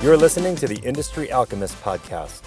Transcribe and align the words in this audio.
You're 0.00 0.16
listening 0.16 0.54
to 0.56 0.68
the 0.68 0.78
Industry 0.84 1.32
Alchemist 1.32 1.74
podcast. 1.82 2.42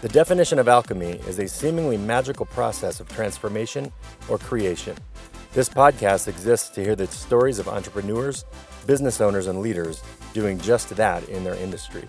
The 0.00 0.08
definition 0.08 0.58
of 0.58 0.68
alchemy 0.68 1.20
is 1.28 1.38
a 1.38 1.46
seemingly 1.46 1.98
magical 1.98 2.46
process 2.46 2.98
of 2.98 3.10
transformation 3.10 3.92
or 4.26 4.38
creation. 4.38 4.96
This 5.52 5.68
podcast 5.68 6.28
exists 6.28 6.70
to 6.70 6.82
hear 6.82 6.96
the 6.96 7.06
stories 7.08 7.58
of 7.58 7.68
entrepreneurs, 7.68 8.46
business 8.86 9.20
owners, 9.20 9.48
and 9.48 9.60
leaders 9.60 10.02
doing 10.32 10.58
just 10.58 10.88
that 10.96 11.28
in 11.28 11.44
their 11.44 11.56
industry. 11.56 12.04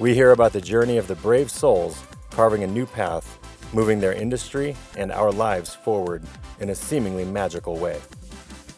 We 0.00 0.12
hear 0.12 0.32
about 0.32 0.54
the 0.54 0.60
journey 0.60 0.96
of 0.96 1.06
the 1.06 1.14
brave 1.14 1.48
souls 1.48 2.02
carving 2.30 2.64
a 2.64 2.66
new 2.66 2.86
path, 2.86 3.38
moving 3.72 4.00
their 4.00 4.12
industry 4.12 4.74
and 4.98 5.12
our 5.12 5.30
lives 5.30 5.72
forward 5.72 6.24
in 6.58 6.70
a 6.70 6.74
seemingly 6.74 7.24
magical 7.24 7.76
way. 7.76 8.00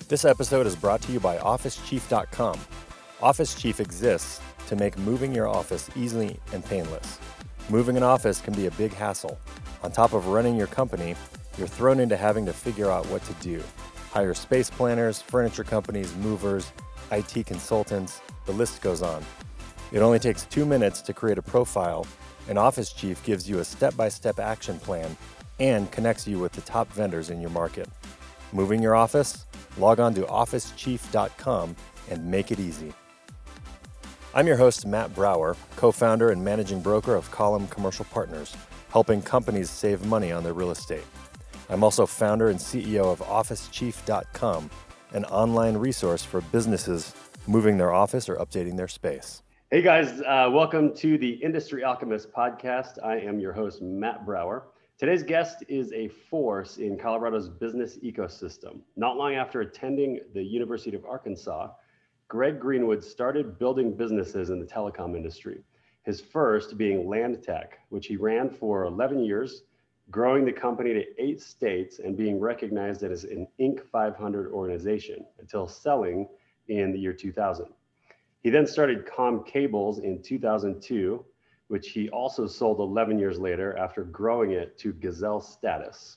This 0.08 0.26
episode 0.26 0.66
is 0.66 0.76
brought 0.76 1.00
to 1.02 1.12
you 1.12 1.20
by 1.20 1.38
OfficeChief.com. 1.38 2.60
Office 3.22 3.54
Chief 3.54 3.80
exists 3.80 4.42
to 4.72 4.76
make 4.76 4.96
moving 5.00 5.34
your 5.34 5.46
office 5.46 5.90
easy 5.96 6.40
and 6.54 6.64
painless. 6.64 7.18
Moving 7.68 7.98
an 7.98 8.02
office 8.02 8.40
can 8.40 8.54
be 8.54 8.68
a 8.68 8.70
big 8.70 8.90
hassle. 8.94 9.38
On 9.82 9.92
top 9.92 10.14
of 10.14 10.28
running 10.28 10.56
your 10.56 10.66
company, 10.66 11.14
you're 11.58 11.66
thrown 11.66 12.00
into 12.00 12.16
having 12.16 12.46
to 12.46 12.54
figure 12.54 12.90
out 12.90 13.04
what 13.08 13.22
to 13.24 13.34
do. 13.34 13.62
Hire 14.12 14.32
space 14.32 14.70
planners, 14.70 15.20
furniture 15.20 15.62
companies, 15.62 16.16
movers, 16.16 16.72
IT 17.10 17.44
consultants, 17.44 18.22
the 18.46 18.52
list 18.52 18.80
goes 18.80 19.02
on. 19.02 19.22
It 19.92 19.98
only 19.98 20.18
takes 20.18 20.44
two 20.44 20.64
minutes 20.64 21.02
to 21.02 21.12
create 21.12 21.36
a 21.36 21.42
profile, 21.42 22.06
An 22.48 22.56
Office 22.56 22.94
Chief 22.94 23.22
gives 23.24 23.46
you 23.46 23.58
a 23.58 23.64
step 23.64 23.94
by 23.94 24.08
step 24.08 24.38
action 24.38 24.78
plan 24.78 25.18
and 25.60 25.90
connects 25.92 26.26
you 26.26 26.38
with 26.38 26.52
the 26.52 26.62
top 26.62 26.90
vendors 26.94 27.28
in 27.28 27.42
your 27.42 27.50
market. 27.50 27.90
Moving 28.54 28.82
your 28.82 28.94
office? 28.94 29.44
Log 29.76 30.00
on 30.00 30.14
to 30.14 30.22
officechief.com 30.22 31.76
and 32.10 32.24
make 32.24 32.50
it 32.50 32.58
easy. 32.58 32.94
I'm 34.34 34.46
your 34.46 34.56
host, 34.56 34.86
Matt 34.86 35.14
Brower, 35.14 35.58
co 35.76 35.92
founder 35.92 36.30
and 36.30 36.42
managing 36.42 36.80
broker 36.80 37.14
of 37.14 37.30
Column 37.30 37.68
Commercial 37.68 38.06
Partners, 38.06 38.56
helping 38.88 39.20
companies 39.20 39.68
save 39.68 40.06
money 40.06 40.32
on 40.32 40.42
their 40.42 40.54
real 40.54 40.70
estate. 40.70 41.04
I'm 41.68 41.84
also 41.84 42.06
founder 42.06 42.48
and 42.48 42.58
CEO 42.58 43.12
of 43.12 43.18
OfficeChief.com, 43.18 44.70
an 45.12 45.26
online 45.26 45.76
resource 45.76 46.24
for 46.24 46.40
businesses 46.40 47.14
moving 47.46 47.76
their 47.76 47.92
office 47.92 48.26
or 48.26 48.36
updating 48.36 48.74
their 48.74 48.88
space. 48.88 49.42
Hey 49.70 49.82
guys, 49.82 50.22
uh, 50.22 50.48
welcome 50.50 50.96
to 50.96 51.18
the 51.18 51.32
Industry 51.32 51.84
Alchemist 51.84 52.32
podcast. 52.32 53.04
I 53.04 53.18
am 53.18 53.38
your 53.38 53.52
host, 53.52 53.82
Matt 53.82 54.24
Brower. 54.24 54.68
Today's 54.96 55.22
guest 55.22 55.62
is 55.68 55.92
a 55.92 56.08
force 56.08 56.78
in 56.78 56.96
Colorado's 56.96 57.50
business 57.50 57.98
ecosystem. 57.98 58.80
Not 58.96 59.18
long 59.18 59.34
after 59.34 59.60
attending 59.60 60.20
the 60.32 60.42
University 60.42 60.96
of 60.96 61.04
Arkansas, 61.04 61.68
Greg 62.32 62.58
Greenwood 62.58 63.04
started 63.04 63.58
building 63.58 63.94
businesses 63.94 64.48
in 64.48 64.58
the 64.58 64.64
telecom 64.64 65.14
industry, 65.14 65.62
his 66.04 66.18
first 66.18 66.78
being 66.78 67.04
Landtech, 67.04 67.72
which 67.90 68.06
he 68.06 68.16
ran 68.16 68.48
for 68.48 68.84
11 68.84 69.22
years, 69.22 69.64
growing 70.10 70.46
the 70.46 70.50
company 70.50 70.94
to 70.94 71.04
eight 71.22 71.42
states 71.42 71.98
and 71.98 72.16
being 72.16 72.40
recognized 72.40 73.02
as 73.02 73.24
an 73.24 73.46
Inc. 73.60 73.84
500 73.86 74.50
organization 74.50 75.26
until 75.40 75.68
selling 75.68 76.26
in 76.68 76.90
the 76.90 76.98
year 76.98 77.12
2000. 77.12 77.66
He 78.40 78.48
then 78.48 78.66
started 78.66 79.04
Com 79.04 79.44
Cables 79.44 79.98
in 79.98 80.22
2002, 80.22 81.22
which 81.68 81.90
he 81.90 82.08
also 82.08 82.46
sold 82.46 82.80
11 82.80 83.18
years 83.18 83.38
later 83.38 83.76
after 83.76 84.04
growing 84.04 84.52
it 84.52 84.78
to 84.78 84.94
Gazelle 84.94 85.42
status. 85.42 86.16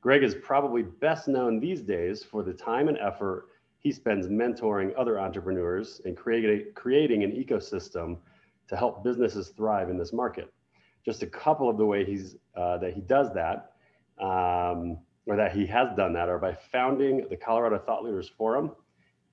Greg 0.00 0.22
is 0.22 0.36
probably 0.36 0.84
best 0.84 1.26
known 1.26 1.58
these 1.58 1.82
days 1.82 2.22
for 2.22 2.44
the 2.44 2.54
time 2.54 2.86
and 2.86 2.98
effort 2.98 3.48
he 3.80 3.90
spends 3.90 4.28
mentoring 4.28 4.92
other 4.96 5.18
entrepreneurs 5.18 6.00
and 6.04 6.16
creating, 6.16 6.66
creating 6.74 7.24
an 7.24 7.32
ecosystem 7.32 8.18
to 8.68 8.76
help 8.76 9.02
businesses 9.02 9.48
thrive 9.48 9.88
in 9.88 9.98
this 9.98 10.12
market. 10.12 10.52
Just 11.04 11.22
a 11.22 11.26
couple 11.26 11.68
of 11.68 11.78
the 11.78 11.84
ways 11.84 12.06
he's, 12.06 12.36
uh, 12.54 12.76
that 12.78 12.92
he 12.92 13.00
does 13.00 13.32
that, 13.32 13.72
um, 14.22 14.98
or 15.26 15.34
that 15.36 15.52
he 15.52 15.66
has 15.66 15.88
done 15.96 16.12
that, 16.12 16.28
are 16.28 16.38
by 16.38 16.54
founding 16.70 17.26
the 17.30 17.36
Colorado 17.36 17.78
Thought 17.78 18.04
Leaders 18.04 18.28
Forum 18.28 18.72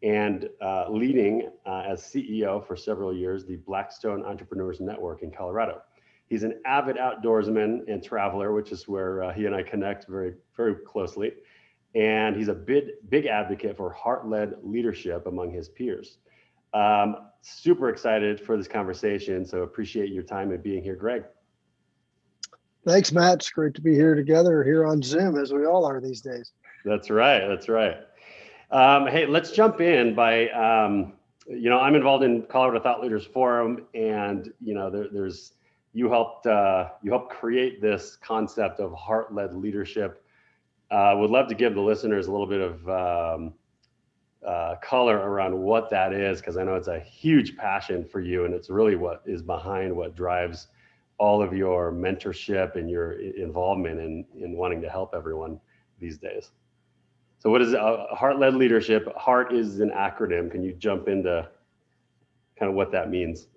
and 0.02 0.48
uh, 0.62 0.86
leading 0.90 1.50
uh, 1.66 1.84
as 1.86 2.02
CEO 2.02 2.66
for 2.66 2.78
several 2.78 3.14
years 3.14 3.46
the 3.46 3.58
Blackstone 3.58 4.24
Entrepreneurs 4.26 4.80
Network 4.80 5.24
in 5.24 5.32
Colorado. 5.32 5.82
He's 6.30 6.44
an 6.44 6.62
avid 6.66 6.98
outdoorsman 6.98 7.92
and 7.92 8.02
traveler, 8.02 8.54
which 8.54 8.72
is 8.72 8.88
where 8.88 9.24
uh, 9.24 9.34
he 9.34 9.46
and 9.46 9.56
I 9.56 9.64
connect 9.64 10.08
very, 10.08 10.36
very 10.56 10.76
closely 10.86 11.34
and 11.98 12.36
he's 12.36 12.48
a 12.48 12.54
big, 12.54 12.92
big 13.10 13.26
advocate 13.26 13.76
for 13.76 13.92
heart-led 13.92 14.58
leadership 14.62 15.26
among 15.26 15.52
his 15.52 15.68
peers. 15.68 16.20
Um, 16.74 17.30
super 17.42 17.90
excited 17.90 18.40
for 18.40 18.56
this 18.56 18.68
conversation, 18.68 19.44
so 19.44 19.64
appreciate 19.64 20.12
your 20.12 20.22
time 20.22 20.52
and 20.52 20.62
being 20.62 20.84
here, 20.84 20.96
Greg. 20.96 21.24
Thanks, 22.86 23.12
Matt. 23.12 23.40
It's 23.40 23.50
great 23.50 23.74
to 23.74 23.82
be 23.82 23.96
here 23.96 24.14
together 24.14 24.64
here 24.64 24.86
on 24.86 25.02
Zoom, 25.02 25.38
as 25.38 25.52
we 25.52 25.66
all 25.66 25.86
are 25.86 26.00
these 26.00 26.22
days. 26.22 26.52
That's 26.86 27.10
right. 27.10 27.48
That's 27.48 27.68
right. 27.68 27.98
Um, 28.70 29.08
hey, 29.08 29.26
let's 29.26 29.52
jump 29.52 29.82
in 29.82 30.14
by, 30.14 30.50
um, 30.50 31.14
you 31.48 31.70
know, 31.70 31.80
I'm 31.80 31.96
involved 31.96 32.24
in 32.24 32.44
Colorado 32.44 32.80
Thought 32.80 33.02
Leaders 33.02 33.26
Forum, 33.26 33.88
and 33.96 34.54
you 34.62 34.76
know, 34.76 34.92
there, 34.92 35.08
there's 35.12 35.54
you 35.94 36.10
helped 36.10 36.46
uh, 36.46 36.90
you 37.02 37.10
helped 37.10 37.32
create 37.32 37.82
this 37.82 38.18
concept 38.18 38.80
of 38.80 38.94
heart-led 38.94 39.56
leadership 39.56 40.24
uh, 40.92 41.16
would 41.18 41.30
love 41.30 41.48
to 41.48 41.56
give 41.56 41.76
the 41.76 41.82
listeners 41.82 42.28
a 42.28 42.32
little 42.32 42.48
bit 42.48 42.62
of 42.62 42.90
um, 42.90 43.54
uh, 44.46 44.76
color 44.82 45.18
around 45.18 45.58
what 45.58 45.90
that 45.90 46.14
is, 46.14 46.40
because 46.40 46.58
I 46.58 46.64
know 46.64 46.76
it's 46.76 46.88
a 46.88 47.00
huge 47.00 47.58
passion 47.58 48.06
for 48.06 48.22
you, 48.22 48.46
and 48.46 48.54
it's 48.54 48.70
really 48.70 48.96
what 48.96 49.22
is 49.26 49.42
behind 49.42 49.96
what 49.96 50.16
drives 50.16 50.68
all 51.18 51.42
of 51.42 51.54
your 51.54 51.92
mentorship 51.92 52.76
and 52.76 52.90
your 52.90 53.14
involvement 53.14 54.00
in 54.00 54.26
in 54.40 54.56
wanting 54.56 54.82
to 54.82 54.90
help 54.90 55.14
everyone 55.16 55.60
these 56.00 56.18
days. 56.18 56.52
So, 57.40 57.50
what 57.50 57.62
is 57.62 57.74
uh, 57.74 58.08
heart-led 58.12 58.56
leadership? 58.56 59.08
Heart 59.16 59.54
is 59.54 59.80
an 59.80 59.90
acronym. 59.92 60.52
Can 60.52 60.64
you 60.64 60.74
jump 60.74 61.08
into 61.08 61.48
kind 62.58 62.70
of 62.70 62.76
what 62.76 62.92
that 62.92 63.10
means? 63.10 63.48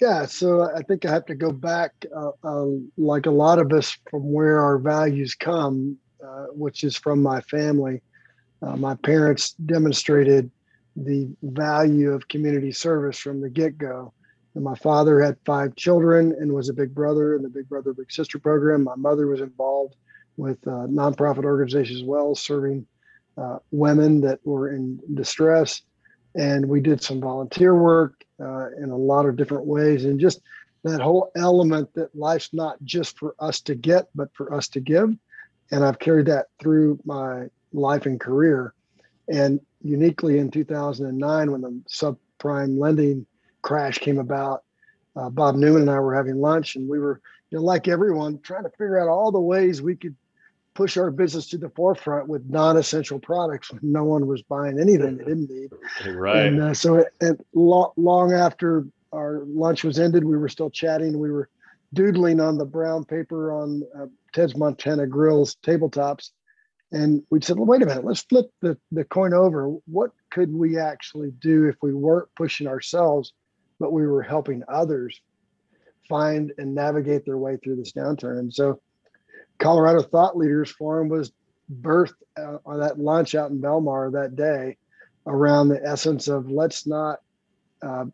Yeah, 0.00 0.26
so 0.26 0.62
I 0.74 0.82
think 0.82 1.06
I 1.06 1.10
have 1.10 1.24
to 1.26 1.34
go 1.34 1.50
back, 1.50 1.92
uh, 2.14 2.30
uh, 2.44 2.66
like 2.98 3.26
a 3.26 3.30
lot 3.30 3.58
of 3.58 3.72
us, 3.72 3.96
from 4.10 4.30
where 4.30 4.60
our 4.60 4.78
values 4.78 5.34
come. 5.34 5.96
Uh, 6.26 6.46
which 6.46 6.82
is 6.82 6.96
from 6.96 7.22
my 7.22 7.40
family. 7.42 8.02
Uh, 8.60 8.74
my 8.74 8.96
parents 8.96 9.52
demonstrated 9.52 10.50
the 10.96 11.28
value 11.42 12.10
of 12.10 12.26
community 12.26 12.72
service 12.72 13.16
from 13.18 13.40
the 13.40 13.48
get 13.48 13.78
go. 13.78 14.12
And 14.54 14.64
my 14.64 14.74
father 14.74 15.20
had 15.20 15.36
five 15.44 15.76
children 15.76 16.34
and 16.40 16.52
was 16.52 16.68
a 16.68 16.72
big 16.72 16.92
brother 16.92 17.36
in 17.36 17.42
the 17.42 17.48
Big 17.48 17.68
Brother 17.68 17.92
Big 17.92 18.10
Sister 18.10 18.40
program. 18.40 18.82
My 18.82 18.96
mother 18.96 19.28
was 19.28 19.40
involved 19.40 19.94
with 20.36 20.58
uh, 20.66 20.88
nonprofit 20.88 21.44
organizations 21.44 22.00
as 22.00 22.04
well, 22.04 22.34
serving 22.34 22.86
uh, 23.36 23.58
women 23.70 24.20
that 24.22 24.40
were 24.44 24.74
in 24.74 24.98
distress. 25.14 25.82
And 26.34 26.66
we 26.66 26.80
did 26.80 27.02
some 27.02 27.20
volunteer 27.20 27.76
work 27.76 28.24
uh, 28.40 28.70
in 28.82 28.90
a 28.90 28.96
lot 28.96 29.26
of 29.26 29.36
different 29.36 29.66
ways. 29.66 30.06
And 30.06 30.18
just 30.18 30.40
that 30.82 31.00
whole 31.00 31.30
element 31.36 31.94
that 31.94 32.16
life's 32.16 32.52
not 32.52 32.82
just 32.82 33.16
for 33.16 33.36
us 33.38 33.60
to 33.60 33.76
get, 33.76 34.08
but 34.14 34.34
for 34.34 34.52
us 34.52 34.66
to 34.68 34.80
give 34.80 35.14
and 35.70 35.84
I've 35.84 35.98
carried 35.98 36.26
that 36.26 36.46
through 36.60 36.98
my 37.04 37.46
life 37.72 38.06
and 38.06 38.20
career. 38.20 38.74
And 39.28 39.60
uniquely 39.82 40.38
in 40.38 40.50
2009, 40.50 41.52
when 41.52 41.60
the 41.60 41.82
subprime 41.88 42.78
lending 42.78 43.26
crash 43.62 43.98
came 43.98 44.18
about, 44.18 44.62
uh, 45.16 45.30
Bob 45.30 45.56
Newman 45.56 45.82
and 45.82 45.90
I 45.90 45.98
were 45.98 46.14
having 46.14 46.40
lunch, 46.40 46.76
and 46.76 46.88
we 46.88 46.98
were, 46.98 47.20
you 47.50 47.58
know, 47.58 47.64
like 47.64 47.88
everyone, 47.88 48.38
trying 48.40 48.64
to 48.64 48.70
figure 48.70 49.00
out 49.00 49.08
all 49.08 49.32
the 49.32 49.40
ways 49.40 49.80
we 49.80 49.96
could 49.96 50.14
push 50.74 50.98
our 50.98 51.10
business 51.10 51.48
to 51.48 51.58
the 51.58 51.70
forefront 51.70 52.28
with 52.28 52.44
non-essential 52.50 53.18
products 53.18 53.72
when 53.72 53.80
no 53.82 54.04
one 54.04 54.26
was 54.26 54.42
buying 54.42 54.78
anything 54.78 55.16
they 55.16 55.24
didn't 55.24 55.48
need. 55.48 55.70
Right. 56.14 56.46
And 56.46 56.60
uh, 56.60 56.74
so, 56.74 56.96
it, 56.96 57.08
it, 57.20 57.46
lo- 57.54 57.94
long 57.96 58.32
after 58.32 58.86
our 59.12 59.42
lunch 59.46 59.84
was 59.84 59.98
ended, 59.98 60.22
we 60.22 60.36
were 60.36 60.50
still 60.50 60.68
chatting. 60.68 61.18
We 61.18 61.30
were 61.30 61.48
doodling 61.94 62.40
on 62.40 62.58
the 62.58 62.66
brown 62.66 63.04
paper 63.04 63.52
on 63.52 63.82
uh, 63.98 64.06
Ted's 64.36 64.54
Montana 64.54 65.06
Grills 65.06 65.56
tabletops. 65.64 66.30
And 66.92 67.22
we 67.30 67.40
said, 67.40 67.56
well, 67.56 67.64
wait 67.64 67.82
a 67.82 67.86
minute, 67.86 68.04
let's 68.04 68.20
flip 68.20 68.50
the, 68.60 68.76
the 68.92 69.04
coin 69.04 69.32
over. 69.32 69.68
What 69.86 70.10
could 70.30 70.52
we 70.52 70.78
actually 70.78 71.30
do 71.40 71.64
if 71.64 71.76
we 71.80 71.94
weren't 71.94 72.28
pushing 72.36 72.66
ourselves, 72.66 73.32
but 73.80 73.94
we 73.94 74.06
were 74.06 74.22
helping 74.22 74.62
others 74.68 75.18
find 76.06 76.52
and 76.58 76.74
navigate 76.74 77.24
their 77.24 77.38
way 77.38 77.56
through 77.56 77.76
this 77.76 77.92
downturn? 77.92 78.38
And 78.38 78.52
so 78.52 78.82
Colorado 79.58 80.02
Thought 80.02 80.36
Leaders 80.36 80.70
Forum 80.70 81.08
was 81.08 81.32
birthed 81.80 82.12
uh, 82.38 82.58
on 82.66 82.80
that 82.80 83.00
lunch 83.00 83.34
out 83.34 83.50
in 83.50 83.58
Belmar 83.58 84.12
that 84.12 84.36
day 84.36 84.76
around 85.26 85.68
the 85.68 85.82
essence 85.82 86.28
of 86.28 86.50
let's 86.50 86.86
not 86.86 87.20
uh, 87.80 88.04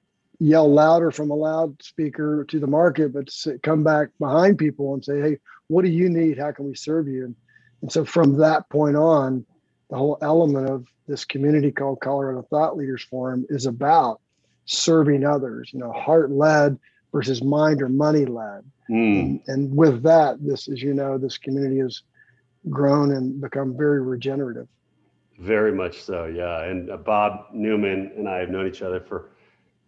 yell 0.42 0.72
louder 0.72 1.12
from 1.12 1.30
a 1.30 1.34
loudspeaker 1.34 2.44
to 2.48 2.58
the 2.58 2.66
market, 2.66 3.12
but 3.12 3.30
come 3.62 3.84
back 3.84 4.08
behind 4.18 4.58
people 4.58 4.92
and 4.94 5.04
say, 5.04 5.20
hey, 5.20 5.38
what 5.68 5.84
do 5.84 5.90
you 5.90 6.08
need? 6.10 6.36
How 6.36 6.50
can 6.50 6.66
we 6.66 6.74
serve 6.74 7.06
you? 7.06 7.26
And, 7.26 7.36
and 7.80 7.92
so 7.92 8.04
from 8.04 8.38
that 8.38 8.68
point 8.68 8.96
on, 8.96 9.46
the 9.88 9.96
whole 9.96 10.18
element 10.20 10.68
of 10.68 10.86
this 11.06 11.24
community 11.24 11.70
called 11.70 12.00
Colorado 12.00 12.42
Thought 12.42 12.76
Leaders 12.76 13.04
Forum 13.04 13.46
is 13.50 13.66
about 13.66 14.20
serving 14.64 15.24
others, 15.24 15.70
you 15.72 15.78
know, 15.78 15.92
heart 15.92 16.30
led 16.30 16.78
versus 17.12 17.42
mind 17.42 17.80
or 17.82 17.88
money 17.88 18.24
led. 18.24 18.64
Mm. 18.90 19.20
And, 19.20 19.40
and 19.46 19.76
with 19.76 20.02
that, 20.02 20.44
this, 20.44 20.68
as 20.68 20.82
you 20.82 20.94
know, 20.94 21.18
this 21.18 21.38
community 21.38 21.78
has 21.78 22.02
grown 22.68 23.12
and 23.12 23.40
become 23.40 23.76
very 23.76 24.02
regenerative. 24.02 24.66
Very 25.38 25.72
much 25.72 26.02
so, 26.02 26.26
yeah. 26.26 26.64
And 26.64 26.90
uh, 26.90 26.96
Bob 26.96 27.46
Newman 27.52 28.12
and 28.16 28.28
I 28.28 28.38
have 28.38 28.50
known 28.50 28.66
each 28.66 28.82
other 28.82 29.00
for 29.00 29.31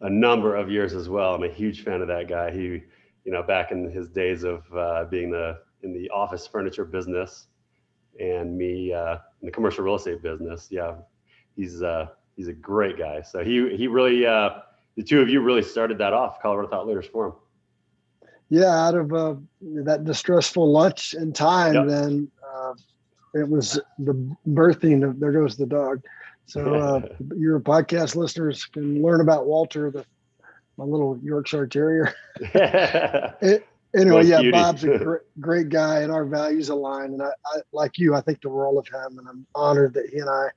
a 0.04 0.10
number 0.10 0.54
of 0.54 0.70
years 0.70 0.92
as 0.94 1.08
well. 1.08 1.34
I'm 1.34 1.42
a 1.42 1.48
huge 1.48 1.82
fan 1.82 2.00
of 2.02 2.08
that 2.08 2.28
guy. 2.28 2.50
He, 2.52 2.82
you 3.24 3.32
know, 3.32 3.42
back 3.42 3.72
in 3.72 3.90
his 3.90 4.08
days 4.08 4.44
of 4.44 4.62
uh, 4.76 5.04
being 5.10 5.30
the 5.30 5.58
in 5.82 5.92
the 5.92 6.08
office 6.10 6.46
furniture 6.46 6.84
business, 6.84 7.48
and 8.20 8.56
me 8.56 8.92
uh, 8.92 9.14
in 9.40 9.46
the 9.46 9.50
commercial 9.50 9.82
real 9.82 9.96
estate 9.96 10.22
business. 10.22 10.68
Yeah, 10.70 10.94
he's 11.56 11.82
uh, 11.82 12.06
he's 12.36 12.48
a 12.48 12.52
great 12.52 12.98
guy. 12.98 13.22
So 13.22 13.42
he 13.42 13.74
he 13.76 13.88
really 13.88 14.26
uh, 14.26 14.50
the 14.96 15.02
two 15.02 15.20
of 15.20 15.28
you 15.28 15.40
really 15.40 15.62
started 15.62 15.98
that 15.98 16.12
off, 16.12 16.40
Colorado 16.40 16.68
Thought 16.68 16.86
Leaders 16.86 17.06
Forum. 17.06 17.34
Yeah, 18.50 18.86
out 18.86 18.94
of 18.94 19.12
uh, 19.12 19.34
that 19.84 20.04
distressful 20.04 20.70
lunch 20.70 21.14
and 21.14 21.34
time, 21.34 21.74
Yep. 21.74 21.86
then 21.88 22.30
uh, 22.54 22.74
it 23.34 23.48
was 23.48 23.80
the 23.98 24.36
birthing 24.48 25.02
of 25.08 25.18
There 25.18 25.32
Goes 25.32 25.56
the 25.56 25.66
Dog. 25.66 26.02
So 26.46 26.74
uh, 26.74 27.00
your 27.36 27.60
podcast 27.60 28.16
listeners 28.16 28.64
can 28.66 29.02
learn 29.02 29.20
about 29.20 29.46
Walter, 29.46 29.90
the 29.90 30.04
my 30.76 30.84
little 30.84 31.18
Yorkshire 31.22 31.66
Terrier. 31.66 32.14
Anyway, 33.96 34.16
Most 34.16 34.28
yeah, 34.28 34.40
beauty. 34.40 34.50
Bob's 34.50 34.82
a 34.82 34.98
great, 35.04 35.20
great 35.38 35.68
guy, 35.68 36.00
and 36.00 36.10
our 36.10 36.24
values 36.24 36.68
align. 36.68 37.12
And 37.12 37.22
I, 37.22 37.28
I, 37.46 37.60
like 37.72 37.96
you, 37.96 38.12
I 38.14 38.20
think 38.22 38.40
the 38.40 38.48
world 38.48 38.76
of 38.76 38.88
him, 38.88 39.20
and 39.20 39.28
I'm 39.28 39.46
honored 39.54 39.94
that 39.94 40.08
he 40.10 40.18
and 40.18 40.28
I 40.28 40.48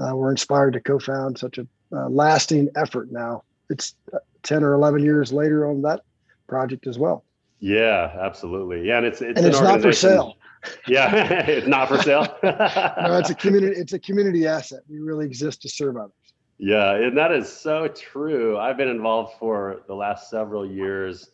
uh, 0.00 0.14
were 0.14 0.30
inspired 0.30 0.74
to 0.74 0.80
co-found 0.80 1.38
such 1.38 1.58
a 1.58 1.66
uh, 1.92 2.08
lasting 2.08 2.68
effort. 2.76 3.10
Now 3.10 3.42
it's 3.68 3.96
uh, 4.12 4.18
ten 4.44 4.62
or 4.62 4.74
eleven 4.74 5.02
years 5.02 5.32
later 5.32 5.66
on 5.68 5.82
that 5.82 6.02
project 6.46 6.86
as 6.86 7.00
well, 7.00 7.24
yeah, 7.60 8.16
absolutely. 8.20 8.86
Yeah, 8.86 8.98
and 8.98 9.06
it's 9.06 9.20
it's 9.20 9.36
and 9.36 9.46
an 9.46 9.52
it's 9.52 9.60
not 9.60 9.82
for 9.82 9.92
sale. 9.92 10.37
Yeah, 10.86 11.14
it's 11.14 11.66
not 11.76 11.88
for 11.88 12.02
sale. 12.02 12.26
No, 12.42 13.18
it's 13.18 13.30
a 13.30 13.34
community. 13.34 13.80
It's 13.80 13.92
a 13.92 13.98
community 13.98 14.46
asset. 14.46 14.80
We 14.88 14.98
really 14.98 15.26
exist 15.26 15.62
to 15.62 15.68
serve 15.68 15.96
others. 15.96 16.12
Yeah, 16.58 16.94
and 16.94 17.16
that 17.16 17.32
is 17.32 17.50
so 17.50 17.88
true. 17.88 18.58
I've 18.58 18.76
been 18.76 18.88
involved 18.88 19.34
for 19.38 19.82
the 19.86 19.94
last 19.94 20.28
several 20.28 20.66
years 20.66 21.30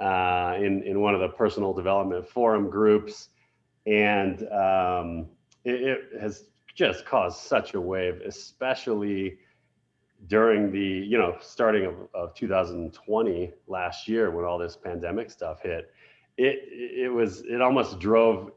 uh, 0.00 0.54
in 0.56 0.82
in 0.82 1.00
one 1.00 1.14
of 1.14 1.20
the 1.20 1.28
personal 1.28 1.72
development 1.72 2.26
forum 2.28 2.70
groups, 2.70 3.28
and 3.86 4.42
um, 4.52 5.26
it, 5.64 5.82
it 5.82 6.20
has 6.20 6.44
just 6.74 7.04
caused 7.04 7.40
such 7.40 7.74
a 7.74 7.80
wave, 7.80 8.22
especially 8.26 9.38
during 10.28 10.72
the 10.72 10.78
you 10.78 11.18
know 11.18 11.36
starting 11.40 11.86
of, 11.86 11.94
of 12.14 12.34
2020 12.34 13.52
last 13.66 14.08
year 14.08 14.30
when 14.30 14.44
all 14.44 14.58
this 14.58 14.76
pandemic 14.76 15.30
stuff 15.30 15.60
hit. 15.62 15.90
It 16.36 16.58
it 16.70 17.08
was 17.12 17.42
it 17.42 17.60
almost 17.60 17.98
drove 17.98 18.50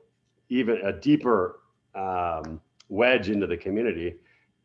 even 0.50 0.78
a 0.84 0.92
deeper 0.92 1.60
um, 1.96 2.60
wedge 2.90 3.30
into 3.30 3.48
the 3.48 3.58
community 3.58 4.16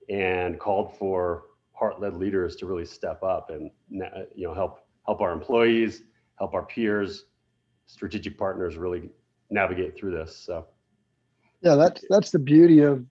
and 0.08 0.58
called 0.58 0.96
for 0.98 1.44
heart-led 1.72 2.16
leaders 2.16 2.56
to 2.56 2.66
really 2.66 2.84
step 2.84 3.22
up 3.22 3.50
and 3.50 3.70
you 3.90 4.46
know 4.46 4.54
help 4.54 4.80
help 5.06 5.20
our 5.20 5.32
employees, 5.32 6.02
help 6.38 6.54
our 6.54 6.64
peers, 6.64 7.26
strategic 7.86 8.38
partners 8.38 8.76
really 8.76 9.10
navigate 9.50 9.96
through 9.96 10.12
this. 10.12 10.36
So 10.36 10.66
Yeah, 11.62 11.74
that's 11.76 12.04
that's 12.08 12.30
the 12.30 12.38
beauty 12.38 12.80
of 12.80 13.04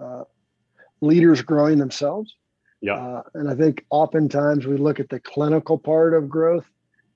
uh, 0.00 0.24
leaders 1.00 1.42
growing 1.42 1.78
themselves. 1.78 2.34
yeah, 2.80 2.94
Uh, 2.94 3.22
and 3.34 3.50
I 3.50 3.54
think 3.54 3.84
oftentimes 3.90 4.66
we 4.66 4.76
look 4.76 5.00
at 5.00 5.08
the 5.08 5.20
clinical 5.20 5.78
part 5.78 6.14
of 6.14 6.28
growth. 6.28 6.66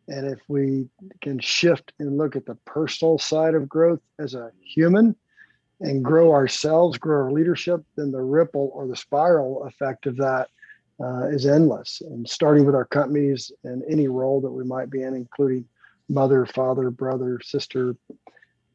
And 0.08 0.26
if 0.26 0.40
we 0.48 0.88
can 1.22 1.38
shift 1.38 1.92
and 1.98 2.18
look 2.18 2.36
at 2.36 2.46
the 2.46 2.56
personal 2.66 3.18
side 3.18 3.54
of 3.54 3.68
growth 3.68 4.00
as 4.18 4.34
a 4.34 4.50
human 4.62 5.16
and 5.80 6.04
grow 6.04 6.32
ourselves, 6.32 6.98
grow 6.98 7.24
our 7.24 7.32
leadership, 7.32 7.82
then 7.96 8.12
the 8.12 8.20
ripple 8.20 8.70
or 8.74 8.86
the 8.86 8.96
spiral 8.96 9.64
effect 9.64 10.06
of 10.06 10.16
that 10.16 10.48
uh, 11.00 11.26
is 11.28 11.46
endless. 11.46 12.02
And 12.02 12.28
starting 12.28 12.64
with 12.64 12.74
our 12.74 12.84
companies 12.84 13.50
and 13.64 13.82
any 13.88 14.08
role 14.08 14.40
that 14.40 14.50
we 14.50 14.64
might 14.64 14.90
be 14.90 15.02
in, 15.02 15.14
including 15.14 15.66
mother, 16.08 16.46
father, 16.46 16.90
brother, 16.90 17.40
sister, 17.42 17.96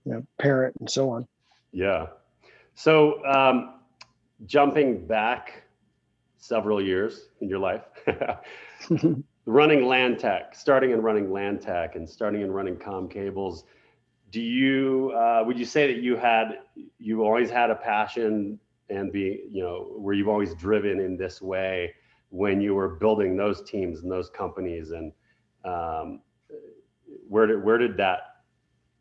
you 0.05 0.13
know, 0.13 0.25
parent, 0.39 0.75
and 0.79 0.89
so 0.89 1.09
on. 1.09 1.27
yeah. 1.71 2.07
So 2.75 3.25
um, 3.25 3.73
jumping 4.45 5.05
back 5.05 5.63
several 6.37 6.81
years 6.81 7.27
in 7.41 7.49
your 7.49 7.59
life, 7.59 7.83
running 9.49 9.87
land 9.87 10.19
tech, 10.19 10.53
starting 10.53 10.93
and 10.93 11.03
running 11.03 11.31
land 11.31 11.59
tech, 11.59 11.95
and 11.95 12.07
starting 12.07 12.43
and 12.43 12.53
running 12.53 12.77
com 12.77 13.09
cables. 13.09 13.63
Do 14.31 14.41
you 14.41 15.11
uh, 15.15 15.43
would 15.45 15.57
you 15.57 15.65
say 15.65 15.91
that 15.91 16.03
you 16.03 16.15
had 16.15 16.59
you 16.99 17.23
always 17.23 17.49
had 17.49 17.71
a 17.71 17.75
passion 17.75 18.59
and 18.89 19.11
be 19.11 19.43
you 19.49 19.63
know 19.63 19.87
were 19.97 20.13
you 20.13 20.29
always 20.29 20.53
driven 20.53 20.99
in 20.99 21.17
this 21.17 21.41
way 21.41 21.93
when 22.29 22.61
you 22.61 22.75
were 22.75 22.89
building 22.89 23.35
those 23.35 23.63
teams 23.63 24.03
and 24.03 24.11
those 24.11 24.29
companies 24.29 24.91
and 24.91 25.11
um, 25.65 26.21
where 27.27 27.47
did 27.47 27.63
where 27.63 27.79
did 27.79 27.97
that 27.97 28.19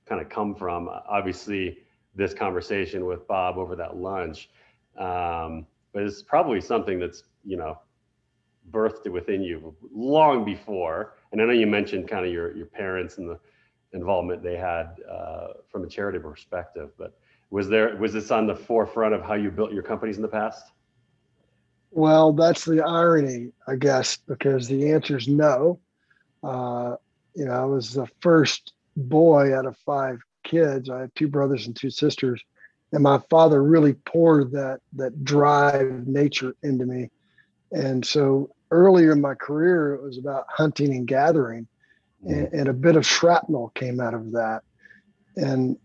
kind 0.06 0.22
of 0.22 0.30
come 0.30 0.54
from? 0.54 0.88
Obviously, 0.88 1.78
this 2.14 2.32
conversation 2.32 3.04
with 3.04 3.28
Bob 3.28 3.58
over 3.58 3.76
that 3.76 3.98
lunch, 3.98 4.48
um, 4.96 5.66
but 5.92 6.04
it's 6.04 6.22
probably 6.22 6.62
something 6.62 6.98
that's 6.98 7.24
you 7.44 7.58
know 7.58 7.78
birthed 8.70 9.10
within 9.10 9.42
you 9.42 9.74
long 9.92 10.44
before. 10.44 11.14
And 11.32 11.40
I 11.40 11.44
know 11.44 11.52
you 11.52 11.66
mentioned 11.66 12.08
kind 12.08 12.26
of 12.26 12.32
your 12.32 12.56
your 12.56 12.66
parents 12.66 13.18
and 13.18 13.28
the 13.28 13.38
involvement 13.92 14.42
they 14.42 14.56
had 14.56 14.96
uh, 15.10 15.48
from 15.70 15.84
a 15.84 15.88
charity 15.88 16.18
perspective, 16.18 16.90
but 16.98 17.18
was 17.50 17.68
there 17.68 17.96
was 17.96 18.12
this 18.12 18.30
on 18.30 18.46
the 18.46 18.54
forefront 18.54 19.14
of 19.14 19.22
how 19.22 19.34
you 19.34 19.50
built 19.50 19.72
your 19.72 19.82
companies 19.82 20.16
in 20.16 20.22
the 20.22 20.28
past? 20.28 20.72
Well, 21.90 22.32
that's 22.32 22.64
the 22.64 22.82
irony, 22.82 23.52
I 23.66 23.76
guess, 23.76 24.16
because 24.16 24.68
the 24.68 24.92
answer 24.92 25.16
is 25.16 25.26
no. 25.26 25.80
Uh, 26.42 26.96
you 27.34 27.46
know, 27.46 27.52
I 27.52 27.64
was 27.64 27.94
the 27.94 28.06
first 28.20 28.74
boy 28.96 29.56
out 29.56 29.64
of 29.64 29.76
five 29.78 30.20
kids. 30.44 30.90
I 30.90 31.00
have 31.00 31.14
two 31.14 31.28
brothers 31.28 31.66
and 31.66 31.74
two 31.74 31.90
sisters, 31.90 32.42
and 32.92 33.02
my 33.02 33.18
father 33.30 33.62
really 33.62 33.94
poured 33.94 34.52
that 34.52 34.80
that 34.94 35.24
drive 35.24 36.06
nature 36.06 36.54
into 36.62 36.84
me. 36.84 37.10
And 37.72 38.04
so 38.04 38.50
earlier 38.70 39.12
in 39.12 39.20
my 39.20 39.34
career, 39.34 39.94
it 39.94 40.02
was 40.02 40.18
about 40.18 40.46
hunting 40.48 40.92
and 40.94 41.06
gathering, 41.06 41.66
and, 42.26 42.52
and 42.52 42.68
a 42.68 42.72
bit 42.72 42.96
of 42.96 43.06
shrapnel 43.06 43.70
came 43.74 44.00
out 44.00 44.14
of 44.14 44.32
that. 44.32 44.62
And 45.36 45.76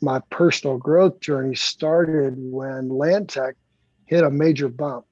my 0.00 0.20
personal 0.30 0.78
growth 0.78 1.20
journey 1.20 1.54
started 1.54 2.34
when 2.38 2.88
Land 2.88 3.28
Tech 3.28 3.56
hit 4.06 4.24
a 4.24 4.30
major 4.30 4.68
bump 4.68 5.04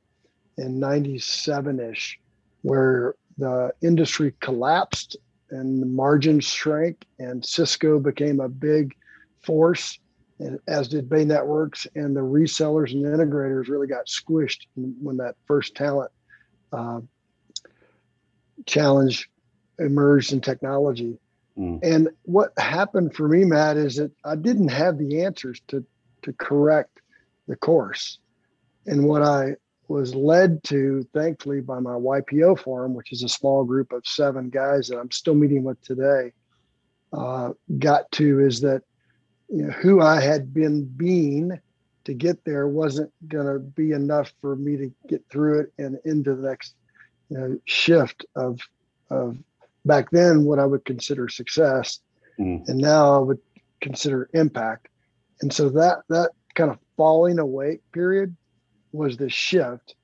in 0.57 0.79
97 0.79 1.81
ish, 1.81 2.19
where 2.63 3.15
the 3.39 3.73
industry 3.83 4.35
collapsed 4.41 5.17
and 5.51 5.83
the 5.83 5.87
margins 5.87 6.45
shrank, 6.45 7.05
and 7.19 7.45
Cisco 7.45 7.99
became 7.99 8.41
a 8.41 8.49
big 8.49 8.95
force, 9.45 9.99
and 10.39 10.59
as 10.67 10.89
did 10.89 11.09
Bay 11.09 11.25
Networks, 11.25 11.87
and 11.95 12.17
the 12.17 12.21
resellers 12.21 12.93
and 12.93 13.05
integrators 13.05 13.69
really 13.69 13.87
got 13.87 14.07
squished 14.07 14.67
when 14.75 15.17
that 15.19 15.37
first 15.47 15.75
talent 15.75 16.11
uh, 16.77 17.01
challenge 18.67 19.31
emerged 19.79 20.33
in 20.33 20.41
technology. 20.41 21.19
Mm. 21.59 21.81
And 21.83 22.09
what 22.23 22.53
happened 22.59 23.15
for 23.15 23.29
me, 23.29 23.45
Matt, 23.45 23.77
is 23.77 23.97
that 23.97 24.13
I 24.25 24.37
didn't 24.37 24.69
have 24.69 24.99
the 24.99 25.23
answers 25.23 25.61
to 25.69 25.85
to 26.23 26.33
correct 26.33 27.01
the 27.47 27.57
course. 27.57 28.19
And 28.87 29.05
what 29.05 29.23
I 29.23 29.57
was 29.89 30.15
led 30.15 30.65
to, 30.65 31.07
thankfully, 31.15 31.61
by 31.61 31.79
my 31.79 31.93
YPO 31.93 32.59
forum, 32.59 32.95
which 32.95 33.13
is 33.13 33.23
a 33.23 33.29
small 33.29 33.65
group 33.65 33.93
of 33.93 34.05
seven 34.07 34.51
guys 34.51 34.89
that 34.89 34.99
I'm 34.99 35.13
still 35.13 35.35
meeting 35.35 35.63
with 35.63 35.81
today, 35.83 36.33
uh, 37.13 37.53
got 37.79 38.11
to 38.13 38.41
is 38.41 38.61
that 38.61 38.83
you 39.49 39.67
know, 39.67 39.71
who 39.71 40.01
I 40.01 40.21
had 40.21 40.53
been 40.53 40.85
being 40.85 41.61
to 42.07 42.15
get 42.15 42.45
there 42.45 42.67
wasn't 42.69 43.13
going 43.29 43.47
to 43.47 43.59
be 43.59 43.93
enough 43.93 44.33
for 44.41 44.57
me 44.57 44.77
to 44.77 44.91
get 45.09 45.23
through 45.31 45.61
it 45.61 45.73
and 45.79 45.99
into 46.05 46.35
the 46.35 46.49
next 46.49 46.75
you 47.29 47.39
know, 47.39 47.59
shift 47.65 48.25
of 48.35 48.61
of 49.11 49.37
back 49.85 50.11
then 50.11 50.45
what 50.45 50.59
I 50.59 50.67
would 50.67 50.85
consider 50.85 51.29
success, 51.29 52.01
Mm. 52.39 52.69
and 52.69 52.79
now 52.79 53.15
I 53.17 53.19
would 53.19 53.39
consider 53.81 54.29
impact. 54.35 54.89
And 55.41 55.51
so 55.53 55.71
that 55.71 55.99
that 56.11 56.33
kind 56.55 56.71
of 56.71 56.79
falling 56.97 57.39
away 57.39 57.81
period 57.93 58.37
was 58.93 59.17
the 59.17 59.31
shift. 59.31 59.95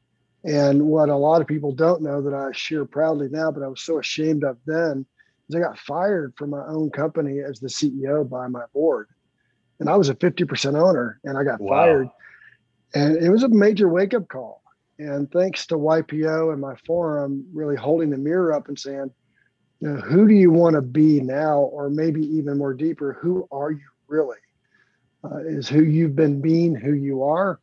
And 0.44 0.86
what 0.86 1.08
a 1.10 1.16
lot 1.16 1.40
of 1.40 1.46
people 1.46 1.72
don't 1.72 2.02
know 2.02 2.22
that 2.22 2.34
I 2.34 2.50
share 2.52 2.84
proudly 2.84 3.28
now, 3.28 3.50
but 3.52 3.62
I 3.62 3.68
was 3.68 3.82
so 3.82 3.98
ashamed 3.98 4.44
of 4.44 4.56
then, 4.66 5.04
is 5.48 5.54
I 5.54 5.60
got 5.60 5.78
fired 5.78 6.34
from 6.36 6.50
my 6.50 6.64
own 6.66 6.90
company 6.90 7.40
as 7.40 7.60
the 7.60 7.68
CEO 7.68 8.28
by 8.28 8.48
my 8.48 8.64
board. 8.72 9.08
And 9.80 9.88
I 9.88 9.96
was 9.96 10.08
a 10.08 10.14
50% 10.14 10.76
owner 10.76 11.20
and 11.24 11.36
I 11.36 11.44
got 11.44 11.60
Wow. 11.60 11.70
fired. 11.70 12.08
And 12.94 13.16
it 13.16 13.30
was 13.30 13.42
a 13.42 13.48
major 13.48 13.88
wake 13.88 14.14
up 14.14 14.28
call. 14.28 14.62
And 14.98 15.30
thanks 15.32 15.66
to 15.68 15.76
YPO 15.76 16.52
and 16.52 16.60
my 16.60 16.76
forum 16.86 17.46
really 17.52 17.76
holding 17.76 18.10
the 18.10 18.18
mirror 18.18 18.52
up 18.52 18.68
and 18.68 18.78
saying, 18.78 19.10
you 19.80 19.88
know, 19.88 20.00
who 20.00 20.28
do 20.28 20.34
you 20.34 20.50
want 20.50 20.74
to 20.74 20.82
be 20.82 21.20
now? 21.20 21.58
Or 21.58 21.90
maybe 21.90 22.24
even 22.36 22.58
more 22.58 22.74
deeper, 22.74 23.18
who 23.20 23.48
are 23.50 23.72
you 23.72 23.88
really? 24.06 24.38
Uh, 25.24 25.38
is 25.38 25.68
who 25.68 25.82
you've 25.82 26.16
been 26.16 26.40
being 26.40 26.74
who 26.74 26.92
you 26.92 27.24
are? 27.24 27.60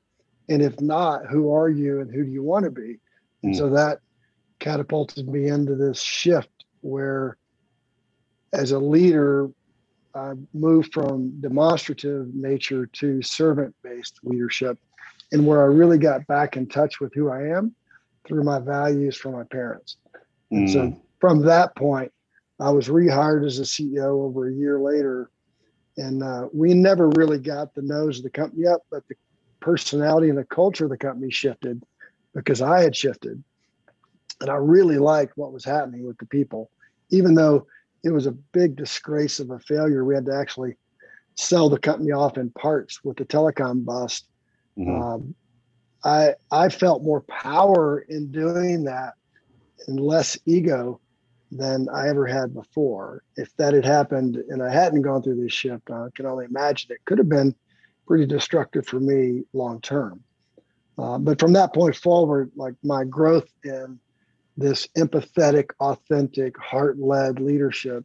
And 0.50 0.62
if 0.62 0.82
not, 0.82 1.28
who 1.28 1.54
are 1.54 1.70
you 1.70 2.02
and 2.02 2.14
who 2.14 2.26
do 2.26 2.32
you 2.32 2.44
want 2.44 2.66
to 2.66 2.72
be? 2.72 3.00
And 3.44 3.54
mm. 3.54 3.58
so 3.58 3.70
that 3.70 4.00
catapulted 4.60 5.28
me 5.28 5.48
into 5.48 5.76
this 5.76 6.02
shift 6.02 6.66
where, 6.82 7.38
as 8.52 8.72
a 8.72 8.80
leader, 8.80 9.50
I 10.16 10.34
moved 10.54 10.94
from 10.94 11.40
demonstrative 11.42 12.34
nature 12.34 12.86
to 12.88 13.22
servant 13.22 13.76
based 13.84 14.20
leadership, 14.24 14.78
and 15.32 15.46
where 15.46 15.62
I 15.62 15.68
really 15.68 15.98
got 15.98 16.26
back 16.28 16.58
in 16.58 16.68
touch 16.68 17.00
with 17.00 17.14
who 17.14 17.30
I 17.30 17.44
am 17.44 17.76
through 18.26 18.44
my 18.44 18.60
values 18.60 19.16
from 19.16 19.34
my 19.34 19.44
parents. 19.44 19.98
And 20.52 20.68
mm. 20.68 20.74
so 20.74 21.02
from 21.20 21.42
that 21.44 21.76
point, 21.76 22.12
I 22.60 22.70
was 22.72 22.88
rehired 22.88 23.46
as 23.46 23.60
a 23.60 23.64
CEO 23.64 24.24
over 24.26 24.48
a 24.48 24.54
year 24.54 24.80
later. 24.80 25.30
And 25.98 26.24
uh, 26.24 26.48
we 26.54 26.74
never 26.74 27.10
really 27.10 27.40
got 27.40 27.74
the 27.74 27.82
nose 27.82 28.18
of 28.18 28.24
the 28.24 28.30
company 28.30 28.68
up, 28.68 28.82
but 28.90 29.08
the 29.08 29.16
personality 29.60 30.30
and 30.30 30.38
the 30.38 30.46
culture 30.46 30.86
of 30.86 30.92
the 30.92 30.98
company 30.98 31.32
shifted 31.32 31.84
because 32.34 32.62
I 32.62 32.82
had 32.82 32.96
shifted. 32.96 33.44
And 34.42 34.50
I 34.50 34.56
really 34.56 34.98
liked 34.98 35.38
what 35.38 35.52
was 35.52 35.66
happening 35.66 36.06
with 36.06 36.18
the 36.18 36.26
people, 36.26 36.70
even 37.10 37.34
though 37.34 37.68
it 38.04 38.12
was 38.12 38.28
a 38.28 38.32
big 38.32 38.76
disgrace 38.76 39.40
of 39.40 39.52
a 39.52 39.60
failure. 39.60 40.04
We 40.04 40.16
had 40.16 40.26
to 40.26 40.36
actually 40.36 40.76
sell 41.36 41.70
the 41.70 41.80
company 41.80 42.12
off 42.12 42.38
in 42.38 42.50
parts 42.52 43.04
with 43.04 43.18
the 43.18 43.26
telecom 43.26 43.86
bust. 43.86 44.28
Mm-hmm. 44.78 45.02
Um, 45.02 45.36
I 46.04 46.36
I 46.52 46.70
felt 46.70 47.04
more 47.04 47.22
power 47.22 48.00
in 48.08 48.32
doing 48.32 48.86
that 48.86 49.14
and 49.88 50.00
less 50.00 50.38
ego 50.46 51.00
than 51.52 51.88
I 51.90 52.10
ever 52.10 52.26
had 52.26 52.54
before. 52.54 53.24
If 53.36 53.56
that 53.58 53.74
had 53.74 53.86
happened 53.86 54.38
and 54.50 54.62
I 54.62 54.72
hadn't 54.72 55.02
gone 55.02 55.24
through 55.24 55.42
this 55.42 55.54
shift, 55.54 55.90
I 55.90 56.08
can 56.16 56.26
only 56.26 56.46
imagine 56.46 56.92
it 56.92 57.04
could 57.06 57.18
have 57.18 57.30
been 57.30 57.56
pretty 58.08 58.26
destructive 58.26 58.86
for 58.86 59.00
me 59.00 59.44
long 59.54 59.82
term. 59.82 60.24
Uh, 60.98 61.18
but 61.18 61.40
from 61.40 61.54
that 61.54 61.74
point 61.74 61.96
forward, 61.96 62.52
like 62.56 62.74
my 62.84 63.04
growth 63.04 63.50
in 63.64 64.00
this 64.60 64.88
empathetic, 64.98 65.70
authentic, 65.80 66.58
heart-led 66.58 67.40
leadership 67.40 68.04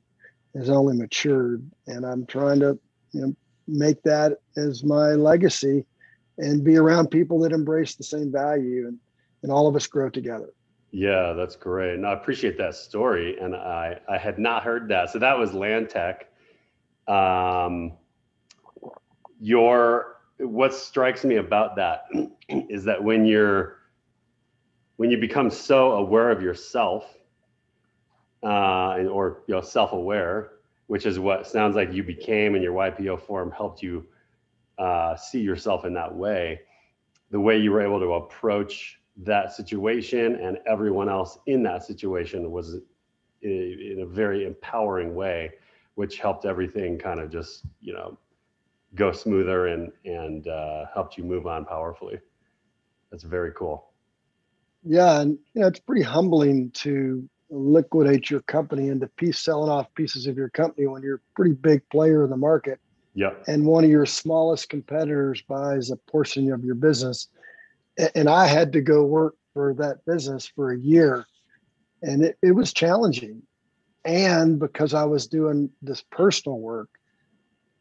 has 0.56 0.70
only 0.70 0.96
matured, 0.96 1.68
and 1.88 2.06
I'm 2.06 2.26
trying 2.26 2.60
to 2.60 2.78
you 3.12 3.20
know, 3.20 3.36
make 3.66 4.00
that 4.02 4.38
as 4.56 4.84
my 4.84 5.10
legacy 5.10 5.84
and 6.38 6.62
be 6.62 6.76
around 6.76 7.10
people 7.10 7.40
that 7.40 7.52
embrace 7.52 7.96
the 7.96 8.04
same 8.04 8.30
value, 8.30 8.86
and 8.86 8.98
and 9.42 9.52
all 9.52 9.66
of 9.66 9.76
us 9.76 9.86
grow 9.86 10.08
together. 10.08 10.54
Yeah, 10.90 11.32
that's 11.32 11.56
great, 11.56 11.94
and 11.94 12.06
I 12.06 12.12
appreciate 12.12 12.56
that 12.58 12.76
story. 12.76 13.36
And 13.38 13.56
I 13.56 13.98
I 14.08 14.16
had 14.16 14.38
not 14.38 14.62
heard 14.62 14.88
that, 14.88 15.10
so 15.10 15.18
that 15.18 15.36
was 15.36 15.50
Landtech. 15.50 16.22
Um, 17.08 17.92
your 19.40 20.16
what 20.38 20.72
strikes 20.72 21.24
me 21.24 21.36
about 21.36 21.76
that 21.76 22.04
is 22.48 22.84
that 22.84 23.02
when 23.02 23.26
you're 23.26 23.78
when 24.96 25.10
you 25.10 25.18
become 25.18 25.50
so 25.50 25.92
aware 25.92 26.30
of 26.30 26.42
yourself 26.42 27.16
uh, 28.42 28.96
or 29.10 29.42
you 29.46 29.54
know 29.54 29.60
self-aware 29.60 30.50
which 30.86 31.06
is 31.06 31.18
what 31.18 31.46
sounds 31.46 31.76
like 31.76 31.92
you 31.92 32.02
became 32.02 32.54
and 32.54 32.62
your 32.62 32.74
ypo 32.74 33.20
forum 33.20 33.50
helped 33.50 33.82
you 33.82 34.04
uh, 34.78 35.16
see 35.16 35.40
yourself 35.40 35.84
in 35.84 35.94
that 35.94 36.14
way 36.14 36.60
the 37.30 37.40
way 37.40 37.58
you 37.58 37.72
were 37.72 37.82
able 37.82 37.98
to 37.98 38.14
approach 38.14 39.00
that 39.16 39.52
situation 39.52 40.36
and 40.36 40.58
everyone 40.66 41.08
else 41.08 41.38
in 41.46 41.62
that 41.62 41.84
situation 41.84 42.50
was 42.50 42.76
in 43.42 43.98
a 44.02 44.06
very 44.06 44.44
empowering 44.46 45.14
way 45.14 45.50
which 45.94 46.18
helped 46.18 46.44
everything 46.44 46.98
kind 46.98 47.20
of 47.20 47.30
just 47.30 47.64
you 47.80 47.92
know 47.92 48.18
go 48.94 49.12
smoother 49.12 49.68
and 49.68 49.92
and 50.04 50.48
uh, 50.48 50.84
helped 50.92 51.16
you 51.16 51.24
move 51.24 51.46
on 51.46 51.64
powerfully. 51.64 52.18
That's 53.10 53.24
very 53.24 53.52
cool 53.52 53.93
yeah, 54.84 55.20
and 55.20 55.38
you 55.54 55.62
know 55.62 55.68
it's 55.68 55.80
pretty 55.80 56.02
humbling 56.02 56.70
to 56.72 57.28
liquidate 57.50 58.30
your 58.30 58.40
company 58.42 58.88
into 58.88 59.06
piece 59.06 59.38
selling 59.38 59.70
off 59.70 59.92
pieces 59.94 60.26
of 60.26 60.36
your 60.36 60.50
company 60.50 60.86
when 60.86 61.02
you're 61.02 61.16
a 61.16 61.34
pretty 61.36 61.54
big 61.54 61.88
player 61.90 62.24
in 62.24 62.30
the 62.30 62.36
market. 62.36 62.80
Yeah. 63.14 63.30
And 63.46 63.64
one 63.64 63.84
of 63.84 63.90
your 63.90 64.06
smallest 64.06 64.68
competitors 64.68 65.42
buys 65.42 65.90
a 65.90 65.96
portion 65.96 66.52
of 66.52 66.64
your 66.64 66.74
business. 66.74 67.28
And 68.16 68.28
I 68.28 68.46
had 68.46 68.72
to 68.72 68.80
go 68.80 69.04
work 69.04 69.36
for 69.52 69.72
that 69.74 70.04
business 70.04 70.46
for 70.46 70.72
a 70.72 70.78
year. 70.78 71.24
And 72.02 72.24
it, 72.24 72.38
it 72.42 72.52
was 72.52 72.72
challenging. 72.72 73.42
And 74.04 74.58
because 74.58 74.94
I 74.94 75.04
was 75.04 75.28
doing 75.28 75.70
this 75.80 76.02
personal 76.10 76.58
work, 76.58 76.90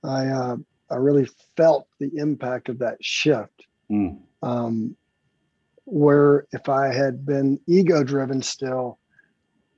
I 0.04 0.28
uh, 0.28 0.58
I 0.90 0.96
really 0.98 1.28
felt 1.58 1.88
the 2.00 2.12
impact 2.16 2.70
of 2.70 2.80
that 2.80 3.04
shift. 3.04 3.66
Mm. 3.92 4.20
Um, 4.42 4.96
where 5.86 6.48
if 6.52 6.70
I 6.70 6.94
had 6.94 7.26
been 7.26 7.60
ego 7.68 8.04
driven 8.04 8.42
still, 8.42 9.00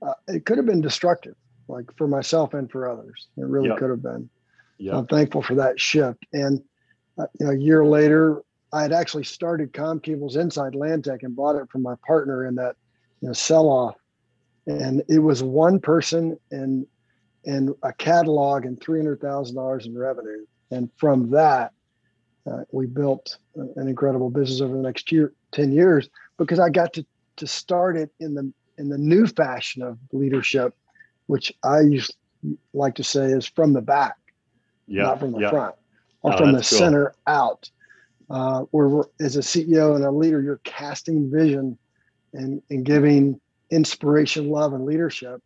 uh, 0.02 0.14
it 0.28 0.46
could 0.46 0.58
have 0.58 0.66
been 0.66 0.82
destructive, 0.82 1.36
like 1.68 1.86
for 1.98 2.08
myself 2.08 2.54
and 2.54 2.70
for 2.70 2.90
others. 2.90 3.28
It 3.38 3.46
really 3.46 3.70
yep. 3.70 3.78
could 3.78 3.90
have 3.90 4.04
been. 4.04 4.30
Yep. 4.78 4.94
So 4.94 4.98
I'm 4.98 5.08
thankful 5.08 5.42
for 5.42 5.56
that 5.56 5.80
shift. 5.80 6.26
And 6.34 6.62
uh, 7.18 7.26
you 7.40 7.46
know, 7.46 7.52
a 7.54 7.58
year 7.58 7.86
later, 7.86 8.42
I 8.74 8.82
had 8.82 8.92
actually 8.92 9.24
started 9.24 9.74
Com 9.74 10.00
Cables 10.00 10.36
inside 10.36 10.74
Landtech 10.74 11.24
and 11.24 11.36
bought 11.36 11.56
it 11.56 11.70
from 11.72 11.82
my 11.82 11.96
partner 12.06 12.46
in 12.46 12.56
that 12.56 12.76
you 13.22 13.30
know 13.30 13.34
sell 13.34 13.68
off, 13.70 13.96
and 14.68 15.02
it 15.08 15.20
was 15.20 15.42
one 15.42 15.80
person 15.80 16.38
and 16.52 16.86
and 17.46 17.74
a 17.84 17.94
catalog 17.94 18.66
and 18.66 18.80
three 18.82 19.00
hundred 19.00 19.22
thousand 19.22 19.56
dollars 19.56 19.86
in 19.86 19.98
revenue. 19.98 20.46
And 20.72 20.90
from 20.98 21.30
that, 21.32 21.72
uh, 22.50 22.64
we 22.72 22.86
built 22.86 23.38
an 23.56 23.88
incredible 23.88 24.30
business 24.30 24.62
over 24.62 24.76
the 24.76 24.82
next 24.82 25.12
year 25.12 25.34
10 25.52 25.72
years 25.72 26.10
because 26.38 26.60
I 26.60 26.70
got 26.70 26.94
to 26.94 27.06
to 27.38 27.48
start 27.48 27.98
it 27.98 28.12
in 28.20 28.34
the 28.34 28.52
in 28.78 28.90
the 28.90 28.98
new 28.98 29.28
fashion 29.28 29.82
of 29.82 29.98
leadership, 30.12 30.74
which 31.28 31.54
I 31.64 31.82
used 31.82 32.16
like 32.74 32.96
to 32.96 33.04
say 33.04 33.26
is 33.26 33.46
from 33.46 33.74
the 33.74 33.82
back, 33.82 34.18
not 35.06 35.20
from 35.20 35.32
the 35.32 35.50
front, 35.50 35.76
or 36.22 36.34
oh, 36.34 36.38
from 36.38 36.52
the 36.52 36.60
cool. 36.60 36.64
center 36.64 37.16
out. 37.28 37.70
Uh, 38.28 38.62
where 38.72 39.04
as 39.20 39.36
a 39.36 39.42
CEO 39.42 39.96
and 39.96 40.04
a 40.04 40.10
leader, 40.10 40.42
you're 40.42 40.60
casting 40.64 41.30
vision 41.30 41.78
and, 42.34 42.60
and 42.72 42.84
giving 42.84 43.40
inspiration, 43.70 44.50
love, 44.50 44.74
and 44.74 44.84
leadership 44.84 45.44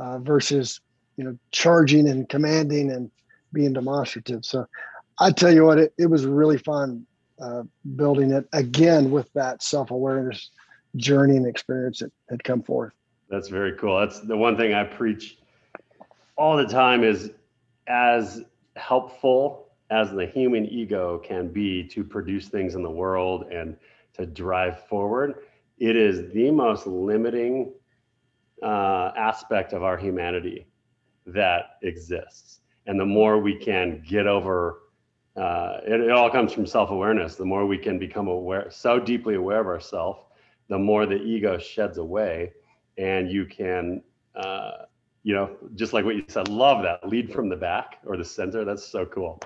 uh, 0.00 0.18
versus 0.18 0.80
you 1.16 1.24
know 1.24 1.38
charging 1.52 2.08
and 2.08 2.28
commanding 2.28 2.90
and 2.90 3.10
being 3.52 3.72
demonstrative. 3.72 4.44
So 4.44 4.66
I 5.20 5.30
tell 5.30 5.52
you 5.52 5.66
what, 5.66 5.78
it, 5.78 5.92
it 5.98 6.06
was 6.06 6.24
really 6.26 6.58
fun 6.58 7.06
uh, 7.40 7.62
building 7.96 8.32
it 8.32 8.48
again 8.52 9.10
with 9.10 9.32
that 9.34 9.62
self 9.62 9.90
awareness 9.90 10.50
journey 10.96 11.36
and 11.36 11.46
experience 11.46 12.00
that 12.00 12.10
had 12.28 12.42
come 12.42 12.62
forth. 12.62 12.92
That's 13.28 13.48
very 13.48 13.76
cool. 13.76 14.00
That's 14.00 14.20
the 14.20 14.36
one 14.36 14.56
thing 14.56 14.74
I 14.74 14.84
preach 14.84 15.38
all 16.36 16.56
the 16.56 16.66
time 16.66 17.04
is 17.04 17.30
as 17.86 18.42
helpful 18.76 19.68
as 19.90 20.10
the 20.10 20.26
human 20.26 20.64
ego 20.66 21.18
can 21.18 21.48
be 21.48 21.86
to 21.88 22.02
produce 22.02 22.48
things 22.48 22.74
in 22.74 22.82
the 22.82 22.90
world 22.90 23.44
and 23.52 23.76
to 24.14 24.24
drive 24.24 24.86
forward, 24.86 25.34
it 25.78 25.96
is 25.96 26.32
the 26.32 26.50
most 26.50 26.86
limiting 26.86 27.72
uh, 28.62 29.10
aspect 29.16 29.72
of 29.72 29.82
our 29.82 29.96
humanity 29.96 30.66
that 31.26 31.76
exists. 31.82 32.60
And 32.86 32.98
the 32.98 33.06
more 33.06 33.38
we 33.38 33.56
can 33.56 34.02
get 34.06 34.26
over 34.26 34.78
uh, 35.40 35.80
it, 35.86 36.00
it, 36.00 36.10
all 36.10 36.28
comes 36.28 36.52
from 36.52 36.66
self-awareness. 36.66 37.36
The 37.36 37.44
more 37.44 37.64
we 37.64 37.78
can 37.78 37.98
become 37.98 38.28
aware 38.28 38.66
so 38.70 39.00
deeply 39.00 39.36
aware 39.36 39.60
of 39.60 39.66
ourselves 39.66 40.20
the 40.70 40.78
more 40.78 41.04
the 41.04 41.20
ego 41.20 41.58
sheds 41.58 41.98
away 41.98 42.52
and 42.96 43.30
you 43.30 43.44
can 43.44 44.02
uh, 44.36 44.84
you 45.22 45.34
know 45.34 45.56
just 45.74 45.92
like 45.92 46.04
what 46.04 46.14
you 46.16 46.24
said 46.28 46.48
love 46.48 46.82
that 46.82 47.06
lead 47.06 47.30
from 47.30 47.48
the 47.48 47.56
back 47.56 47.98
or 48.06 48.16
the 48.16 48.24
center. 48.24 48.64
That's 48.64 48.86
so 48.86 49.04
cool. 49.04 49.40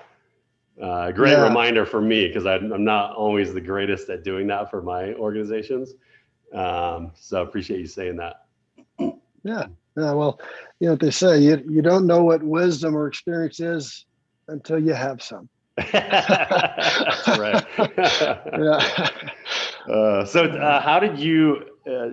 Uh, 0.81 1.11
great 1.11 1.31
yeah. 1.31 1.47
reminder 1.47 1.85
for 1.85 2.01
me 2.01 2.27
because 2.27 2.45
I'm 2.45 2.83
not 2.83 3.15
always 3.15 3.53
the 3.53 3.61
greatest 3.61 4.09
at 4.09 4.23
doing 4.23 4.47
that 4.47 4.69
for 4.69 4.81
my 4.81 5.13
organizations. 5.13 5.93
Um, 6.53 7.11
so 7.15 7.41
appreciate 7.41 7.79
you 7.79 7.87
saying 7.87 8.17
that. 8.17 8.45
Yeah. 8.99 9.67
Yeah 9.97 10.11
well 10.13 10.39
you 10.79 10.87
know 10.87 10.93
what 10.93 10.99
they 10.99 11.11
say 11.11 11.39
you, 11.39 11.63
you 11.69 11.81
don't 11.81 12.05
know 12.05 12.23
what 12.23 12.43
wisdom 12.43 12.97
or 12.97 13.07
experience 13.07 13.61
is 13.61 14.05
until 14.49 14.77
you 14.77 14.93
have 14.93 15.21
some 15.21 15.47
right. 15.77 17.65
yeah. 17.97 19.09
Uh, 19.87 20.25
so, 20.25 20.45
uh, 20.45 20.81
how 20.81 20.99
did 20.99 21.19
you 21.19 21.65
uh, 21.89 22.09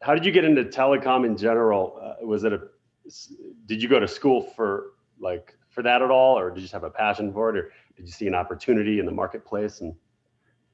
how 0.00 0.14
did 0.14 0.24
you 0.24 0.32
get 0.32 0.44
into 0.44 0.64
telecom 0.64 1.26
in 1.26 1.36
general? 1.36 1.98
Uh, 2.00 2.26
was 2.26 2.44
it 2.44 2.52
a 2.52 2.60
did 3.66 3.82
you 3.82 3.88
go 3.88 3.98
to 3.98 4.06
school 4.06 4.42
for 4.54 4.92
like 5.18 5.56
for 5.70 5.82
that 5.82 6.02
at 6.02 6.10
all, 6.10 6.38
or 6.38 6.50
did 6.50 6.56
you 6.56 6.62
just 6.62 6.72
have 6.72 6.84
a 6.84 6.90
passion 6.90 7.32
for 7.32 7.50
it, 7.50 7.56
or 7.56 7.72
did 7.96 8.06
you 8.06 8.12
see 8.12 8.26
an 8.26 8.34
opportunity 8.34 8.98
in 9.00 9.06
the 9.06 9.12
marketplace? 9.12 9.80
And 9.80 9.94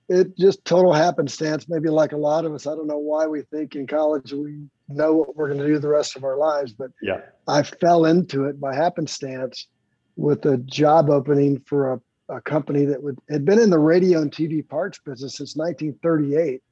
it 0.08 0.36
just 0.36 0.64
total 0.64 0.92
happenstance. 0.92 1.66
Maybe 1.68 1.88
like 1.88 2.12
a 2.12 2.16
lot 2.16 2.44
of 2.44 2.52
us, 2.52 2.66
I 2.66 2.74
don't 2.74 2.86
know 2.86 2.98
why 2.98 3.26
we 3.26 3.42
think 3.42 3.74
in 3.74 3.86
college 3.86 4.32
we 4.32 4.66
know 4.88 5.14
what 5.14 5.36
we're 5.36 5.48
going 5.48 5.60
to 5.60 5.66
do 5.66 5.78
the 5.78 5.88
rest 5.88 6.16
of 6.16 6.24
our 6.24 6.36
lives, 6.36 6.72
but 6.72 6.90
yeah, 7.00 7.20
I 7.46 7.62
fell 7.62 8.04
into 8.04 8.44
it 8.44 8.60
by 8.60 8.74
happenstance 8.74 9.68
with 10.16 10.44
a 10.46 10.56
job 10.58 11.10
opening 11.10 11.62
for 11.66 11.92
a, 11.92 12.00
a 12.28 12.40
company 12.40 12.84
that 12.84 13.02
would 13.02 13.18
had 13.30 13.44
been 13.44 13.58
in 13.58 13.70
the 13.70 13.78
radio 13.78 14.20
and 14.20 14.30
TV 14.30 14.66
parts 14.66 14.98
business 15.04 15.36
since 15.36 15.56
1938 15.56 16.62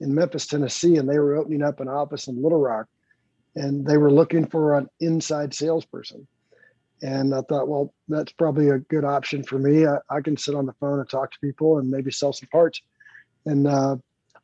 in 0.00 0.14
Memphis, 0.14 0.46
Tennessee, 0.46 0.96
and 0.96 1.08
they 1.08 1.18
were 1.18 1.36
opening 1.36 1.62
up 1.62 1.80
an 1.80 1.88
office 1.88 2.28
in 2.28 2.42
Little 2.42 2.60
Rock, 2.60 2.86
and 3.56 3.86
they 3.86 3.96
were 3.96 4.12
looking 4.12 4.46
for 4.46 4.76
an 4.76 4.88
inside 5.00 5.54
salesperson. 5.54 6.26
And 7.02 7.34
I 7.34 7.42
thought, 7.42 7.68
well, 7.68 7.94
that's 8.08 8.32
probably 8.32 8.70
a 8.70 8.78
good 8.78 9.04
option 9.04 9.44
for 9.44 9.58
me. 9.58 9.86
I, 9.86 9.98
I 10.10 10.20
can 10.20 10.36
sit 10.36 10.54
on 10.54 10.66
the 10.66 10.72
phone 10.74 10.98
and 10.98 11.08
talk 11.08 11.30
to 11.30 11.38
people 11.40 11.78
and 11.78 11.90
maybe 11.90 12.10
sell 12.10 12.32
some 12.32 12.48
parts. 12.50 12.80
And 13.46 13.66
uh, 13.66 13.96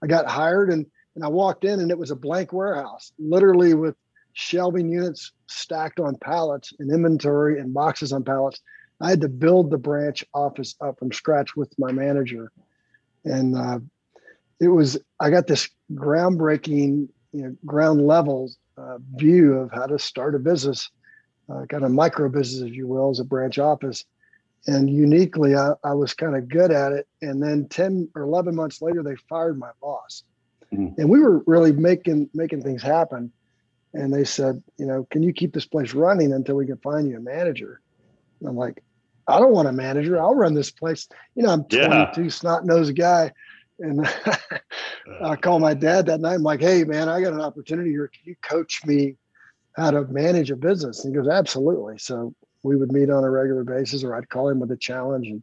I 0.03 0.07
got 0.07 0.29
hired 0.29 0.71
and, 0.71 0.87
and 1.17 1.25
I 1.25 1.29
walked 1.29 1.65
in 1.65 1.81
and 1.81 1.91
it 1.91 1.99
was 1.99 2.11
a 2.11 2.17
blank 2.17 2.53
warehouse, 2.53 3.13
literally 3.19 3.75
with 3.75 3.97
shelving 4.35 4.89
units 4.89 5.33
stacked 5.47 6.01
on 6.01 6.17
pallets 6.17 6.73
and 6.79 6.93
inventory 6.93 7.59
and 7.61 7.75
boxes 7.75 8.13
on 8.13 8.25
pallets. 8.25 8.61
I 9.01 9.11
had 9.11 9.21
to 9.23 9.29
build 9.29 9.71
the 9.71 9.79
branch 9.79 10.25
office 10.35 10.75
up 10.81 10.99
from 10.99 11.13
scratch 11.13 11.57
with 11.57 11.73
my 11.79 11.93
manager. 11.93 12.53
And 13.25 13.57
uh, 13.57 13.81
it 14.61 14.69
was, 14.69 14.99
I 15.21 15.31
got 15.31 15.47
this 15.47 15.69
groundbreaking, 15.93 17.09
you 17.33 17.43
know, 17.43 17.57
ground 17.67 18.07
level 18.07 18.51
uh, 18.77 18.99
view 19.15 19.55
of 19.55 19.73
how 19.73 19.87
to 19.87 19.99
start 19.99 20.35
a 20.35 20.39
business 20.39 20.91
uh, 21.53 21.67
kind 21.69 21.85
of 21.85 21.91
micro 21.91 22.29
business, 22.29 22.69
if 22.69 22.75
you 22.75 22.87
will, 22.87 23.11
as 23.11 23.21
a 23.21 23.25
branch 23.25 23.59
office. 23.59 24.05
And 24.67 24.89
uniquely, 24.89 25.55
I, 25.55 25.73
I 25.85 25.93
was 25.93 26.15
kind 26.15 26.37
of 26.37 26.49
good 26.49 26.71
at 26.71 26.93
it. 26.93 27.07
And 27.21 27.43
then 27.43 27.69
10 27.69 28.09
or 28.15 28.23
11 28.23 28.55
months 28.55 28.81
later, 28.81 29.03
they 29.03 29.17
fired 29.29 29.59
my 29.59 29.71
boss. 29.81 30.23
Mm-hmm. 30.73 31.01
And 31.01 31.11
we 31.11 31.21
were 31.21 31.43
really 31.47 31.73
making 31.73 32.31
making 32.33 32.63
things 32.63 32.83
happen. 32.83 33.31
And 33.93 34.13
they 34.13 34.25
said, 34.25 34.63
you 34.79 34.87
know, 34.87 35.07
can 35.11 35.23
you 35.23 35.33
keep 35.33 35.53
this 35.53 35.67
place 35.67 35.95
running 35.95 36.33
until 36.33 36.57
we 36.57 36.67
can 36.67 36.79
find 36.79 37.09
you 37.09 37.19
a 37.19 37.21
manager? 37.21 37.81
And 38.45 38.51
I'm 38.51 38.57
like, 38.57 38.83
I 39.27 39.39
don't 39.39 39.53
want 39.53 39.69
a 39.69 39.73
manager. 39.73 40.21
I'll 40.21 40.35
run 40.35 40.53
this 40.53 40.71
place. 40.71 41.09
You 41.35 41.45
know, 41.45 41.51
I'm 41.51 41.65
22, 41.65 42.23
yeah. 42.23 42.29
snot 42.29 42.67
nosed 42.67 42.95
guy. 42.95 43.33
And 43.81 44.07
I 45.23 45.37
call 45.37 45.59
my 45.59 45.73
dad 45.73 46.07
that 46.07 46.21
night. 46.21 46.35
I'm 46.35 46.43
like, 46.43 46.61
hey, 46.61 46.85
man, 46.85 47.09
I 47.09 47.23
got 47.23 47.33
an 47.33 47.41
opportunity 47.41 47.91
here. 47.91 48.09
Can 48.09 48.23
you 48.25 48.37
coach 48.43 48.85
me 48.85 49.17
how 49.77 49.91
to 49.91 50.05
manage 50.05 50.51
a 50.51 50.57
business. 50.57 51.05
And 51.05 51.15
he 51.15 51.21
goes, 51.21 51.29
absolutely. 51.29 51.99
So 51.99 52.35
we 52.63 52.77
would 52.77 52.93
meet 52.93 53.11
on 53.11 53.25
a 53.25 53.31
regular 53.31 53.65
basis, 53.65 54.05
or 54.05 54.15
I'd 54.15 54.29
call 54.29 54.49
him 54.49 54.61
with 54.61 54.71
a 54.71 54.77
challenge, 54.77 55.27
and 55.29 55.43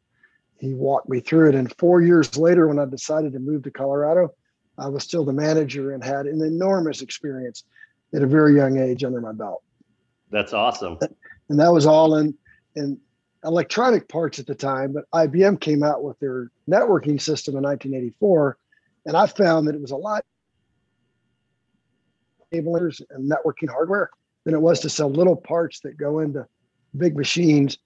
he 0.59 0.73
walked 0.73 1.09
me 1.09 1.19
through 1.19 1.49
it. 1.49 1.55
And 1.55 1.73
four 1.77 2.01
years 2.01 2.37
later, 2.37 2.67
when 2.67 2.79
I 2.79 2.85
decided 2.85 3.33
to 3.33 3.39
move 3.39 3.63
to 3.63 3.71
Colorado, 3.71 4.29
I 4.77 4.87
was 4.87 5.03
still 5.03 5.25
the 5.25 5.33
manager 5.33 5.91
and 5.91 6.03
had 6.03 6.27
an 6.27 6.41
enormous 6.41 7.01
experience 7.01 7.63
at 8.13 8.23
a 8.23 8.27
very 8.27 8.55
young 8.55 8.79
age 8.79 9.03
under 9.03 9.21
my 9.21 9.33
belt. 9.33 9.63
That's 10.31 10.53
awesome. 10.53 10.97
And 11.49 11.59
that 11.59 11.73
was 11.73 11.85
all 11.85 12.15
in 12.15 12.33
in 12.75 12.99
electronic 13.43 14.07
parts 14.07 14.39
at 14.39 14.47
the 14.47 14.55
time, 14.55 14.93
but 14.93 15.09
IBM 15.13 15.59
came 15.59 15.83
out 15.83 16.03
with 16.03 16.19
their 16.19 16.51
networking 16.69 17.19
system 17.19 17.55
in 17.55 17.63
1984, 17.63 18.57
and 19.05 19.17
I 19.17 19.25
found 19.27 19.67
that 19.67 19.75
it 19.75 19.81
was 19.81 19.91
a 19.91 19.97
lot 19.97 20.23
cablers 22.51 23.01
and 23.09 23.31
networking 23.31 23.69
hardware 23.69 24.09
than 24.43 24.53
it 24.53 24.61
was 24.61 24.79
to 24.81 24.89
sell 24.89 25.09
little 25.09 25.35
parts 25.35 25.79
that 25.81 25.97
go 25.97 26.19
into 26.19 26.45
big 26.97 27.15
machines 27.15 27.77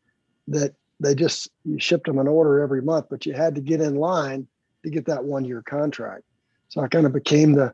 that 0.47 0.73
they 0.99 1.13
just 1.13 1.49
you 1.63 1.79
shipped 1.79 2.07
them 2.07 2.19
an 2.19 2.27
order 2.27 2.61
every 2.61 2.81
month, 2.81 3.07
but 3.09 3.25
you 3.25 3.33
had 3.33 3.55
to 3.55 3.61
get 3.61 3.81
in 3.81 3.95
line 3.95 4.47
to 4.83 4.89
get 4.89 5.05
that 5.05 5.23
one 5.23 5.45
year 5.45 5.61
contract. 5.61 6.23
So 6.69 6.81
I 6.81 6.87
kind 6.87 7.05
of 7.05 7.13
became 7.13 7.53
the 7.53 7.73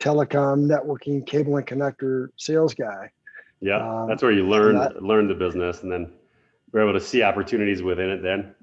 telecom 0.00 0.66
networking 0.66 1.26
cable 1.26 1.56
and 1.56 1.66
connector 1.66 2.28
sales 2.36 2.74
guy. 2.74 3.10
Yeah, 3.64 3.78
um, 3.78 4.08
that's 4.08 4.22
where 4.22 4.30
you 4.30 4.46
learned 4.46 5.00
learned 5.00 5.30
the 5.30 5.34
business, 5.34 5.82
and 5.82 5.90
then 5.90 6.12
we're 6.70 6.82
able 6.82 6.98
to 6.98 7.04
see 7.04 7.22
opportunities 7.22 7.82
within 7.82 8.10
it. 8.10 8.22
Then 8.22 8.54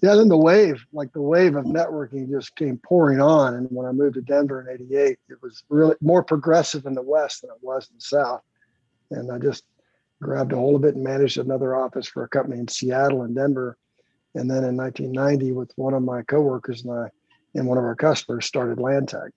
yeah, 0.00 0.14
then 0.14 0.28
the 0.28 0.36
wave, 0.36 0.84
like 0.92 1.12
the 1.12 1.20
wave 1.20 1.56
of 1.56 1.64
networking 1.64 2.30
just 2.30 2.54
came 2.54 2.78
pouring 2.78 3.20
on. 3.20 3.54
And 3.54 3.66
when 3.70 3.86
I 3.86 3.90
moved 3.90 4.14
to 4.14 4.22
Denver 4.22 4.60
in 4.60 4.72
88, 4.72 5.18
it 5.28 5.42
was 5.42 5.64
really 5.68 5.96
more 6.00 6.22
progressive 6.22 6.86
in 6.86 6.94
the 6.94 7.02
West 7.02 7.42
than 7.42 7.50
it 7.50 7.56
was 7.60 7.88
in 7.88 7.96
the 7.96 8.00
South. 8.00 8.42
And 9.10 9.32
I 9.32 9.38
just 9.38 9.64
grabbed 10.20 10.52
a 10.52 10.56
hold 10.56 10.76
of 10.76 10.84
it 10.84 10.94
and 10.94 11.02
managed 11.02 11.38
another 11.38 11.74
office 11.74 12.06
for 12.06 12.22
a 12.22 12.28
company 12.28 12.60
in 12.60 12.68
Seattle 12.68 13.22
and 13.22 13.34
Denver. 13.34 13.76
And 14.34 14.48
then 14.48 14.64
in 14.64 14.76
1990, 14.76 15.52
with 15.52 15.72
one 15.76 15.94
of 15.94 16.02
my 16.02 16.22
coworkers 16.22 16.84
and 16.84 16.92
I 16.92 17.08
and 17.54 17.66
one 17.66 17.76
of 17.76 17.84
our 17.84 17.96
customers 17.96 18.46
started 18.46 18.78
Landtech. 18.78 19.30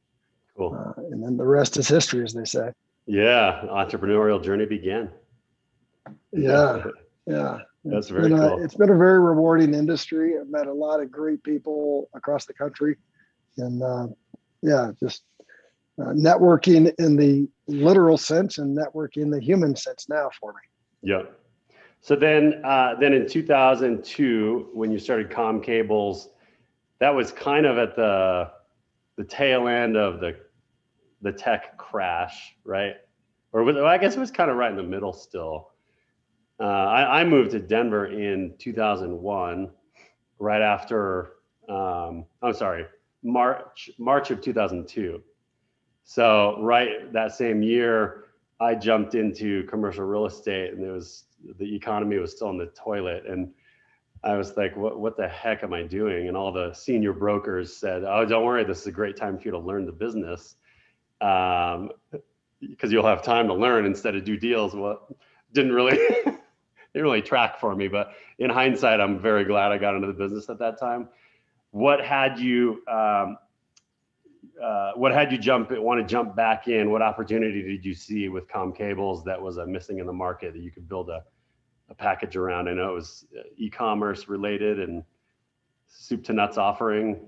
Cool. 0.56 0.74
Uh, 0.74 1.02
and 1.12 1.24
then 1.24 1.38
the 1.38 1.46
rest 1.46 1.78
is 1.78 1.88
history, 1.88 2.24
as 2.24 2.34
they 2.34 2.46
say. 2.46 2.72
Yeah, 3.08 3.62
entrepreneurial 3.70 4.44
journey 4.44 4.66
began. 4.66 5.10
Yeah, 6.32 6.84
yeah. 7.28 7.60
That's 7.84 8.10
very 8.10 8.30
been 8.30 8.40
cool. 8.40 8.64
It's 8.64 8.74
been 8.74 8.90
a 8.90 8.98
very 8.98 9.20
rewarding 9.20 9.76
industry. 9.76 10.40
I've 10.40 10.50
met 10.50 10.66
a 10.66 10.74
lot 10.74 11.02
of 11.02 11.12
great 11.12 11.44
people 11.44 12.10
across 12.16 12.46
the 12.46 12.54
country, 12.54 12.96
and 13.58 13.84
uh, 13.84 14.08
yeah, 14.64 14.92
just 15.00 15.24
uh, 16.02 16.06
networking 16.06 16.92
in 16.98 17.16
the 17.16 17.48
literal 17.68 18.18
sense 18.18 18.58
and 18.58 18.76
networking 18.76 19.18
in 19.18 19.30
the 19.30 19.40
human 19.40 19.76
sense 19.76 20.10
now 20.10 20.30
for 20.40 20.52
me. 20.54 20.60
Yeah. 21.04 21.24
So 22.02 22.16
then, 22.16 22.62
uh, 22.64 22.96
then 23.00 23.14
in 23.14 23.28
2002, 23.28 24.70
when 24.74 24.92
you 24.92 25.00
started 25.00 25.30
Com 25.30 25.62
Cables, 25.62 26.30
that 27.00 27.14
was 27.14 27.32
kind 27.32 27.66
of 27.66 27.78
at 27.78 27.96
the 27.96 28.52
the 29.18 29.24
tail 29.24 29.68
end 29.68 29.96
of 29.96 30.20
the 30.20 30.36
the 31.26 31.32
tech 31.32 31.76
crash, 31.78 32.56
right? 32.64 32.94
Or 33.52 33.64
was, 33.64 33.76
well, 33.76 33.88
I 33.88 33.98
guess 33.98 34.16
it 34.16 34.20
was 34.20 34.30
kind 34.30 34.52
of 34.52 34.58
right 34.58 34.70
in 34.70 34.78
the 34.78 34.84
middle 34.84 35.12
still. 35.12 35.72
Uh, 36.60 36.64
I, 36.64 37.22
I, 37.22 37.24
moved 37.26 37.52
to 37.52 37.60
Denver 37.60 38.06
in 38.06 38.54
2001, 38.60 39.72
right 40.38 40.62
after. 40.62 41.32
Um, 41.68 42.26
I'm 42.44 42.54
sorry, 42.54 42.86
March 43.24 43.90
March 43.98 44.30
of 44.30 44.40
2002. 44.40 45.22
So 46.04 46.58
right 46.62 47.12
that 47.12 47.34
same 47.34 47.62
year, 47.64 48.26
I 48.62 48.76
jumped 48.76 49.16
into 49.16 49.64
commercial 49.64 50.06
real 50.06 50.28
estate, 50.28 50.74
and 50.74 50.84
it 50.86 50.92
was 50.92 51.26
the 51.58 51.76
economy 51.76 52.18
was 52.20 52.34
still 52.34 52.52
in 52.52 52.58
the 52.58 52.68
toilet, 52.68 53.24
and 53.28 53.52
I 54.24 54.38
was 54.38 54.56
like, 54.56 54.78
"What 54.78 55.00
what 55.00 55.18
the 55.18 55.28
heck 55.28 55.64
am 55.64 55.74
I 55.74 55.82
doing?" 55.82 56.28
And 56.28 56.38
all 56.38 56.54
the 56.54 56.72
senior 56.74 57.14
brokers 57.14 57.76
said, 57.76 58.04
"Oh, 58.04 58.26
don't 58.26 58.46
worry, 58.46 58.64
this 58.64 58.82
is 58.82 58.88
a 58.88 58.92
great 58.92 59.18
time 59.18 59.38
for 59.38 59.44
you 59.44 59.52
to 59.52 59.60
learn 59.60 59.86
the 59.86 59.92
business." 59.92 60.56
Um, 61.22 61.92
because 62.60 62.92
you'll 62.92 63.06
have 63.06 63.22
time 63.24 63.48
to 63.48 63.54
learn 63.54 63.86
instead 63.86 64.16
of 64.16 64.24
do 64.24 64.38
deals. 64.38 64.76
Well, 64.76 65.08
didn't 65.54 65.74
really 65.74 65.98
didn't 66.26 66.40
really 66.94 67.22
track 67.22 67.60
for 67.60 67.76
me. 67.76 67.88
But 67.88 68.12
in 68.40 68.50
hindsight, 68.50 69.00
I'm 69.00 69.20
very 69.20 69.46
glad 69.46 69.72
I 69.72 69.78
got 69.78 69.96
into 69.96 70.08
the 70.08 70.14
business 70.14 70.50
at 70.50 70.60
that 70.60 70.80
time. 70.80 71.10
What 71.72 72.04
had 72.04 72.40
you 72.40 72.82
um, 72.88 73.38
uh, 74.62 74.94
what 74.96 75.12
had 75.12 75.32
you 75.32 75.38
jump 75.38 75.72
want 75.72 76.00
to 76.00 76.08
jump 76.08 76.36
back 76.36 76.68
in? 76.68 76.92
What 76.92 77.02
opportunity 77.02 77.62
did 77.62 77.86
you 77.86 77.94
see 77.94 78.30
with 78.30 78.48
Com 78.48 78.74
Cables 78.74 79.24
that 79.26 79.42
was 79.42 79.58
uh, 79.58 79.66
missing 79.66 80.00
in 80.00 80.06
the 80.06 80.14
market 80.14 80.54
that 80.54 80.62
you 80.62 80.72
could 80.72 80.88
build 80.88 81.10
a, 81.10 81.24
a 81.90 81.96
package 81.96 82.36
around? 82.36 82.70
I 82.70 82.74
know 82.74 82.90
it 82.92 82.96
was 82.96 83.26
uh, 83.38 83.44
e-commerce 83.58 84.30
related 84.30 84.80
and 84.80 85.04
soup 85.88 86.24
to 86.26 86.34
nuts 86.34 86.58
offering. 86.58 87.28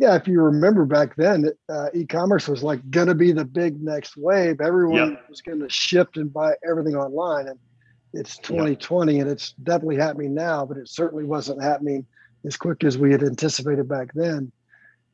Yeah, 0.00 0.16
if 0.16 0.26
you 0.26 0.40
remember 0.40 0.86
back 0.86 1.14
then, 1.16 1.52
uh, 1.68 1.88
e-commerce 1.92 2.48
was 2.48 2.62
like 2.62 2.90
going 2.90 3.08
to 3.08 3.14
be 3.14 3.32
the 3.32 3.44
big 3.44 3.82
next 3.82 4.16
wave. 4.16 4.62
Everyone 4.62 5.10
yep. 5.10 5.28
was 5.28 5.42
going 5.42 5.60
to 5.60 5.68
shift 5.68 6.16
and 6.16 6.32
buy 6.32 6.54
everything 6.66 6.96
online, 6.96 7.48
and 7.48 7.58
it's 8.14 8.38
2020 8.38 9.12
yeah. 9.12 9.20
and 9.20 9.30
it's 9.30 9.52
definitely 9.62 9.98
happening 9.98 10.32
now, 10.32 10.64
but 10.64 10.78
it 10.78 10.88
certainly 10.88 11.24
wasn't 11.24 11.62
happening 11.62 12.06
as 12.46 12.56
quick 12.56 12.82
as 12.82 12.96
we 12.96 13.12
had 13.12 13.22
anticipated 13.22 13.90
back 13.90 14.08
then. 14.14 14.50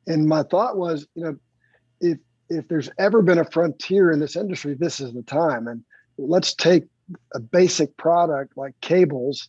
And 0.07 0.29
my 0.29 0.44
thought 0.44 0.77
was, 0.77 1.09
you 1.16 1.25
know, 1.25 1.37
if 2.01 2.18
if 2.49 2.68
there's 2.68 2.88
ever 2.96 3.22
been 3.22 3.38
a 3.38 3.51
frontier 3.51 4.12
in 4.12 4.20
this 4.20 4.37
industry, 4.37 4.75
this 4.75 5.01
is 5.01 5.12
the 5.12 5.22
time. 5.22 5.66
And 5.66 5.83
let's 6.16 6.55
take 6.55 6.85
a 7.35 7.40
basic 7.40 7.96
product 7.96 8.57
like 8.57 8.81
cables 8.83 9.49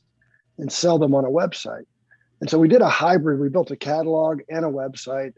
and 0.58 0.72
sell 0.72 0.98
them 0.98 1.14
on 1.14 1.26
a 1.26 1.30
website. 1.30 1.86
And 2.42 2.50
so 2.50 2.60
we 2.60 2.68
did 2.68 2.82
a 2.82 2.90
hybrid. 2.90 3.40
We 3.40 3.50
built 3.50 3.72
a 3.72 3.76
catalog 3.76 4.42
and 4.50 4.64
a 4.64 4.70
website, 4.70 5.34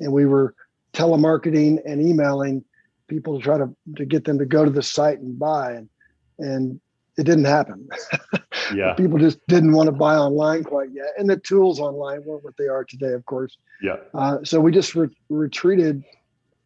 and 0.00 0.12
we 0.12 0.26
were 0.26 0.54
telemarketing 0.92 1.78
and 1.86 2.00
emailing 2.00 2.64
people 3.08 3.38
to 3.38 3.44
try 3.44 3.58
to, 3.58 3.74
to 3.96 4.04
get 4.04 4.24
them 4.24 4.38
to 4.38 4.44
go 4.44 4.64
to 4.64 4.70
the 4.70 4.82
site 4.82 5.18
and 5.18 5.38
buy. 5.38 5.72
And 5.72 5.88
and 6.38 6.80
it 7.16 7.24
didn't 7.24 7.44
happen. 7.44 7.88
Yeah. 8.74 8.94
People 8.94 9.18
just 9.18 9.38
didn't 9.48 9.72
want 9.72 9.88
to 9.88 9.92
buy 9.92 10.16
online 10.16 10.64
quite 10.64 10.90
yet. 10.92 11.08
And 11.18 11.28
the 11.28 11.36
tools 11.36 11.80
online 11.80 12.24
weren't 12.24 12.44
what 12.44 12.56
they 12.56 12.68
are 12.68 12.84
today, 12.84 13.12
of 13.12 13.24
course. 13.26 13.58
Yeah. 13.82 13.96
Uh, 14.14 14.38
so 14.44 14.60
we 14.60 14.72
just 14.72 14.94
re- 14.94 15.14
retreated 15.28 16.02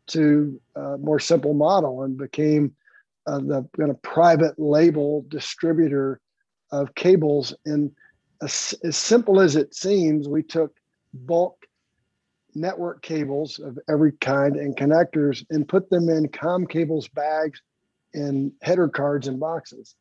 to 0.08 0.60
a 0.76 0.98
more 0.98 1.18
simple 1.18 1.54
model 1.54 2.02
and 2.04 2.16
became 2.16 2.74
uh, 3.26 3.38
the 3.38 3.68
kind 3.76 3.90
of 3.90 4.00
private 4.02 4.58
label 4.58 5.24
distributor 5.28 6.20
of 6.70 6.94
cables. 6.94 7.54
And 7.64 7.90
as, 8.42 8.74
as 8.84 8.96
simple 8.96 9.40
as 9.40 9.56
it 9.56 9.74
seems, 9.74 10.28
we 10.28 10.42
took 10.42 10.74
bulk 11.12 11.66
network 12.54 13.02
cables 13.02 13.58
of 13.58 13.78
every 13.88 14.12
kind 14.12 14.56
and 14.56 14.76
connectors 14.76 15.44
and 15.50 15.68
put 15.68 15.90
them 15.90 16.08
in 16.08 16.28
com 16.28 16.66
cables 16.66 17.08
bags 17.08 17.60
and 18.14 18.50
header 18.62 18.88
cards 18.88 19.28
and 19.28 19.38
boxes. 19.38 19.94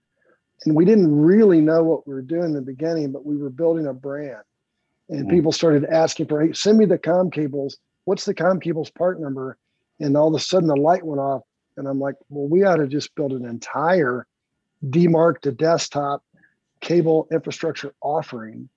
And 0.66 0.76
we 0.76 0.86
didn't 0.86 1.14
really 1.14 1.60
know 1.60 1.84
what 1.84 2.08
we 2.08 2.14
were 2.14 2.22
doing 2.22 2.46
in 2.46 2.54
the 2.54 2.62
beginning, 2.62 3.12
but 3.12 3.26
we 3.26 3.36
were 3.36 3.50
building 3.50 3.88
a 3.88 3.94
brand. 3.94 4.42
And 5.10 5.26
mm-hmm. 5.26 5.36
people 5.36 5.52
started 5.52 5.86
asking 5.86 6.28
for, 6.28 6.42
hey, 6.42 6.54
send 6.54 6.78
me 6.78 6.86
the 6.86 6.98
com 6.98 7.30
cables. 7.30 7.78
What's 8.06 8.26
the 8.26 8.34
com 8.34 8.60
cables 8.60 8.90
part 8.90 9.20
number? 9.20 9.58
And 10.00 10.16
all 10.16 10.30
of 10.30 10.34
a 10.34 10.44
sudden 10.44 10.68
the 10.68 10.76
light 10.76 11.06
went 11.06 11.20
off. 11.20 11.42
And 11.78 11.88
I'm 11.88 12.00
like, 12.00 12.16
well, 12.30 12.48
we 12.48 12.64
ought 12.64 12.78
to 12.78 12.88
just 12.88 13.14
build 13.16 13.34
an 13.34 13.46
entire 13.46 14.26
demarc 14.86 15.42
to 15.42 15.52
desktop 15.52 16.24
cable 16.82 17.28
infrastructure 17.32 17.94
offering 18.02 18.70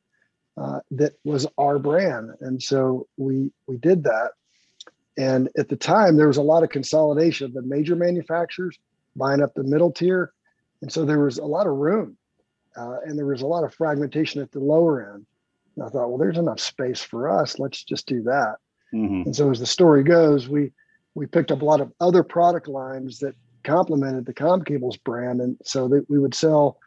uh, 0.59 0.81
that 0.91 1.13
was 1.25 1.47
our 1.57 1.79
brand. 1.79 2.31
And 2.41 2.63
so 2.63 3.07
we 3.17 3.53
we 3.67 3.77
did 3.77 4.05
that. 4.05 4.33
And 5.17 5.49
at 5.57 5.69
the 5.69 5.77
time, 5.77 6.17
there 6.17 6.29
was 6.29 6.37
a 6.37 6.43
lot 6.43 6.63
of 6.63 6.71
consolidation 6.71 7.47
of 7.47 7.53
the 7.53 7.63
major 7.63 7.97
manufacturers 7.97 8.79
buying 9.17 9.43
up 9.43 9.55
the 9.55 9.65
middle 9.65 9.91
tier, 9.91 10.33
and 10.81 10.93
so 10.93 11.05
there 11.05 11.21
was 11.21 11.39
a 11.39 11.45
lot 11.45 11.67
of 11.67 11.75
room, 11.75 12.17
uh, 12.77 12.99
and 13.05 13.19
there 13.19 13.27
was 13.27 13.43
a 13.43 13.47
lot 13.47 13.65
of 13.65 13.75
fragmentation 13.75 14.41
at 14.41 14.53
the 14.53 14.61
lower 14.61 15.13
end. 15.15 15.27
And 15.77 15.85
I 15.85 15.89
thought, 15.89 16.09
well, 16.09 16.19
there's 16.19 16.39
enough 16.39 16.61
space 16.61 17.03
for 17.03 17.29
us. 17.29 17.59
Let's 17.59 17.83
just 17.83 18.07
do 18.07 18.23
that. 18.23 18.57
Mm-hmm. 18.95 19.23
And 19.27 19.37
so 19.37 19.51
as 19.51 19.59
the 19.59 19.67
story 19.67 20.03
goes, 20.05 20.49
we 20.49 20.73
we 21.15 21.27
picked 21.27 21.51
up 21.51 21.63
a 21.63 21.65
lot 21.65 21.81
of 21.81 21.93
other 22.01 22.23
product 22.23 22.69
lines 22.69 23.19
that 23.19 23.35
complemented 23.65 24.25
the 24.25 24.35
Com 24.35 24.63
Cables 24.63 24.97
brand, 24.97 25.41
and 25.41 25.57
so 25.65 25.89
that 25.89 26.09
we 26.09 26.19
would 26.19 26.35
sell 26.35 26.79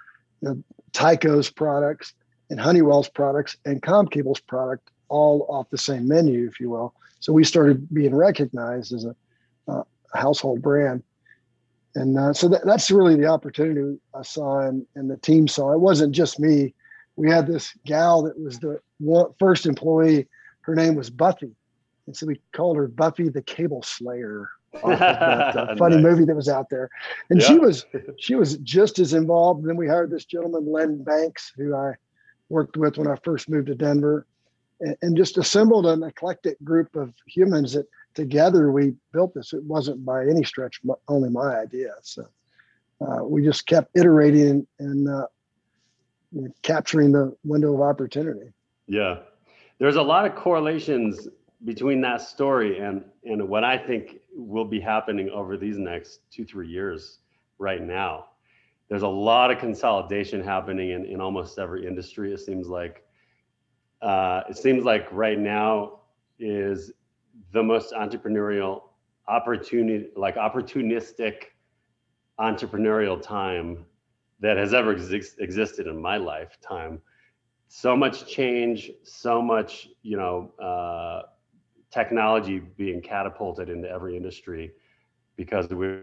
know, 0.49 0.63
Tyco's 0.93 1.49
products 1.49 2.13
and 2.49 2.59
Honeywell's 2.59 3.09
products 3.09 3.55
and 3.65 3.81
ComCable's 3.81 4.41
product 4.41 4.89
all 5.09 5.45
off 5.49 5.69
the 5.69 5.77
same 5.77 6.07
menu, 6.07 6.47
if 6.47 6.59
you 6.59 6.69
will. 6.69 6.93
So 7.19 7.33
we 7.33 7.43
started 7.43 7.87
being 7.93 8.15
recognized 8.15 8.93
as 8.93 9.05
a 9.05 9.15
uh, 9.67 9.83
household 10.13 10.61
brand. 10.61 11.03
And 11.95 12.17
uh, 12.17 12.33
so 12.33 12.47
that, 12.49 12.65
that's 12.65 12.89
really 12.89 13.15
the 13.15 13.27
opportunity 13.27 13.99
I 14.15 14.21
saw 14.23 14.61
and, 14.61 14.85
and 14.95 15.09
the 15.09 15.17
team 15.17 15.47
saw. 15.47 15.73
It 15.73 15.79
wasn't 15.79 16.13
just 16.13 16.39
me. 16.39 16.73
We 17.15 17.29
had 17.29 17.47
this 17.47 17.73
gal 17.85 18.23
that 18.23 18.39
was 18.39 18.59
the 18.59 18.79
one, 18.99 19.31
first 19.39 19.65
employee. 19.65 20.27
Her 20.61 20.75
name 20.75 20.95
was 20.95 21.09
Buffy. 21.09 21.51
And 22.07 22.15
so 22.15 22.25
we 22.25 22.39
called 22.53 22.77
her 22.77 22.87
Buffy 22.87 23.29
the 23.29 23.41
Cable 23.41 23.83
Slayer 23.83 24.49
that 24.73 25.57
uh, 25.57 25.75
funny 25.77 25.97
nice. 25.97 26.03
movie 26.03 26.25
that 26.25 26.35
was 26.35 26.49
out 26.49 26.69
there. 26.69 26.89
And 27.29 27.41
yeah. 27.41 27.47
she 27.47 27.59
was 27.59 27.85
she 28.17 28.35
was 28.35 28.57
just 28.57 28.99
as 28.99 29.13
involved. 29.13 29.61
And 29.61 29.69
then 29.69 29.77
we 29.77 29.87
hired 29.87 30.11
this 30.11 30.25
gentleman, 30.25 30.71
Len 30.71 31.03
Banks, 31.03 31.51
who 31.55 31.75
I 31.75 31.93
worked 32.49 32.77
with 32.77 32.97
when 32.97 33.07
I 33.07 33.15
first 33.23 33.49
moved 33.49 33.67
to 33.67 33.75
Denver, 33.75 34.25
and, 34.79 34.95
and 35.01 35.17
just 35.17 35.37
assembled 35.37 35.85
an 35.85 36.03
eclectic 36.03 36.61
group 36.63 36.95
of 36.95 37.13
humans 37.25 37.73
that 37.73 37.87
together 38.13 38.71
we 38.71 38.93
built 39.13 39.33
this. 39.33 39.53
It 39.53 39.63
wasn't 39.63 40.05
by 40.05 40.25
any 40.25 40.43
stretch 40.43 40.81
only 41.07 41.29
my 41.29 41.59
idea. 41.59 41.93
So 42.01 42.27
uh, 43.01 43.23
we 43.23 43.43
just 43.43 43.65
kept 43.67 43.95
iterating 43.95 44.67
and 44.79 45.09
uh, 45.09 45.27
capturing 46.61 47.11
the 47.11 47.35
window 47.43 47.73
of 47.73 47.81
opportunity. 47.81 48.51
Yeah, 48.87 49.19
there's 49.79 49.95
a 49.95 50.01
lot 50.01 50.25
of 50.25 50.35
correlations 50.35 51.27
between 51.65 52.01
that 52.01 52.21
story 52.21 52.79
and 52.79 53.03
and 53.23 53.47
what 53.47 53.63
I 53.63 53.77
think 53.77 54.17
will 54.35 54.65
be 54.65 54.79
happening 54.79 55.29
over 55.29 55.57
these 55.57 55.77
next 55.77 56.21
two 56.31 56.45
three 56.45 56.67
years 56.67 57.19
right 57.59 57.81
now 57.81 58.25
there's 58.91 59.03
a 59.03 59.07
lot 59.07 59.51
of 59.51 59.57
consolidation 59.57 60.43
happening 60.43 60.89
in, 60.89 61.05
in 61.05 61.21
almost 61.21 61.57
every 61.57 61.87
industry. 61.87 62.33
It 62.33 62.39
seems 62.41 62.67
like 62.67 63.05
uh, 64.01 64.41
it 64.49 64.57
seems 64.57 64.83
like 64.83 65.07
right 65.13 65.39
now 65.39 66.01
is 66.39 66.91
the 67.53 67.63
most 67.63 67.93
entrepreneurial 67.93 68.81
opportunity, 69.29 70.09
like 70.17 70.35
opportunistic 70.35 71.35
entrepreneurial 72.37 73.21
time 73.21 73.85
that 74.41 74.57
has 74.57 74.73
ever 74.73 74.93
ex- 74.93 75.35
existed 75.39 75.87
in 75.87 76.01
my 76.01 76.17
lifetime. 76.17 77.01
So 77.69 77.95
much 77.95 78.27
change, 78.29 78.91
so 79.03 79.41
much, 79.41 79.87
you 80.01 80.17
know, 80.17 80.51
uh, 80.61 81.30
technology 81.91 82.59
being 82.59 83.01
catapulted 83.01 83.69
into 83.69 83.89
every 83.89 84.15
industry 84.15 84.71
because 85.35 85.67
we 85.69 85.99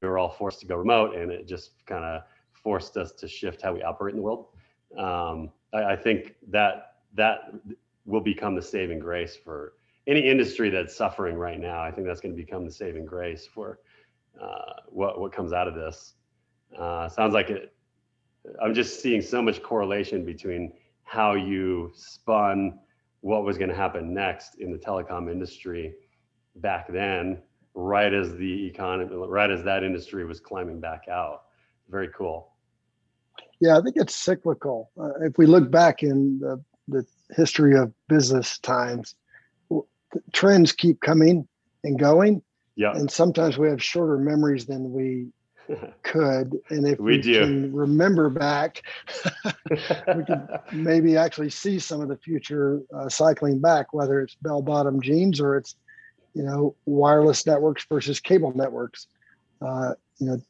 we 0.00 0.08
were 0.08 0.18
all 0.18 0.30
forced 0.30 0.60
to 0.60 0.66
go 0.66 0.76
remote 0.76 1.16
and 1.16 1.32
it 1.32 1.46
just 1.46 1.84
kind 1.86 2.04
of 2.04 2.22
forced 2.52 2.96
us 2.96 3.12
to 3.12 3.26
shift 3.26 3.62
how 3.62 3.72
we 3.72 3.82
operate 3.82 4.14
in 4.14 4.20
the 4.20 4.22
world. 4.22 4.46
Um, 4.96 5.50
I, 5.74 5.92
I, 5.92 5.96
think 5.96 6.34
that 6.48 6.94
that 7.14 7.52
will 8.06 8.20
become 8.20 8.54
the 8.54 8.62
saving 8.62 9.00
grace 9.00 9.36
for 9.36 9.74
any 10.06 10.20
industry 10.20 10.70
that's 10.70 10.96
suffering 10.96 11.36
right 11.36 11.58
now. 11.58 11.82
I 11.82 11.90
think 11.90 12.06
that's 12.06 12.20
going 12.20 12.34
to 12.34 12.40
become 12.40 12.64
the 12.64 12.70
saving 12.70 13.06
grace 13.06 13.46
for 13.46 13.80
uh, 14.40 14.72
what 14.86 15.20
what 15.20 15.32
comes 15.32 15.52
out 15.52 15.66
of 15.68 15.74
this. 15.74 16.14
Uh, 16.76 17.08
sounds 17.08 17.34
like 17.34 17.50
it. 17.50 17.74
I'm 18.62 18.72
just 18.72 19.02
seeing 19.02 19.20
so 19.20 19.42
much 19.42 19.62
correlation 19.62 20.24
between 20.24 20.72
how 21.02 21.34
you 21.34 21.90
spun 21.94 22.78
what 23.20 23.44
was 23.44 23.58
going 23.58 23.70
to 23.70 23.76
happen 23.76 24.14
next 24.14 24.56
in 24.56 24.70
the 24.70 24.78
telecom 24.78 25.30
industry 25.30 25.94
back 26.56 26.92
then 26.92 27.42
right 27.74 28.12
as 28.12 28.34
the 28.36 28.66
economy, 28.66 29.14
right 29.14 29.50
as 29.50 29.62
that 29.64 29.84
industry 29.84 30.24
was 30.24 30.40
climbing 30.40 30.80
back 30.80 31.04
out. 31.10 31.42
Very 31.88 32.08
cool. 32.16 32.52
Yeah, 33.60 33.78
I 33.78 33.82
think 33.82 33.96
it's 33.96 34.14
cyclical. 34.14 34.90
Uh, 34.98 35.20
if 35.22 35.38
we 35.38 35.46
look 35.46 35.70
back 35.70 36.02
in 36.02 36.38
the, 36.38 36.62
the 36.88 37.04
history 37.36 37.76
of 37.76 37.92
business 38.08 38.58
times, 38.58 39.14
trends 40.32 40.72
keep 40.72 41.00
coming 41.00 41.46
and 41.84 41.98
going. 41.98 42.42
Yeah. 42.76 42.92
And 42.92 43.10
sometimes 43.10 43.58
we 43.58 43.68
have 43.68 43.82
shorter 43.82 44.18
memories 44.18 44.66
than 44.66 44.92
we 44.92 45.28
could. 46.02 46.58
And 46.70 46.86
if 46.86 46.98
we, 46.98 47.18
we 47.18 47.22
can 47.22 47.74
remember 47.74 48.30
back, 48.30 48.82
we 49.70 50.24
could 50.24 50.48
maybe 50.72 51.16
actually 51.16 51.50
see 51.50 51.78
some 51.78 52.00
of 52.00 52.08
the 52.08 52.16
future 52.16 52.80
uh, 52.94 53.08
cycling 53.08 53.60
back, 53.60 53.92
whether 53.92 54.20
it's 54.20 54.34
bell 54.36 54.62
bottom 54.62 55.00
jeans 55.00 55.40
or 55.40 55.56
it's 55.56 55.76
you 56.38 56.44
know, 56.44 56.76
wireless 56.86 57.46
networks 57.46 57.84
versus 57.88 58.20
cable 58.20 58.52
networks. 58.54 59.08
Uh, 59.60 59.94
you 60.18 60.26
know, 60.28 60.40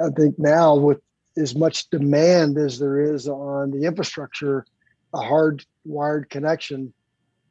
I 0.00 0.10
think 0.10 0.36
now 0.36 0.74
with 0.74 1.00
as 1.36 1.54
much 1.54 1.88
demand 1.90 2.58
as 2.58 2.78
there 2.80 3.00
is 3.00 3.28
on 3.28 3.70
the 3.70 3.84
infrastructure, 3.84 4.66
a 5.14 5.20
hard 5.20 5.64
wired 5.84 6.28
connection 6.28 6.92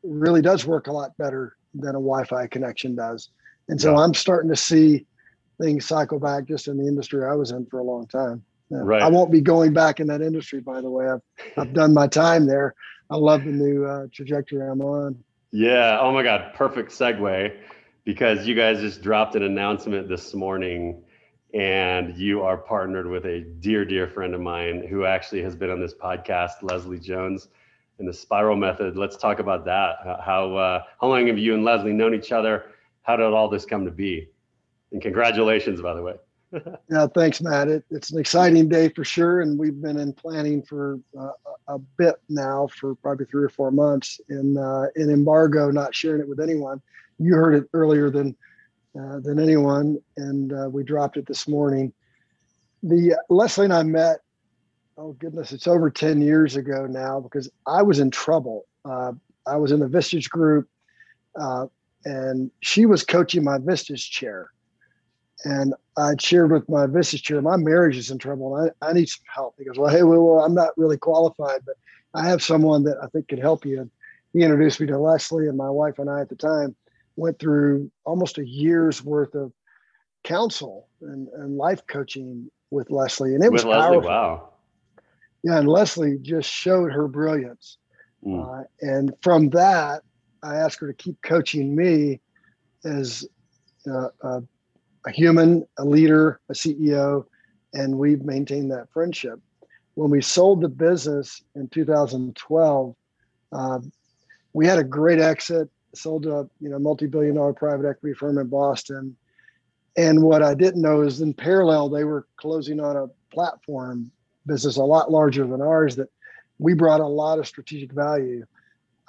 really 0.03 0.41
does 0.41 0.65
work 0.65 0.87
a 0.87 0.91
lot 0.91 1.15
better 1.17 1.55
than 1.73 1.91
a 1.91 1.93
Wi-Fi 1.93 2.47
connection 2.47 2.95
does. 2.95 3.29
And 3.69 3.79
so 3.79 3.93
yeah. 3.93 3.99
I'm 3.99 4.13
starting 4.13 4.49
to 4.49 4.57
see 4.57 5.05
things 5.61 5.85
cycle 5.85 6.19
back 6.19 6.45
just 6.45 6.67
in 6.67 6.77
the 6.77 6.87
industry 6.87 7.25
I 7.25 7.33
was 7.33 7.51
in 7.51 7.65
for 7.65 7.79
a 7.79 7.83
long 7.83 8.07
time. 8.07 8.43
Yeah. 8.69 8.79
Right. 8.83 9.01
I 9.01 9.07
won't 9.07 9.31
be 9.31 9.41
going 9.41 9.73
back 9.73 9.99
in 9.99 10.07
that 10.07 10.21
industry, 10.21 10.59
by 10.59 10.81
the 10.81 10.89
way. 10.89 11.07
I've, 11.09 11.21
I've 11.57 11.73
done 11.73 11.93
my 11.93 12.07
time 12.07 12.45
there. 12.45 12.75
I 13.09 13.15
love 13.15 13.43
the 13.43 13.51
new 13.51 13.85
uh, 13.85 14.07
trajectory 14.13 14.61
I'm 14.61 14.81
on. 14.81 15.23
Yeah. 15.51 15.97
Oh 15.99 16.11
my 16.11 16.21
God. 16.21 16.53
Perfect 16.53 16.91
segue 16.91 17.57
because 18.05 18.45
you 18.47 18.55
guys 18.55 18.79
just 18.79 19.01
dropped 19.01 19.35
an 19.35 19.43
announcement 19.43 20.07
this 20.07 20.33
morning 20.33 21.03
and 21.53 22.15
you 22.15 22.43
are 22.43 22.57
partnered 22.57 23.07
with 23.07 23.25
a 23.25 23.41
dear, 23.59 23.83
dear 23.83 24.07
friend 24.07 24.35
of 24.35 24.41
mine 24.41 24.85
who 24.87 25.05
actually 25.05 25.41
has 25.41 25.55
been 25.55 25.71
on 25.71 25.79
this 25.79 25.95
podcast, 25.95 26.61
Leslie 26.61 26.99
Jones, 26.99 27.47
in 27.97 28.05
the 28.05 28.13
Spiral 28.13 28.55
Method. 28.55 28.95
Let's 28.95 29.17
talk 29.17 29.39
about 29.39 29.65
that. 29.65 29.95
How 30.23 30.55
uh, 30.55 30.83
how 31.01 31.07
long 31.07 31.27
have 31.27 31.39
you 31.39 31.55
and 31.55 31.63
Leslie 31.65 31.91
known 31.91 32.13
each 32.13 32.31
other? 32.31 32.65
How 33.01 33.15
did 33.15 33.25
all 33.33 33.49
this 33.49 33.65
come 33.65 33.83
to 33.85 33.91
be? 33.91 34.29
And 34.91 35.01
congratulations, 35.01 35.81
by 35.81 35.93
the 35.93 36.01
way. 36.01 36.15
yeah, 36.89 37.05
thanks, 37.13 37.41
Matt. 37.41 37.67
It, 37.67 37.83
it's 37.91 38.11
an 38.11 38.19
exciting 38.19 38.67
day 38.69 38.89
for 38.89 39.03
sure, 39.03 39.41
and 39.41 39.57
we've 39.57 39.79
been 39.79 39.99
in 39.99 40.13
planning 40.13 40.63
for 40.63 40.99
uh, 41.17 41.31
a 41.67 41.77
bit 41.77 42.15
now 42.27 42.67
for 42.67 42.95
probably 42.95 43.25
three 43.25 43.43
or 43.43 43.49
four 43.49 43.71
months 43.71 44.19
in 44.29 44.57
uh, 44.57 44.85
in 44.95 45.11
embargo, 45.11 45.69
not 45.69 45.93
sharing 45.93 46.21
it 46.21 46.27
with 46.27 46.39
anyone. 46.39 46.81
You 47.19 47.35
heard 47.35 47.53
it 47.53 47.69
earlier 47.73 48.09
than 48.09 48.35
uh, 48.99 49.19
than 49.19 49.39
anyone, 49.39 49.99
and 50.17 50.51
uh, 50.51 50.69
we 50.71 50.83
dropped 50.83 51.17
it 51.17 51.27
this 51.27 51.47
morning. 51.47 51.93
The 52.81 53.15
Leslie 53.29 53.65
and 53.65 53.73
I 53.73 53.83
met. 53.83 54.19
Oh 54.97 55.13
goodness, 55.13 55.51
it's 55.51 55.67
over 55.67 55.91
ten 55.91 56.19
years 56.19 56.55
ago 56.55 56.87
now 56.87 57.19
because 57.19 57.49
I 57.67 57.83
was 57.83 57.99
in 57.99 58.09
trouble. 58.09 58.65
Uh, 58.83 59.11
I 59.45 59.57
was 59.57 59.71
in 59.71 59.79
the 59.79 59.87
Vistage 59.87 60.29
group, 60.29 60.67
uh, 61.39 61.67
and 62.05 62.49
she 62.61 62.87
was 62.87 63.03
coaching 63.03 63.43
my 63.43 63.59
Vistage 63.59 64.09
chair 64.09 64.49
and 65.45 65.73
I 65.97 66.13
shared 66.19 66.51
with 66.51 66.67
my 66.69 66.85
business 66.85 67.21
chair, 67.21 67.41
my 67.41 67.57
marriage 67.57 67.97
is 67.97 68.11
in 68.11 68.17
trouble. 68.17 68.55
I, 68.55 68.87
I 68.87 68.93
need 68.93 69.09
some 69.09 69.23
help. 69.33 69.55
He 69.57 69.65
goes, 69.65 69.77
well, 69.77 69.89
hey, 69.89 70.03
well, 70.03 70.21
well, 70.21 70.45
I'm 70.45 70.53
not 70.53 70.77
really 70.77 70.97
qualified, 70.97 71.61
but 71.65 71.75
I 72.13 72.27
have 72.27 72.43
someone 72.43 72.83
that 72.83 72.97
I 73.01 73.07
think 73.07 73.27
can 73.27 73.39
help 73.39 73.65
you. 73.65 73.81
And 73.81 73.91
he 74.33 74.43
introduced 74.43 74.79
me 74.79 74.87
to 74.87 74.97
Leslie, 74.97 75.47
and 75.47 75.57
my 75.57 75.69
wife 75.69 75.99
and 75.99 76.09
I 76.09 76.21
at 76.21 76.29
the 76.29 76.35
time 76.35 76.75
went 77.15 77.39
through 77.39 77.91
almost 78.05 78.37
a 78.37 78.47
year's 78.47 79.03
worth 79.03 79.35
of 79.35 79.51
counsel 80.23 80.87
and, 81.01 81.27
and 81.29 81.57
life 81.57 81.81
coaching 81.87 82.49
with 82.71 82.91
Leslie, 82.91 83.35
and 83.35 83.43
it 83.43 83.51
with 83.51 83.63
was 83.63 83.65
Leslie, 83.65 83.95
powerful. 83.95 84.09
Wow. 84.09 84.49
Yeah, 85.43 85.57
and 85.57 85.67
Leslie 85.67 86.17
just 86.21 86.49
showed 86.49 86.91
her 86.91 87.07
brilliance, 87.07 87.77
mm. 88.25 88.61
uh, 88.61 88.63
and 88.81 89.13
from 89.21 89.49
that, 89.49 90.03
I 90.43 90.57
asked 90.57 90.79
her 90.81 90.87
to 90.87 90.93
keep 90.93 91.21
coaching 91.21 91.75
me 91.75 92.21
as 92.83 93.27
uh, 93.89 94.09
a, 94.21 94.43
a 95.05 95.11
human, 95.11 95.65
a 95.77 95.85
leader, 95.85 96.39
a 96.49 96.53
CEO, 96.53 97.25
and 97.73 97.97
we've 97.97 98.23
maintained 98.23 98.71
that 98.71 98.91
friendship. 98.91 99.39
When 99.95 100.09
we 100.09 100.21
sold 100.21 100.61
the 100.61 100.69
business 100.69 101.43
in 101.55 101.67
2012, 101.69 102.95
um, 103.51 103.91
we 104.53 104.65
had 104.65 104.79
a 104.79 104.83
great 104.83 105.19
exit. 105.19 105.69
Sold 105.95 106.23
to 106.23 106.39
a 106.39 106.49
you 106.59 106.69
know 106.69 106.77
multi-billion 106.77 107.35
dollar 107.35 107.53
private 107.53 107.87
equity 107.87 108.13
firm 108.13 108.37
in 108.37 108.47
Boston. 108.47 109.15
And 109.97 110.21
what 110.21 110.43
I 110.43 110.53
didn't 110.53 110.81
know 110.81 111.01
is 111.01 111.21
in 111.21 111.33
parallel, 111.33 111.89
they 111.89 112.03
were 112.03 112.27
closing 112.37 112.79
on 112.79 112.95
a 112.95 113.07
platform 113.33 114.11
business 114.45 114.77
a 114.77 114.83
lot 114.83 115.11
larger 115.11 115.47
than 115.47 115.61
ours 115.61 115.95
that 115.95 116.09
we 116.59 116.73
brought 116.73 116.99
a 116.99 117.07
lot 117.07 117.39
of 117.39 117.47
strategic 117.47 117.91
value. 117.91 118.45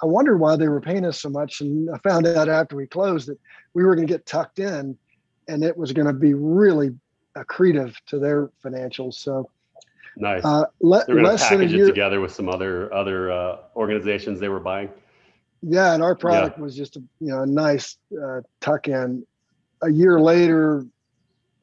I 0.01 0.07
wondered 0.07 0.39
why 0.39 0.55
they 0.55 0.67
were 0.67 0.81
paying 0.81 1.05
us 1.05 1.21
so 1.21 1.29
much. 1.29 1.61
And 1.61 1.89
I 1.91 1.97
found 1.99 2.25
out 2.25 2.49
after 2.49 2.75
we 2.75 2.87
closed 2.87 3.27
that 3.27 3.39
we 3.73 3.83
were 3.83 3.95
going 3.95 4.07
to 4.07 4.13
get 4.13 4.25
tucked 4.25 4.57
in 4.57 4.97
and 5.51 5.63
it 5.63 5.75
was 5.75 5.91
going 5.91 6.07
to 6.07 6.13
be 6.13 6.33
really 6.33 6.91
accretive 7.35 7.95
to 8.07 8.19
their 8.19 8.49
financials. 8.63 9.15
So 9.15 9.49
nice. 10.15 10.43
Uh, 10.43 10.65
le- 10.79 11.05
They're 11.05 11.21
going 11.21 11.37
to 11.37 11.43
package 11.43 11.73
it 11.73 11.85
together 11.85 12.21
with 12.21 12.31
some 12.31 12.49
other 12.49 12.91
other 12.93 13.31
uh, 13.31 13.57
organizations 13.75 14.39
they 14.39 14.49
were 14.49 14.59
buying. 14.59 14.89
Yeah, 15.61 15.93
and 15.93 16.01
our 16.01 16.15
product 16.15 16.57
yeah. 16.57 16.63
was 16.63 16.75
just 16.75 16.95
a 16.95 16.99
you 17.19 17.29
know 17.29 17.41
a 17.41 17.45
nice 17.45 17.97
uh, 18.21 18.41
tuck 18.61 18.87
in. 18.87 19.25
A 19.83 19.91
year 19.91 20.19
later, 20.19 20.85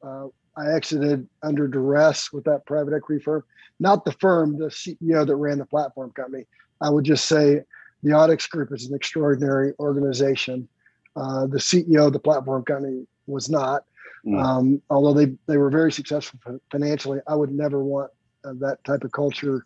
uh, 0.03 0.27
I 0.55 0.73
exited 0.73 1.27
under 1.41 1.67
duress 1.67 2.31
with 2.31 2.43
that 2.45 2.65
private 2.65 2.93
equity 2.93 3.23
firm. 3.23 3.43
Not 3.79 4.03
the 4.05 4.11
firm, 4.13 4.57
the 4.57 4.65
CEO 4.65 5.25
that 5.25 5.35
ran 5.35 5.57
the 5.57 5.65
platform 5.65 6.11
company. 6.11 6.45
I 6.81 6.89
would 6.89 7.05
just 7.05 7.25
say 7.25 7.61
the 8.03 8.11
Audax 8.11 8.49
Group 8.49 8.73
is 8.73 8.87
an 8.87 8.95
extraordinary 8.95 9.73
organization. 9.79 10.67
Uh, 11.15 11.47
the 11.47 11.57
CEO 11.57 12.07
of 12.07 12.13
the 12.13 12.19
platform 12.19 12.63
company 12.63 13.05
was 13.29 13.49
not. 13.49 13.83
Mm. 14.25 14.43
Um, 14.43 14.81
although 14.89 15.13
they, 15.13 15.33
they 15.47 15.57
were 15.57 15.69
very 15.69 15.91
successful 15.91 16.39
financially, 16.71 17.19
I 17.27 17.35
would 17.35 17.51
never 17.51 17.83
want 17.83 18.11
uh, 18.43 18.53
that 18.59 18.83
type 18.83 19.03
of 19.03 19.11
culture 19.11 19.65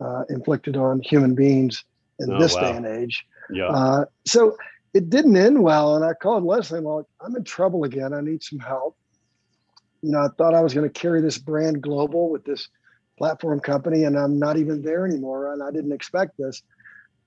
uh, 0.00 0.24
inflicted 0.28 0.76
on 0.76 1.00
human 1.00 1.34
beings 1.34 1.84
in 2.18 2.32
oh, 2.32 2.38
this 2.38 2.54
wow. 2.54 2.60
day 2.60 2.76
and 2.76 2.86
age. 2.86 3.24
Yeah. 3.52 3.68
Uh, 3.68 4.04
so 4.24 4.56
it 4.94 5.10
didn't 5.10 5.36
end 5.36 5.62
well. 5.62 5.96
And 5.96 6.04
I 6.04 6.14
called 6.14 6.44
Leslie 6.44 6.78
and 6.78 6.86
I'm 6.86 6.94
like, 6.94 7.06
I'm 7.20 7.36
in 7.36 7.44
trouble 7.44 7.84
again. 7.84 8.12
I 8.12 8.20
need 8.20 8.42
some 8.42 8.58
help. 8.58 8.96
You 10.02 10.12
know, 10.12 10.20
I 10.20 10.28
thought 10.36 10.54
I 10.54 10.60
was 10.60 10.74
going 10.74 10.88
to 10.88 11.00
carry 11.00 11.20
this 11.20 11.38
brand 11.38 11.82
global 11.82 12.30
with 12.30 12.44
this 12.44 12.68
platform 13.16 13.60
company, 13.60 14.04
and 14.04 14.18
I'm 14.18 14.38
not 14.38 14.58
even 14.58 14.82
there 14.82 15.06
anymore. 15.06 15.52
And 15.52 15.62
I 15.62 15.70
didn't 15.70 15.92
expect 15.92 16.36
this. 16.36 16.62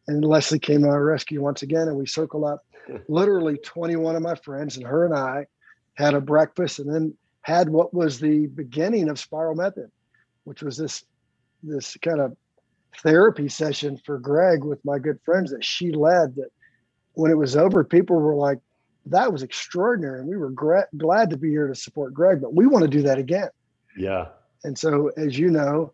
And 0.08 0.24
Leslie 0.24 0.60
came 0.60 0.84
to 0.84 0.90
our 0.90 1.04
rescue 1.04 1.42
once 1.42 1.64
again, 1.64 1.88
and 1.88 1.98
we 1.98 2.06
circled 2.06 2.44
up 2.44 2.64
literally 3.08 3.58
21 3.58 4.16
of 4.16 4.22
my 4.22 4.36
friends, 4.36 4.78
and 4.78 4.86
her 4.86 5.06
and 5.06 5.14
I 5.16 5.48
had 5.98 6.14
a 6.14 6.22
breakfast 6.22 6.80
and 6.80 6.94
then 6.94 7.14
had 7.42 7.70
what 7.70 7.94
was 7.94 8.20
the 8.20 8.46
beginning 8.48 9.10
of 9.10 9.20
Spiral 9.20 9.56
Method, 9.56 9.90
which 10.44 10.62
was 10.62 10.78
this 10.78 11.04
this 11.64 11.98
kind 12.02 12.20
of 12.20 12.38
therapy 13.02 13.50
session 13.50 14.00
for 14.06 14.20
Greg 14.20 14.64
with 14.64 14.84
my 14.86 15.00
good 15.00 15.20
friends 15.26 15.52
that 15.52 15.66
she 15.66 15.92
led. 15.92 16.36
That 16.36 16.50
when 17.14 17.32
it 17.32 17.38
was 17.38 17.56
over, 17.56 17.84
people 17.84 18.18
were 18.18 18.36
like, 18.36 18.60
"That 19.08 19.34
was 19.34 19.42
extraordinary," 19.42 20.20
and 20.20 20.30
we 20.30 20.38
were 20.38 20.52
gra- 20.52 20.88
glad 20.98 21.32
to 21.32 21.38
be 21.38 21.50
here 21.50 21.68
to 21.68 21.76
support 21.76 22.14
Greg. 22.14 22.42
But 22.42 22.54
we 22.54 22.68
want 22.68 22.84
to 22.84 22.90
do 22.90 23.02
that 23.04 23.18
again. 23.18 23.50
Yeah. 23.98 24.28
And 24.64 24.78
so, 24.78 25.10
as 25.18 25.38
you 25.38 25.50
know, 25.50 25.94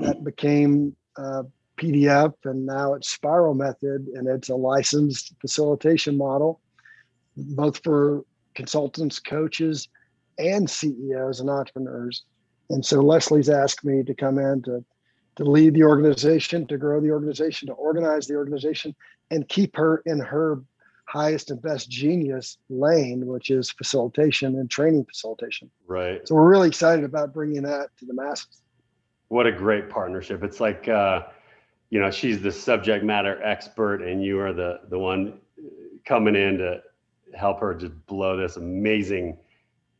that 0.00 0.24
became 0.24 0.96
uh, 1.16 1.42
PDF, 1.76 2.34
and 2.44 2.64
now 2.64 2.94
it's 2.94 3.10
Spiral 3.10 3.54
Method, 3.54 4.06
and 4.14 4.26
it's 4.26 4.48
a 4.48 4.56
licensed 4.56 5.34
facilitation 5.40 6.16
model, 6.16 6.60
both 7.36 7.82
for 7.82 8.24
consultants, 8.54 9.18
coaches, 9.18 9.88
and 10.38 10.68
CEOs 10.68 11.40
and 11.40 11.50
entrepreneurs. 11.50 12.22
And 12.70 12.84
so 12.84 13.00
Leslie's 13.00 13.48
asked 13.48 13.84
me 13.84 14.02
to 14.02 14.14
come 14.14 14.38
in 14.38 14.62
to, 14.62 14.84
to 15.36 15.44
lead 15.44 15.74
the 15.74 15.84
organization, 15.84 16.66
to 16.68 16.78
grow 16.78 17.00
the 17.00 17.10
organization, 17.10 17.68
to 17.68 17.74
organize 17.74 18.26
the 18.26 18.34
organization, 18.34 18.94
and 19.30 19.48
keep 19.48 19.76
her 19.76 20.02
in 20.06 20.18
her 20.18 20.62
highest 21.06 21.50
and 21.50 21.60
best 21.60 21.90
genius 21.90 22.58
lane, 22.70 23.26
which 23.26 23.50
is 23.50 23.70
facilitation 23.70 24.58
and 24.58 24.70
training 24.70 25.04
facilitation. 25.04 25.70
Right. 25.86 26.26
So 26.26 26.34
we're 26.34 26.48
really 26.48 26.68
excited 26.68 27.04
about 27.04 27.32
bringing 27.32 27.62
that 27.62 27.88
to 27.98 28.06
the 28.06 28.14
masses. 28.14 28.62
What 29.28 29.46
a 29.46 29.52
great 29.52 29.88
partnership! 29.88 30.44
It's 30.44 30.60
like, 30.60 30.86
uh, 30.86 31.22
you 31.90 32.00
know, 32.00 32.10
she's 32.10 32.40
the 32.40 32.52
subject 32.52 33.04
matter 33.04 33.42
expert, 33.42 34.02
and 34.02 34.22
you 34.22 34.38
are 34.38 34.52
the 34.52 34.80
the 34.90 34.98
one 34.98 35.38
coming 36.04 36.36
in 36.36 36.58
to 36.58 36.82
help 37.36 37.60
her 37.60 37.74
just 37.74 37.92
blow 38.06 38.36
this 38.36 38.56
amazing 38.56 39.38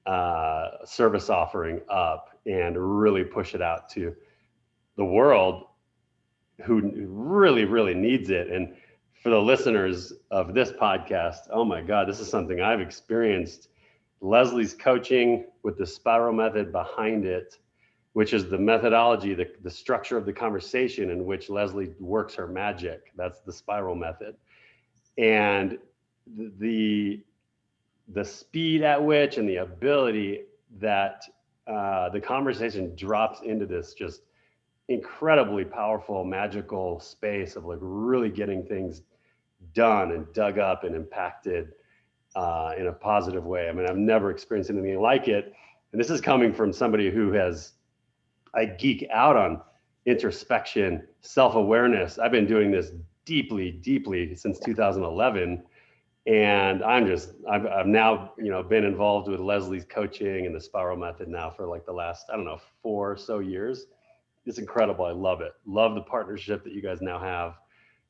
uh, 0.06 0.84
service 0.84 1.30
offering 1.30 1.80
up 1.88 2.38
and 2.46 2.76
really 3.00 3.24
push 3.24 3.54
it 3.54 3.62
out 3.62 3.88
to 3.90 4.14
the 4.96 5.04
world 5.04 5.64
who 6.64 6.92
really, 7.06 7.64
really 7.64 7.94
needs 7.94 8.30
it. 8.30 8.50
And 8.50 8.74
for 9.22 9.30
the 9.30 9.40
listeners 9.40 10.12
of 10.30 10.54
this 10.54 10.70
podcast, 10.70 11.48
oh 11.50 11.64
my 11.64 11.80
God, 11.80 12.08
this 12.08 12.20
is 12.20 12.28
something 12.28 12.60
I've 12.60 12.80
experienced. 12.80 13.68
Leslie's 14.20 14.74
coaching 14.74 15.46
with 15.62 15.78
the 15.78 15.86
spiral 15.86 16.32
method 16.32 16.70
behind 16.70 17.24
it, 17.24 17.58
which 18.12 18.32
is 18.32 18.48
the 18.48 18.58
methodology, 18.58 19.34
the, 19.34 19.50
the 19.62 19.70
structure 19.70 20.16
of 20.16 20.26
the 20.26 20.32
conversation 20.32 21.10
in 21.10 21.24
which 21.24 21.50
Leslie 21.50 21.94
works 21.98 22.34
her 22.34 22.46
magic. 22.46 23.12
That's 23.16 23.40
the 23.40 23.52
spiral 23.52 23.94
method. 23.94 24.36
And 25.18 25.78
the 26.26 27.22
the 28.08 28.24
speed 28.24 28.82
at 28.82 29.02
which 29.02 29.38
and 29.38 29.48
the 29.48 29.56
ability 29.56 30.42
that 30.78 31.22
uh, 31.66 32.08
the 32.10 32.20
conversation 32.20 32.94
drops 32.94 33.40
into 33.42 33.64
this 33.64 33.94
just 33.94 34.22
incredibly 34.88 35.64
powerful 35.64 36.24
magical 36.24 37.00
space 37.00 37.56
of 37.56 37.64
like 37.64 37.78
really 37.80 38.28
getting 38.28 38.62
things 38.66 39.02
done 39.72 40.12
and 40.12 40.30
dug 40.34 40.58
up 40.58 40.84
and 40.84 40.94
impacted 40.94 41.72
uh, 42.36 42.72
in 42.76 42.88
a 42.88 42.92
positive 42.92 43.46
way. 43.46 43.68
I 43.68 43.72
mean 43.72 43.86
i've 43.88 43.96
never 43.96 44.30
experienced 44.30 44.70
anything 44.70 45.00
like 45.00 45.28
it. 45.28 45.54
And 45.92 46.00
this 46.00 46.10
is 46.10 46.20
coming 46.20 46.52
from 46.52 46.72
somebody 46.72 47.10
who 47.10 47.32
has 47.32 47.72
i 48.54 48.64
geek 48.66 49.06
out 49.10 49.36
on 49.36 49.60
introspection 50.06 51.06
self-awareness. 51.22 52.18
I've 52.18 52.32
been 52.32 52.46
doing 52.46 52.70
this 52.70 52.90
deeply 53.24 53.70
deeply 53.70 54.34
since 54.34 54.58
2011 54.58 55.62
and 56.26 56.82
I'm 56.82 57.06
just 57.06 57.32
I've, 57.50 57.66
I've 57.66 57.86
now 57.86 58.32
you 58.38 58.50
know 58.50 58.62
been 58.62 58.84
involved 58.84 59.28
with 59.28 59.40
Leslie's 59.40 59.84
coaching 59.84 60.46
and 60.46 60.54
the 60.54 60.60
Spiral 60.60 60.96
Method 60.96 61.28
now 61.28 61.50
for 61.50 61.66
like 61.66 61.84
the 61.84 61.92
last 61.92 62.26
I 62.32 62.36
don't 62.36 62.46
know 62.46 62.60
four 62.82 63.12
or 63.12 63.16
so 63.16 63.40
years. 63.40 63.86
It's 64.46 64.58
incredible. 64.58 65.04
I 65.04 65.12
love 65.12 65.40
it. 65.40 65.52
Love 65.66 65.94
the 65.94 66.02
partnership 66.02 66.64
that 66.64 66.72
you 66.72 66.82
guys 66.82 67.00
now 67.00 67.18
have. 67.18 67.54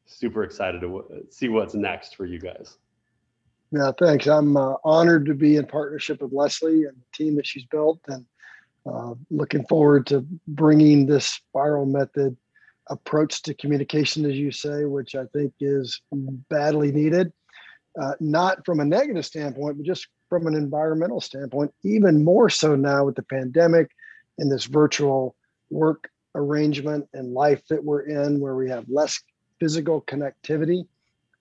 Super 0.07 0.43
excited 0.43 0.81
to 0.81 0.87
w- 0.89 1.27
see 1.31 1.49
what's 1.49 1.75
next 1.75 2.17
for 2.17 2.27
you 2.27 2.41
guys. 2.41 2.77
Yeah, 3.71 3.93
thanks. 3.99 4.27
I'm 4.27 4.57
uh, 4.57 4.75
honored 4.85 5.27
to 5.27 5.35
be 5.35 5.57
in 5.57 5.67
partnership 5.67 6.23
with 6.23 6.33
Leslie 6.33 6.85
and 6.85 6.97
the 6.97 7.25
team 7.25 7.37
that 7.37 7.47
she's 7.47 7.65
built, 7.65 8.01
and 8.09 8.25
uh, 8.87 9.15
looking 9.31 9.65
forward 9.67 10.07
to 10.09 10.27
bringing 10.47 11.07
this 11.07 11.27
Spiral 11.27 11.87
Method 11.87 12.37
approach 12.91 13.43
to 13.43 13.55
communication, 13.55 14.25
as 14.27 14.35
you 14.35 14.53
say, 14.53 14.85
which 14.85 15.15
I 15.15 15.25
think 15.33 15.55
is 15.61 16.01
badly 16.51 16.93
needed 16.93 17.33
uh, 18.01 18.15
not 18.21 18.65
from 18.65 18.81
a 18.81 18.85
negative 18.85 19.25
standpoint, 19.25 19.77
but 19.77 19.87
just 19.87 20.09
from 20.29 20.47
an 20.47 20.55
environmental 20.55 21.21
standpoint, 21.21 21.73
even 21.85 22.25
more 22.25 22.49
so 22.49 22.75
now 22.75 23.05
with 23.05 23.15
the 23.15 23.23
pandemic 23.23 23.91
and 24.39 24.51
this 24.51 24.65
virtual 24.65 25.37
work 25.71 26.11
arrangement 26.35 27.07
and 27.15 27.33
life 27.33 27.63
that 27.69 27.85
we're 27.85 28.03
in, 28.03 28.41
where 28.41 28.57
we 28.57 28.69
have 28.69 28.85
less 28.89 29.21
physical 29.61 30.03
connectivity. 30.03 30.87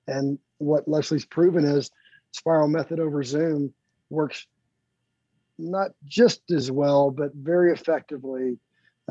And 0.08 0.38
what 0.60 0.88
Leslie's 0.88 1.26
proven 1.26 1.66
is 1.66 1.90
spiral 2.32 2.68
method 2.68 3.00
over 3.00 3.24
Zoom 3.24 3.74
works 4.10 4.46
not 5.58 5.92
just 6.06 6.52
as 6.52 6.72
well, 6.72 7.12
but 7.12 7.34
very 7.34 7.72
effectively 7.72 8.58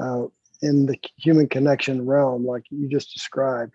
uh, 0.00 0.24
in 0.60 0.86
the 0.86 0.96
human 1.16 1.48
connection 1.48 2.06
realm, 2.06 2.46
like 2.46 2.64
you 2.70 2.88
just 2.88 3.12
described. 3.12 3.74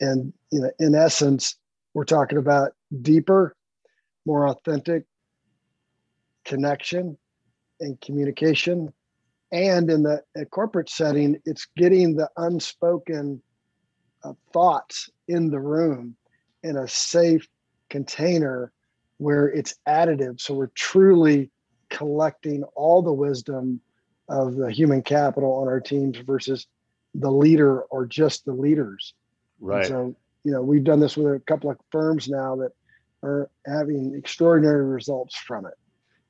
And 0.00 0.32
you 0.50 0.60
know, 0.60 0.70
in 0.78 0.94
essence, 0.94 1.56
we're 1.94 2.04
talking 2.04 2.38
about 2.38 2.72
deeper, 3.02 3.54
more 4.26 4.48
authentic 4.48 5.04
connection 6.44 7.16
and 7.80 8.00
communication. 8.00 8.92
And 9.50 9.90
in 9.90 10.02
the 10.02 10.22
corporate 10.50 10.88
setting, 10.88 11.40
it's 11.44 11.66
getting 11.76 12.16
the 12.16 12.30
unspoken 12.36 13.42
uh, 14.24 14.32
thoughts 14.52 15.10
in 15.28 15.50
the 15.50 15.60
room 15.60 16.16
in 16.62 16.76
a 16.76 16.88
safe 16.88 17.46
container 17.90 18.72
where 19.18 19.48
it's 19.48 19.74
additive. 19.86 20.40
So 20.40 20.54
we're 20.54 20.68
truly 20.74 21.50
collecting 21.90 22.64
all 22.74 23.02
the 23.02 23.12
wisdom 23.12 23.80
of 24.28 24.56
the 24.56 24.70
human 24.70 25.02
capital 25.02 25.52
on 25.54 25.68
our 25.68 25.80
teams 25.80 26.16
versus 26.18 26.66
the 27.14 27.30
leader 27.30 27.82
or 27.82 28.06
just 28.06 28.44
the 28.46 28.54
leaders. 28.54 29.12
Right. 29.60 29.80
And 29.80 29.88
so 29.88 30.16
you 30.44 30.52
know, 30.52 30.62
we've 30.62 30.84
done 30.84 31.00
this 31.00 31.16
with 31.16 31.34
a 31.34 31.40
couple 31.40 31.70
of 31.70 31.78
firms 31.90 32.28
now 32.28 32.56
that 32.56 32.72
are 33.22 33.50
having 33.66 34.14
extraordinary 34.16 34.84
results 34.84 35.36
from 35.36 35.66
it. 35.66 35.74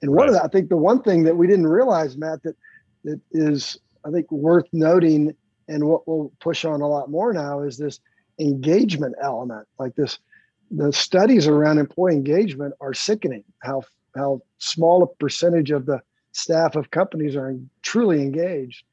And 0.02 0.10
one 0.10 0.28
right. 0.28 0.28
of 0.28 0.34
the, 0.34 0.44
I 0.44 0.48
think 0.48 0.68
the 0.68 0.76
one 0.76 1.02
thing 1.02 1.22
that 1.24 1.36
we 1.36 1.46
didn't 1.46 1.66
realize, 1.66 2.16
Matt, 2.16 2.42
that 2.42 2.56
that 3.04 3.20
is 3.32 3.78
I 4.04 4.10
think 4.10 4.30
worth 4.30 4.66
noting 4.72 5.34
and 5.68 5.84
what 5.84 6.06
we'll 6.06 6.32
push 6.40 6.64
on 6.64 6.80
a 6.80 6.88
lot 6.88 7.10
more 7.10 7.32
now 7.32 7.62
is 7.62 7.78
this 7.78 8.00
engagement 8.40 9.14
element. 9.22 9.66
Like 9.78 9.94
this, 9.94 10.18
the 10.70 10.92
studies 10.92 11.46
around 11.46 11.78
employee 11.78 12.14
engagement 12.14 12.74
are 12.80 12.94
sickening. 12.94 13.44
How 13.62 13.82
how 14.16 14.42
small 14.58 15.02
a 15.02 15.06
percentage 15.06 15.70
of 15.70 15.86
the 15.86 16.00
staff 16.32 16.76
of 16.76 16.90
companies 16.90 17.36
are 17.36 17.56
truly 17.82 18.20
engaged, 18.22 18.84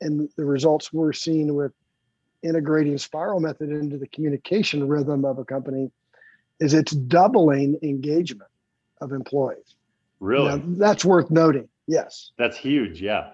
and 0.00 0.28
the 0.36 0.44
results 0.44 0.92
we're 0.92 1.12
seeing 1.12 1.54
with 1.54 1.72
integrating 2.42 2.98
spiral 2.98 3.40
method 3.40 3.70
into 3.70 3.98
the 3.98 4.06
communication 4.08 4.86
rhythm 4.86 5.24
of 5.24 5.38
a 5.38 5.44
company 5.44 5.90
is 6.60 6.74
it's 6.74 6.92
doubling 6.92 7.78
engagement 7.82 8.50
of 9.00 9.12
employees. 9.12 9.76
Really? 10.20 10.58
Now, 10.58 10.62
that's 10.66 11.04
worth 11.04 11.30
noting. 11.30 11.68
Yes. 11.86 12.32
That's 12.36 12.56
huge. 12.56 13.00
Yeah. 13.00 13.30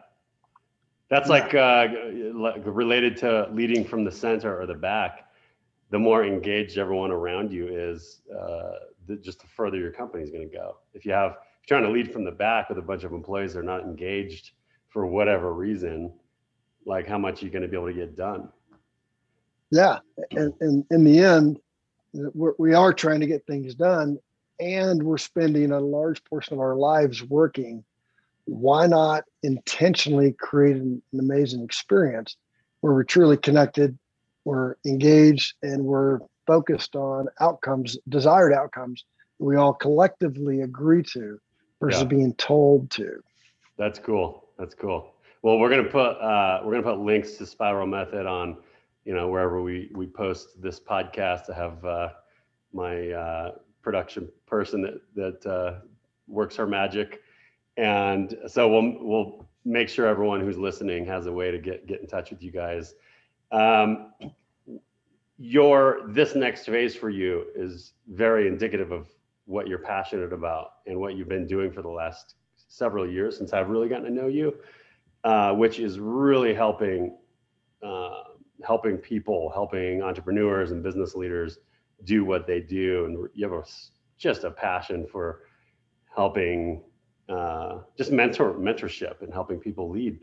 That's 1.10 1.28
like 1.28 1.54
uh, 1.54 1.88
related 2.64 3.16
to 3.18 3.48
leading 3.52 3.84
from 3.84 4.04
the 4.04 4.10
center 4.10 4.60
or 4.60 4.66
the 4.66 4.74
back. 4.74 5.28
The 5.90 5.98
more 5.98 6.24
engaged 6.24 6.78
everyone 6.78 7.10
around 7.10 7.52
you 7.52 7.68
is, 7.68 8.20
uh, 8.32 8.72
the, 9.06 9.16
just 9.16 9.40
the 9.40 9.46
further 9.46 9.76
your 9.76 9.92
company 9.92 10.22
is 10.22 10.30
going 10.30 10.48
to 10.48 10.54
go. 10.54 10.78
If 10.92 11.04
you 11.04 11.12
have 11.12 11.32
if 11.62 11.70
you're 11.70 11.78
trying 11.78 11.88
to 11.88 11.94
lead 11.94 12.12
from 12.12 12.24
the 12.24 12.32
back 12.32 12.68
with 12.68 12.78
a 12.78 12.82
bunch 12.82 13.04
of 13.04 13.12
employees 13.12 13.54
that 13.54 13.60
are 13.60 13.62
not 13.62 13.82
engaged 13.82 14.52
for 14.88 15.06
whatever 15.06 15.54
reason, 15.54 16.12
like 16.84 17.06
how 17.06 17.18
much 17.18 17.42
are 17.42 17.46
you 17.46 17.52
going 17.52 17.62
to 17.62 17.68
be 17.68 17.76
able 17.76 17.86
to 17.86 17.94
get 17.94 18.16
done? 18.16 18.48
Yeah, 19.74 19.98
and, 20.30 20.52
and 20.60 20.84
in 20.90 21.04
the 21.04 21.18
end, 21.18 21.58
we're, 22.12 22.54
we 22.58 22.74
are 22.74 22.92
trying 22.92 23.20
to 23.20 23.26
get 23.26 23.46
things 23.46 23.74
done, 23.74 24.18
and 24.60 25.02
we're 25.02 25.18
spending 25.18 25.72
a 25.72 25.80
large 25.80 26.22
portion 26.24 26.54
of 26.54 26.60
our 26.60 26.76
lives 26.76 27.22
working 27.22 27.84
why 28.46 28.86
not 28.86 29.24
intentionally 29.42 30.32
create 30.38 30.76
an, 30.76 31.02
an 31.12 31.20
amazing 31.20 31.64
experience 31.64 32.36
where 32.80 32.92
we're 32.92 33.02
truly 33.02 33.38
connected, 33.38 33.98
we're 34.44 34.76
engaged, 34.84 35.54
and 35.62 35.82
we're 35.82 36.20
focused 36.46 36.94
on 36.94 37.26
outcomes, 37.40 37.96
desired 38.08 38.52
outcomes 38.52 39.04
we 39.38 39.56
all 39.56 39.74
collectively 39.74 40.62
agree 40.62 41.02
to 41.02 41.38
versus 41.80 42.02
yeah. 42.02 42.08
being 42.08 42.34
told 42.34 42.90
to. 42.90 43.22
That's 43.76 43.98
cool. 43.98 44.44
That's 44.58 44.74
cool. 44.74 45.12
Well, 45.42 45.58
we're 45.58 45.68
gonna 45.68 45.84
put 45.84 46.12
uh, 46.20 46.60
we're 46.64 46.72
gonna 46.72 46.96
put 46.96 46.98
links 47.00 47.32
to 47.34 47.46
Spiral 47.46 47.86
Method 47.86 48.26
on, 48.26 48.56
you 49.04 49.14
know, 49.14 49.28
wherever 49.28 49.62
we 49.62 49.90
we 49.94 50.06
post 50.06 50.60
this 50.60 50.80
podcast. 50.80 51.50
I 51.50 51.54
have 51.54 51.84
uh, 51.84 52.08
my 52.72 53.10
uh, 53.10 53.52
production 53.82 54.28
person 54.46 54.82
that 54.82 55.00
that 55.14 55.50
uh, 55.50 55.80
works 56.28 56.56
her 56.56 56.66
magic 56.66 57.20
and 57.76 58.36
so 58.46 58.68
we'll 58.68 58.94
we'll 59.00 59.48
make 59.64 59.88
sure 59.88 60.06
everyone 60.06 60.40
who's 60.40 60.58
listening 60.58 61.04
has 61.06 61.26
a 61.26 61.32
way 61.32 61.50
to 61.50 61.58
get 61.58 61.86
get 61.86 62.00
in 62.00 62.06
touch 62.06 62.30
with 62.30 62.42
you 62.42 62.50
guys. 62.50 62.94
Um, 63.50 64.12
your 65.38 66.02
this 66.08 66.34
next 66.34 66.66
phase 66.66 66.94
for 66.94 67.10
you 67.10 67.46
is 67.54 67.92
very 68.08 68.46
indicative 68.46 68.92
of 68.92 69.08
what 69.46 69.66
you're 69.66 69.78
passionate 69.78 70.32
about 70.32 70.74
and 70.86 70.98
what 70.98 71.16
you've 71.16 71.28
been 71.28 71.46
doing 71.46 71.72
for 71.72 71.82
the 71.82 71.88
last 71.88 72.36
several 72.68 73.08
years 73.08 73.36
since 73.36 73.52
I've 73.52 73.68
really 73.68 73.88
gotten 73.88 74.04
to 74.04 74.10
know 74.10 74.28
you, 74.28 74.54
uh, 75.24 75.52
which 75.52 75.80
is 75.80 75.98
really 75.98 76.54
helping 76.54 77.16
uh, 77.82 78.22
helping 78.62 78.96
people, 78.96 79.50
helping 79.52 80.02
entrepreneurs 80.02 80.70
and 80.70 80.82
business 80.82 81.14
leaders 81.14 81.58
do 82.04 82.24
what 82.24 82.46
they 82.46 82.60
do, 82.60 83.06
and 83.06 83.28
you 83.34 83.48
have 83.48 83.52
a, 83.52 83.64
just 84.18 84.44
a 84.44 84.50
passion 84.50 85.06
for 85.10 85.42
helping 86.14 86.82
uh, 87.28 87.78
just 87.96 88.12
mentor 88.12 88.54
mentorship 88.54 89.22
and 89.22 89.32
helping 89.32 89.58
people 89.58 89.90
lead. 89.90 90.18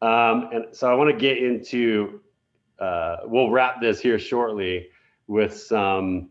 Um, 0.00 0.48
and 0.52 0.64
so 0.72 0.90
I 0.90 0.94
want 0.94 1.10
to 1.10 1.16
get 1.16 1.38
into. 1.38 2.20
Uh, 2.78 3.16
we'll 3.24 3.50
wrap 3.50 3.80
this 3.80 4.00
here 4.00 4.18
shortly 4.20 4.88
with 5.26 5.58
some 5.58 6.30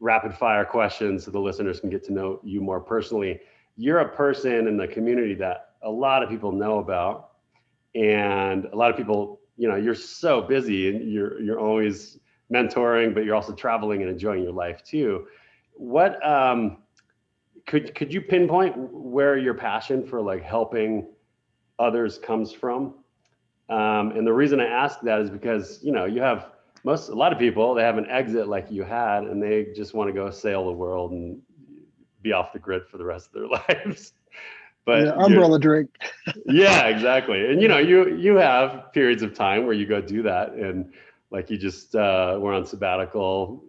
rapid 0.00 0.34
fire 0.34 0.64
questions 0.64 1.24
so 1.24 1.30
the 1.30 1.38
listeners 1.38 1.80
can 1.80 1.90
get 1.90 2.02
to 2.04 2.12
know 2.12 2.40
you 2.42 2.60
more 2.62 2.80
personally. 2.80 3.38
You're 3.76 4.00
a 4.00 4.08
person 4.08 4.66
in 4.66 4.76
the 4.76 4.88
community 4.88 5.34
that 5.34 5.74
a 5.82 5.90
lot 5.90 6.22
of 6.22 6.28
people 6.28 6.52
know 6.52 6.78
about, 6.78 7.32
and 7.94 8.64
a 8.66 8.76
lot 8.76 8.90
of 8.90 8.96
people, 8.96 9.39
you 9.60 9.68
know, 9.68 9.76
you're 9.76 9.94
so 9.94 10.40
busy 10.40 10.88
and 10.88 11.12
you're 11.12 11.38
you're 11.38 11.60
always 11.60 12.18
mentoring, 12.50 13.12
but 13.12 13.26
you're 13.26 13.34
also 13.34 13.52
traveling 13.52 14.00
and 14.00 14.10
enjoying 14.10 14.42
your 14.42 14.54
life 14.54 14.82
too. 14.82 15.26
What 15.74 16.26
um, 16.26 16.78
could 17.66 17.94
could 17.94 18.10
you 18.10 18.22
pinpoint 18.22 18.74
where 18.78 19.36
your 19.36 19.52
passion 19.52 20.02
for 20.02 20.22
like 20.22 20.42
helping 20.42 21.08
others 21.78 22.16
comes 22.16 22.52
from? 22.52 22.94
Um, 23.68 24.12
and 24.12 24.26
the 24.26 24.32
reason 24.32 24.60
I 24.60 24.66
ask 24.66 24.98
that 25.02 25.20
is 25.20 25.28
because 25.28 25.78
you 25.82 25.92
know 25.92 26.06
you 26.06 26.22
have 26.22 26.52
most 26.82 27.10
a 27.10 27.14
lot 27.14 27.30
of 27.30 27.38
people 27.38 27.74
they 27.74 27.82
have 27.82 27.98
an 27.98 28.08
exit 28.08 28.48
like 28.48 28.70
you 28.70 28.82
had, 28.82 29.24
and 29.24 29.42
they 29.42 29.74
just 29.76 29.92
want 29.92 30.08
to 30.08 30.14
go 30.14 30.30
sail 30.30 30.64
the 30.64 30.72
world 30.72 31.12
and 31.12 31.38
be 32.22 32.32
off 32.32 32.54
the 32.54 32.58
grid 32.58 32.86
for 32.90 32.96
the 32.96 33.04
rest 33.04 33.28
of 33.34 33.42
their 33.42 33.48
lives. 33.84 34.14
But 34.84 35.04
yeah, 35.04 35.12
umbrella 35.12 35.58
drink. 35.58 35.90
yeah, 36.46 36.86
exactly. 36.86 37.50
And 37.50 37.60
you 37.60 37.68
know 37.68 37.78
you 37.78 38.16
you 38.16 38.36
have 38.36 38.92
periods 38.92 39.22
of 39.22 39.34
time 39.34 39.64
where 39.64 39.74
you 39.74 39.86
go 39.86 40.00
do 40.00 40.22
that, 40.22 40.52
and 40.52 40.92
like 41.30 41.50
you 41.50 41.58
just 41.58 41.94
uh, 41.94 42.38
were 42.40 42.52
on 42.52 42.64
sabbatical 42.66 43.62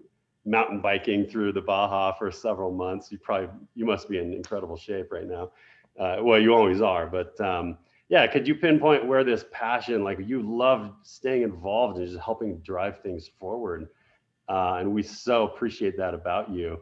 mountain 0.46 0.82
biking 0.82 1.26
through 1.26 1.52
the 1.52 1.62
Baja 1.62 2.14
for 2.14 2.32
several 2.32 2.72
months. 2.72 3.12
You 3.12 3.18
probably 3.20 3.50
you 3.76 3.86
must 3.86 4.10
be 4.10 4.18
in 4.18 4.34
incredible 4.34 4.78
shape 4.78 5.12
right 5.12 5.28
now. 5.28 5.52
Uh, 6.00 6.18
well, 6.22 6.40
you 6.40 6.54
always 6.54 6.82
are, 6.82 7.06
but 7.06 7.40
um, 7.42 7.78
yeah, 8.10 8.26
could 8.26 8.48
you 8.48 8.56
pinpoint 8.56 9.06
where 9.06 9.24
this 9.24 9.46
passion, 9.52 10.04
like 10.04 10.20
you 10.20 10.42
love 10.42 10.94
staying 11.04 11.44
involved 11.44 11.98
and 11.98 12.08
just 12.08 12.20
helping 12.20 12.58
drive 12.60 13.02
things 13.02 13.30
forward, 13.40 13.90
uh, 14.50 14.78
and 14.80 14.92
we 14.92 15.04
so 15.04 15.44
appreciate 15.44 15.98
that 15.98 16.14
about 16.14 16.50
you. 16.50 16.80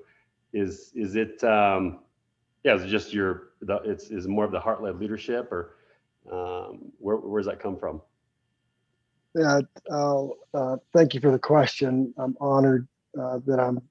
Is 0.54 0.92
is 0.96 1.16
it? 1.16 1.44
Um, 1.44 2.00
yeah, 2.64 2.76
is 2.76 2.84
it 2.84 2.88
just 2.88 3.14
your? 3.14 3.50
The, 3.62 3.78
it's 3.78 4.10
is 4.10 4.28
more 4.28 4.46
of 4.46 4.52
the 4.52 4.60
heart 4.60 4.82
led 4.82 5.00
leadership, 5.00 5.52
or 5.52 5.76
um, 6.32 6.92
where 6.98 7.18
where 7.18 7.42
does 7.42 7.48
that 7.48 7.60
come 7.60 7.78
from? 7.78 8.02
Yeah, 9.36 9.62
uh, 9.92 10.28
uh, 10.54 10.78
thank 10.94 11.14
you 11.14 11.20
for 11.20 11.32
the 11.32 11.40
question. 11.40 12.14
I'm 12.18 12.36
honored 12.42 12.88
uh, 13.20 13.40
that 13.46 13.60
I'm 13.60 13.82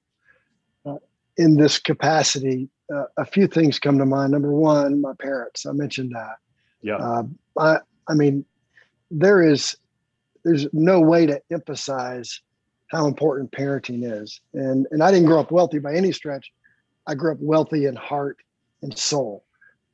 uh, 0.85 0.97
in 1.37 1.55
this 1.55 1.79
capacity, 1.79 2.69
uh, 2.93 3.05
a 3.17 3.25
few 3.25 3.47
things 3.47 3.79
come 3.79 3.97
to 3.97 4.05
mind. 4.05 4.31
Number 4.31 4.51
one, 4.51 5.01
my 5.01 5.13
parents. 5.19 5.65
I 5.65 5.71
mentioned 5.71 6.11
that. 6.13 6.35
Yeah. 6.81 6.97
Uh, 6.97 7.23
I 7.57 7.77
I 8.07 8.13
mean, 8.13 8.45
there 9.09 9.41
is 9.41 9.75
there's 10.43 10.67
no 10.73 10.99
way 10.99 11.25
to 11.25 11.41
emphasize 11.51 12.41
how 12.87 13.05
important 13.05 13.51
parenting 13.51 14.03
is. 14.03 14.41
And 14.53 14.87
and 14.91 15.03
I 15.03 15.11
didn't 15.11 15.27
grow 15.27 15.39
up 15.39 15.51
wealthy 15.51 15.79
by 15.79 15.95
any 15.95 16.11
stretch. 16.11 16.51
I 17.07 17.15
grew 17.15 17.31
up 17.31 17.39
wealthy 17.39 17.85
in 17.85 17.95
heart 17.95 18.37
and 18.81 18.97
soul, 18.97 19.43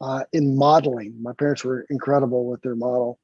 uh, 0.02 0.24
in 0.34 0.58
modeling. 0.58 1.15
My 1.21 1.34
parents 1.34 1.63
were 1.63 1.86
incredible 1.89 2.45
with 2.45 2.62
their 2.62 2.76
model. 2.76 3.19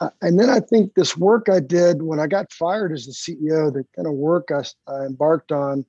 Uh, 0.00 0.10
and 0.22 0.38
then 0.38 0.50
I 0.50 0.60
think 0.60 0.94
this 0.94 1.16
work 1.16 1.48
I 1.48 1.60
did 1.60 2.02
when 2.02 2.18
I 2.18 2.26
got 2.26 2.52
fired 2.52 2.92
as 2.92 3.06
the 3.06 3.12
CEO, 3.12 3.72
the 3.72 3.86
kind 3.94 4.08
of 4.08 4.14
work 4.14 4.48
I, 4.50 4.64
I 4.90 5.04
embarked 5.04 5.52
on, 5.52 5.84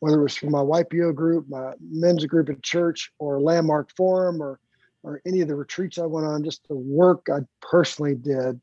whether 0.00 0.18
it 0.18 0.22
was 0.22 0.36
for 0.36 0.50
my 0.50 0.60
YPO 0.60 1.14
group, 1.14 1.48
my 1.48 1.72
men's 1.80 2.24
group 2.26 2.48
at 2.48 2.62
church, 2.62 3.12
or 3.18 3.40
Landmark 3.40 3.90
Forum, 3.96 4.42
or 4.42 4.58
or 5.04 5.20
any 5.26 5.42
of 5.42 5.48
the 5.48 5.54
retreats 5.54 5.98
I 5.98 6.06
went 6.06 6.26
on, 6.26 6.42
just 6.42 6.66
the 6.66 6.74
work 6.74 7.26
I 7.30 7.40
personally 7.60 8.14
did 8.14 8.58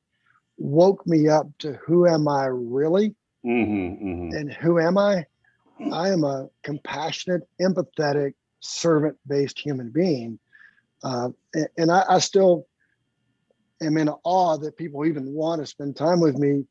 woke 0.57 1.05
me 1.07 1.29
up 1.29 1.47
to 1.59 1.73
who 1.73 2.07
am 2.07 2.27
I 2.27 2.45
really, 2.45 3.15
mm-hmm, 3.45 4.05
mm-hmm. 4.05 4.35
and 4.35 4.51
who 4.51 4.79
am 4.79 4.97
I? 4.97 5.25
I 5.91 6.09
am 6.09 6.23
a 6.23 6.49
compassionate, 6.63 7.47
empathetic, 7.61 8.33
servant-based 8.61 9.59
human 9.59 9.89
being, 9.89 10.39
uh, 11.03 11.29
and, 11.53 11.67
and 11.77 11.91
I, 11.91 12.05
I 12.09 12.19
still 12.19 12.67
am 13.81 13.97
in 13.97 14.09
awe 14.23 14.57
that 14.57 14.77
people 14.77 15.05
even 15.05 15.33
want 15.33 15.61
to 15.61 15.67
spend 15.67 15.95
time 15.95 16.19
with 16.19 16.37
me. 16.37 16.65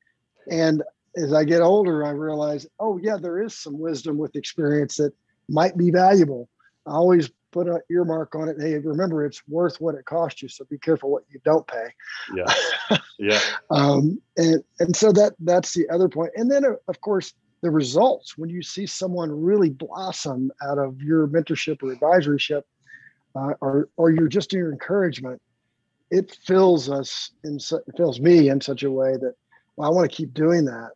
And 0.50 0.82
as 1.16 1.32
I 1.32 1.44
get 1.44 1.60
older, 1.60 2.06
I 2.06 2.10
realize, 2.10 2.66
oh 2.78 2.98
yeah, 3.02 3.16
there 3.16 3.42
is 3.42 3.56
some 3.56 3.78
wisdom 3.78 4.16
with 4.16 4.36
experience 4.36 4.96
that 4.96 5.12
might 5.48 5.76
be 5.76 5.90
valuable. 5.90 6.48
I 6.86 6.92
always 6.92 7.30
put 7.52 7.66
an 7.66 7.80
earmark 7.90 8.34
on 8.34 8.48
it. 8.48 8.56
Hey, 8.60 8.78
remember 8.78 9.24
it's 9.24 9.42
worth 9.48 9.80
what 9.80 9.96
it 9.96 10.04
cost 10.04 10.40
you. 10.40 10.48
So 10.48 10.64
be 10.70 10.78
careful 10.78 11.10
what 11.10 11.24
you 11.28 11.40
don't 11.44 11.66
pay. 11.66 11.88
Yeah. 12.34 12.98
Yeah. 13.18 13.40
um, 13.70 14.20
and, 14.36 14.62
and 14.78 14.94
so 14.94 15.12
that, 15.12 15.34
that's 15.40 15.74
the 15.74 15.88
other 15.90 16.08
point. 16.08 16.30
And 16.36 16.50
then 16.50 16.64
of 16.64 17.00
course, 17.00 17.34
the 17.62 17.70
results 17.70 18.38
when 18.38 18.50
you 18.50 18.62
see 18.62 18.86
someone 18.86 19.30
really 19.30 19.70
blossom 19.70 20.50
out 20.62 20.78
of 20.78 21.00
your 21.02 21.26
mentorship 21.28 21.82
or 21.82 21.94
advisoryship, 21.94 22.62
uh, 23.36 23.52
or, 23.60 23.88
or 23.96 24.10
you're 24.10 24.28
just 24.28 24.52
your 24.52 24.72
encouragement, 24.72 25.40
it 26.10 26.36
fills 26.44 26.90
us 26.90 27.30
in 27.44 27.56
it 27.56 27.96
fills 27.96 28.20
me 28.20 28.48
in 28.48 28.60
such 28.60 28.82
a 28.82 28.90
way 28.90 29.12
that 29.12 29.34
well, 29.76 29.88
I 29.88 29.94
want 29.94 30.10
to 30.10 30.16
keep 30.16 30.34
doing 30.34 30.64
that. 30.64 30.90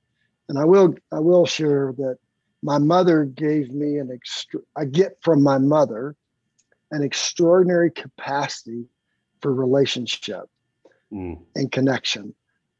And 0.48 0.58
I 0.58 0.64
will 0.64 0.94
I 1.12 1.20
will 1.20 1.46
share 1.46 1.94
that 1.98 2.18
my 2.62 2.78
mother 2.78 3.24
gave 3.24 3.72
me 3.72 3.98
an 3.98 4.10
extra, 4.10 4.60
I 4.76 4.86
get 4.86 5.18
from 5.20 5.42
my 5.42 5.58
mother 5.58 6.16
an 6.90 7.02
extraordinary 7.02 7.90
capacity 7.90 8.86
for 9.40 9.52
relationship 9.52 10.44
mm. 11.12 11.38
and 11.54 11.70
connection. 11.70 12.34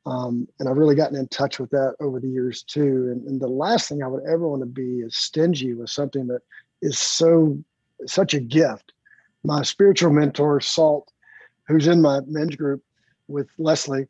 Um, 0.06 0.46
and 0.60 0.68
I've 0.68 0.76
really 0.76 0.94
gotten 0.94 1.16
in 1.16 1.28
touch 1.28 1.58
with 1.58 1.70
that 1.70 1.94
over 2.00 2.20
the 2.20 2.28
years 2.28 2.62
too. 2.62 3.08
And, 3.10 3.26
and 3.26 3.40
the 3.40 3.48
last 3.48 3.88
thing 3.88 4.02
I 4.02 4.06
would 4.06 4.24
ever 4.24 4.46
want 4.46 4.60
to 4.60 4.66
be 4.66 5.00
is 5.00 5.16
stingy 5.16 5.72
with 5.72 5.88
something 5.90 6.26
that 6.26 6.42
is 6.82 6.98
so 6.98 7.58
such 8.06 8.34
a 8.34 8.40
gift. 8.40 8.92
My 9.44 9.62
spiritual 9.62 10.12
mentor, 10.12 10.60
Salt, 10.60 11.10
who's 11.68 11.86
in 11.86 12.02
my 12.02 12.20
men's 12.26 12.56
group 12.56 12.82
with 13.28 13.48
Leslie, 13.58 14.06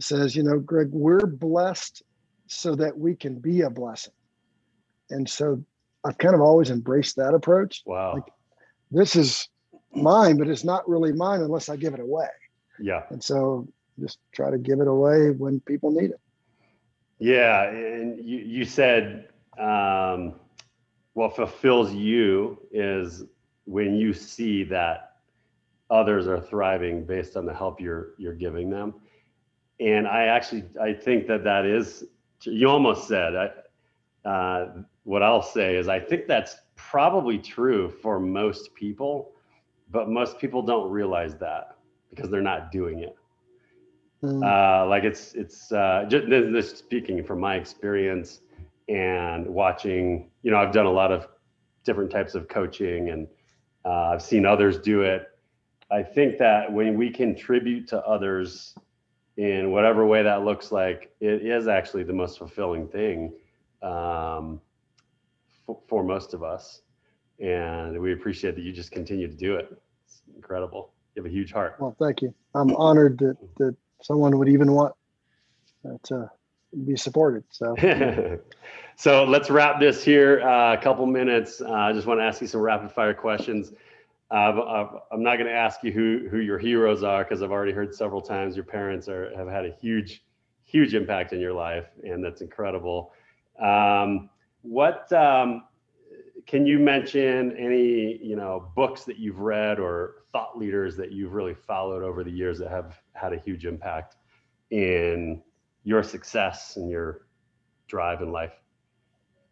says, 0.00 0.34
you 0.34 0.42
know, 0.42 0.58
Greg, 0.58 0.88
we're 0.90 1.26
blessed 1.26 2.02
so 2.48 2.74
that 2.74 2.98
we 2.98 3.14
can 3.14 3.38
be 3.38 3.62
a 3.62 3.70
blessing. 3.70 4.12
And 5.10 5.28
so 5.28 5.62
I've 6.04 6.18
kind 6.18 6.34
of 6.34 6.40
always 6.40 6.70
embraced 6.70 7.16
that 7.16 7.34
approach. 7.34 7.82
Wow. 7.86 8.14
Like, 8.14 8.32
this 8.90 9.16
is 9.16 9.48
mine, 9.92 10.36
but 10.38 10.48
it's 10.48 10.64
not 10.64 10.88
really 10.88 11.12
mine 11.12 11.40
unless 11.40 11.68
I 11.68 11.76
give 11.76 11.94
it 11.94 12.00
away. 12.00 12.28
Yeah. 12.80 13.02
And 13.10 13.22
so 13.22 13.66
just 14.00 14.18
try 14.32 14.50
to 14.50 14.58
give 14.58 14.80
it 14.80 14.88
away 14.88 15.30
when 15.30 15.60
people 15.60 15.90
need 15.90 16.10
it. 16.10 16.20
Yeah. 17.18 17.70
And 17.70 18.24
you, 18.24 18.38
you 18.38 18.64
said 18.64 19.28
um, 19.58 20.34
what 21.14 21.34
fulfills 21.34 21.92
you 21.92 22.58
is 22.70 23.24
when 23.64 23.94
you 23.94 24.12
see 24.12 24.64
that 24.64 25.16
others 25.90 26.26
are 26.26 26.40
thriving 26.40 27.04
based 27.04 27.36
on 27.36 27.46
the 27.46 27.54
help 27.54 27.80
you're 27.80 28.10
you're 28.18 28.34
giving 28.34 28.68
them 28.68 28.94
and 29.80 30.06
i 30.06 30.24
actually 30.24 30.64
i 30.80 30.92
think 30.92 31.26
that 31.26 31.44
that 31.44 31.64
is 31.64 32.04
you 32.42 32.68
almost 32.68 33.06
said 33.06 33.34
I, 33.36 34.28
uh, 34.28 34.82
what 35.04 35.22
i'll 35.22 35.42
say 35.42 35.76
is 35.76 35.88
i 35.88 36.00
think 36.00 36.26
that's 36.26 36.56
probably 36.74 37.38
true 37.38 37.88
for 37.88 38.18
most 38.18 38.74
people 38.74 39.32
but 39.90 40.08
most 40.08 40.38
people 40.40 40.62
don't 40.62 40.90
realize 40.90 41.36
that 41.36 41.76
because 42.10 42.30
they're 42.30 42.42
not 42.42 42.72
doing 42.72 43.00
it 43.00 43.16
mm. 44.22 44.42
uh, 44.42 44.86
like 44.88 45.04
it's 45.04 45.34
it's 45.34 45.72
uh, 45.72 46.04
just 46.08 46.28
this 46.28 46.70
speaking 46.70 47.22
from 47.24 47.40
my 47.40 47.56
experience 47.56 48.40
and 48.88 49.46
watching 49.46 50.30
you 50.42 50.50
know 50.50 50.58
i've 50.58 50.72
done 50.72 50.86
a 50.86 50.90
lot 50.90 51.10
of 51.10 51.26
different 51.84 52.10
types 52.10 52.34
of 52.34 52.48
coaching 52.48 53.10
and 53.10 53.26
uh, 53.84 54.10
i've 54.12 54.22
seen 54.22 54.46
others 54.46 54.78
do 54.78 55.02
it. 55.02 55.28
I 55.90 56.02
think 56.02 56.38
that 56.38 56.72
when 56.72 56.96
we 56.96 57.10
contribute 57.10 57.86
to 57.88 58.00
others 58.04 58.74
in 59.36 59.70
whatever 59.70 60.06
way 60.06 60.22
that 60.22 60.44
looks 60.44 60.72
like 60.72 61.14
it 61.20 61.46
is 61.46 61.68
actually 61.68 62.02
the 62.02 62.12
most 62.12 62.38
fulfilling 62.38 62.88
thing 62.88 63.32
um, 63.82 64.60
f- 65.68 65.76
for 65.86 66.02
most 66.02 66.34
of 66.34 66.42
us. 66.42 66.82
And 67.38 68.00
we 68.00 68.12
appreciate 68.12 68.56
that 68.56 68.62
you 68.62 68.72
just 68.72 68.90
continue 68.90 69.28
to 69.28 69.36
do 69.36 69.56
it. 69.56 69.80
It's 70.06 70.22
incredible. 70.34 70.92
You 71.14 71.22
have 71.22 71.30
a 71.30 71.34
huge 71.34 71.52
heart. 71.52 71.76
Well 71.78 71.94
thank 72.00 72.22
you. 72.22 72.34
I'm 72.54 72.74
honored 72.76 73.18
that, 73.18 73.36
that 73.58 73.76
someone 74.02 74.38
would 74.38 74.48
even 74.48 74.72
want 74.72 74.94
uh, 75.84 75.96
to 76.04 76.30
be 76.84 76.96
supported. 76.96 77.44
So, 77.50 77.74
so 78.96 79.24
let's 79.24 79.50
wrap 79.50 79.80
this 79.80 80.04
here. 80.04 80.42
Uh, 80.42 80.74
a 80.74 80.78
couple 80.78 81.06
minutes. 81.06 81.60
Uh, 81.60 81.72
I 81.72 81.92
just 81.92 82.06
want 82.06 82.20
to 82.20 82.24
ask 82.24 82.40
you 82.40 82.46
some 82.46 82.60
rapid 82.60 82.92
fire 82.92 83.14
questions. 83.14 83.72
Uh, 84.30 84.88
I'm 85.12 85.22
not 85.22 85.36
going 85.36 85.46
to 85.46 85.56
ask 85.56 85.84
you 85.84 85.92
who 85.92 86.28
who 86.28 86.38
your 86.38 86.58
heroes 86.58 87.04
are 87.04 87.22
because 87.22 87.42
I've 87.42 87.52
already 87.52 87.72
heard 87.72 87.94
several 87.94 88.20
times 88.20 88.56
your 88.56 88.64
parents 88.64 89.08
are 89.08 89.34
have 89.36 89.48
had 89.48 89.64
a 89.64 89.70
huge, 89.80 90.24
huge 90.64 90.94
impact 90.94 91.32
in 91.32 91.40
your 91.40 91.52
life, 91.52 91.86
and 92.02 92.24
that's 92.24 92.40
incredible. 92.40 93.12
Um, 93.62 94.28
what 94.62 95.10
um, 95.12 95.62
can 96.46 96.66
you 96.66 96.80
mention? 96.80 97.56
Any 97.56 98.18
you 98.20 98.34
know 98.34 98.72
books 98.74 99.04
that 99.04 99.18
you've 99.18 99.38
read 99.38 99.78
or 99.78 100.24
thought 100.32 100.58
leaders 100.58 100.96
that 100.96 101.12
you've 101.12 101.32
really 101.32 101.54
followed 101.54 102.02
over 102.02 102.24
the 102.24 102.30
years 102.30 102.58
that 102.58 102.70
have 102.70 103.00
had 103.16 103.32
a 103.32 103.38
huge 103.38 103.66
impact 103.66 104.16
in 104.70 105.42
your 105.84 106.02
success 106.02 106.76
and 106.76 106.90
your 106.90 107.26
drive 107.88 108.22
in 108.22 108.30
life? 108.30 108.52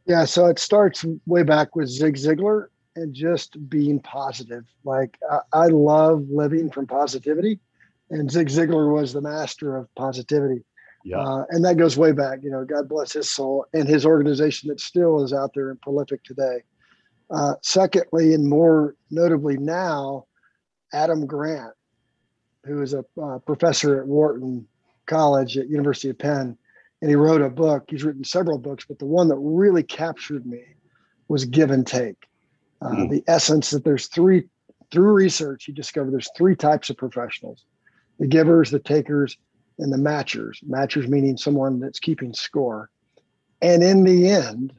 Yeah, 0.06 0.24
so 0.24 0.46
it 0.46 0.58
starts 0.58 1.04
way 1.26 1.42
back 1.42 1.76
with 1.76 1.88
Zig 1.88 2.16
Ziglar 2.16 2.66
and 2.96 3.14
just 3.14 3.68
being 3.68 4.00
positive. 4.00 4.64
Like 4.84 5.18
I, 5.30 5.38
I 5.52 5.66
love 5.68 6.26
living 6.30 6.70
from 6.70 6.86
positivity, 6.86 7.58
and 8.10 8.30
Zig 8.30 8.48
Ziglar 8.48 8.92
was 8.92 9.12
the 9.12 9.22
master 9.22 9.76
of 9.76 9.92
positivity. 9.94 10.64
Yeah. 11.04 11.18
Uh, 11.18 11.44
and 11.50 11.64
that 11.64 11.76
goes 11.76 11.98
way 11.98 12.12
back. 12.12 12.40
You 12.42 12.50
know, 12.50 12.64
God 12.64 12.88
bless 12.88 13.12
his 13.12 13.30
soul 13.30 13.66
and 13.74 13.86
his 13.86 14.06
organization 14.06 14.68
that 14.70 14.80
still 14.80 15.22
is 15.22 15.32
out 15.32 15.52
there 15.54 15.70
and 15.70 15.80
prolific 15.80 16.24
today. 16.24 16.62
Uh, 17.30 17.54
secondly, 17.62 18.34
and 18.34 18.48
more 18.48 18.94
notably 19.10 19.56
now, 19.58 20.26
Adam 20.92 21.26
Grant, 21.26 21.72
who 22.64 22.82
is 22.82 22.94
a 22.94 23.04
uh, 23.20 23.38
professor 23.40 24.00
at 24.00 24.06
Wharton 24.06 24.66
college 25.06 25.56
at 25.58 25.68
University 25.68 26.08
of 26.10 26.18
Penn, 26.18 26.56
and 27.00 27.10
he 27.10 27.16
wrote 27.16 27.42
a 27.42 27.50
book. 27.50 27.84
He's 27.88 28.04
written 28.04 28.24
several 28.24 28.58
books, 28.58 28.84
but 28.86 28.98
the 28.98 29.06
one 29.06 29.28
that 29.28 29.36
really 29.36 29.82
captured 29.82 30.46
me 30.46 30.62
was 31.28 31.44
Give 31.44 31.70
and 31.70 31.86
Take. 31.86 32.26
Uh, 32.80 32.88
mm-hmm. 32.88 33.08
The 33.08 33.24
essence 33.26 33.70
that 33.70 33.84
there's 33.84 34.06
three 34.06 34.44
through 34.90 35.12
research, 35.12 35.64
he 35.64 35.72
discovered 35.72 36.12
there's 36.12 36.30
three 36.36 36.56
types 36.56 36.90
of 36.90 36.96
professionals: 36.96 37.64
the 38.18 38.26
givers, 38.26 38.70
the 38.70 38.78
takers, 38.78 39.36
and 39.78 39.92
the 39.92 39.98
matchers. 39.98 40.62
Matchers 40.66 41.08
meaning 41.08 41.36
someone 41.36 41.80
that's 41.80 42.00
keeping 42.00 42.32
score. 42.32 42.90
And 43.62 43.82
in 43.82 44.04
the 44.04 44.28
end, 44.28 44.74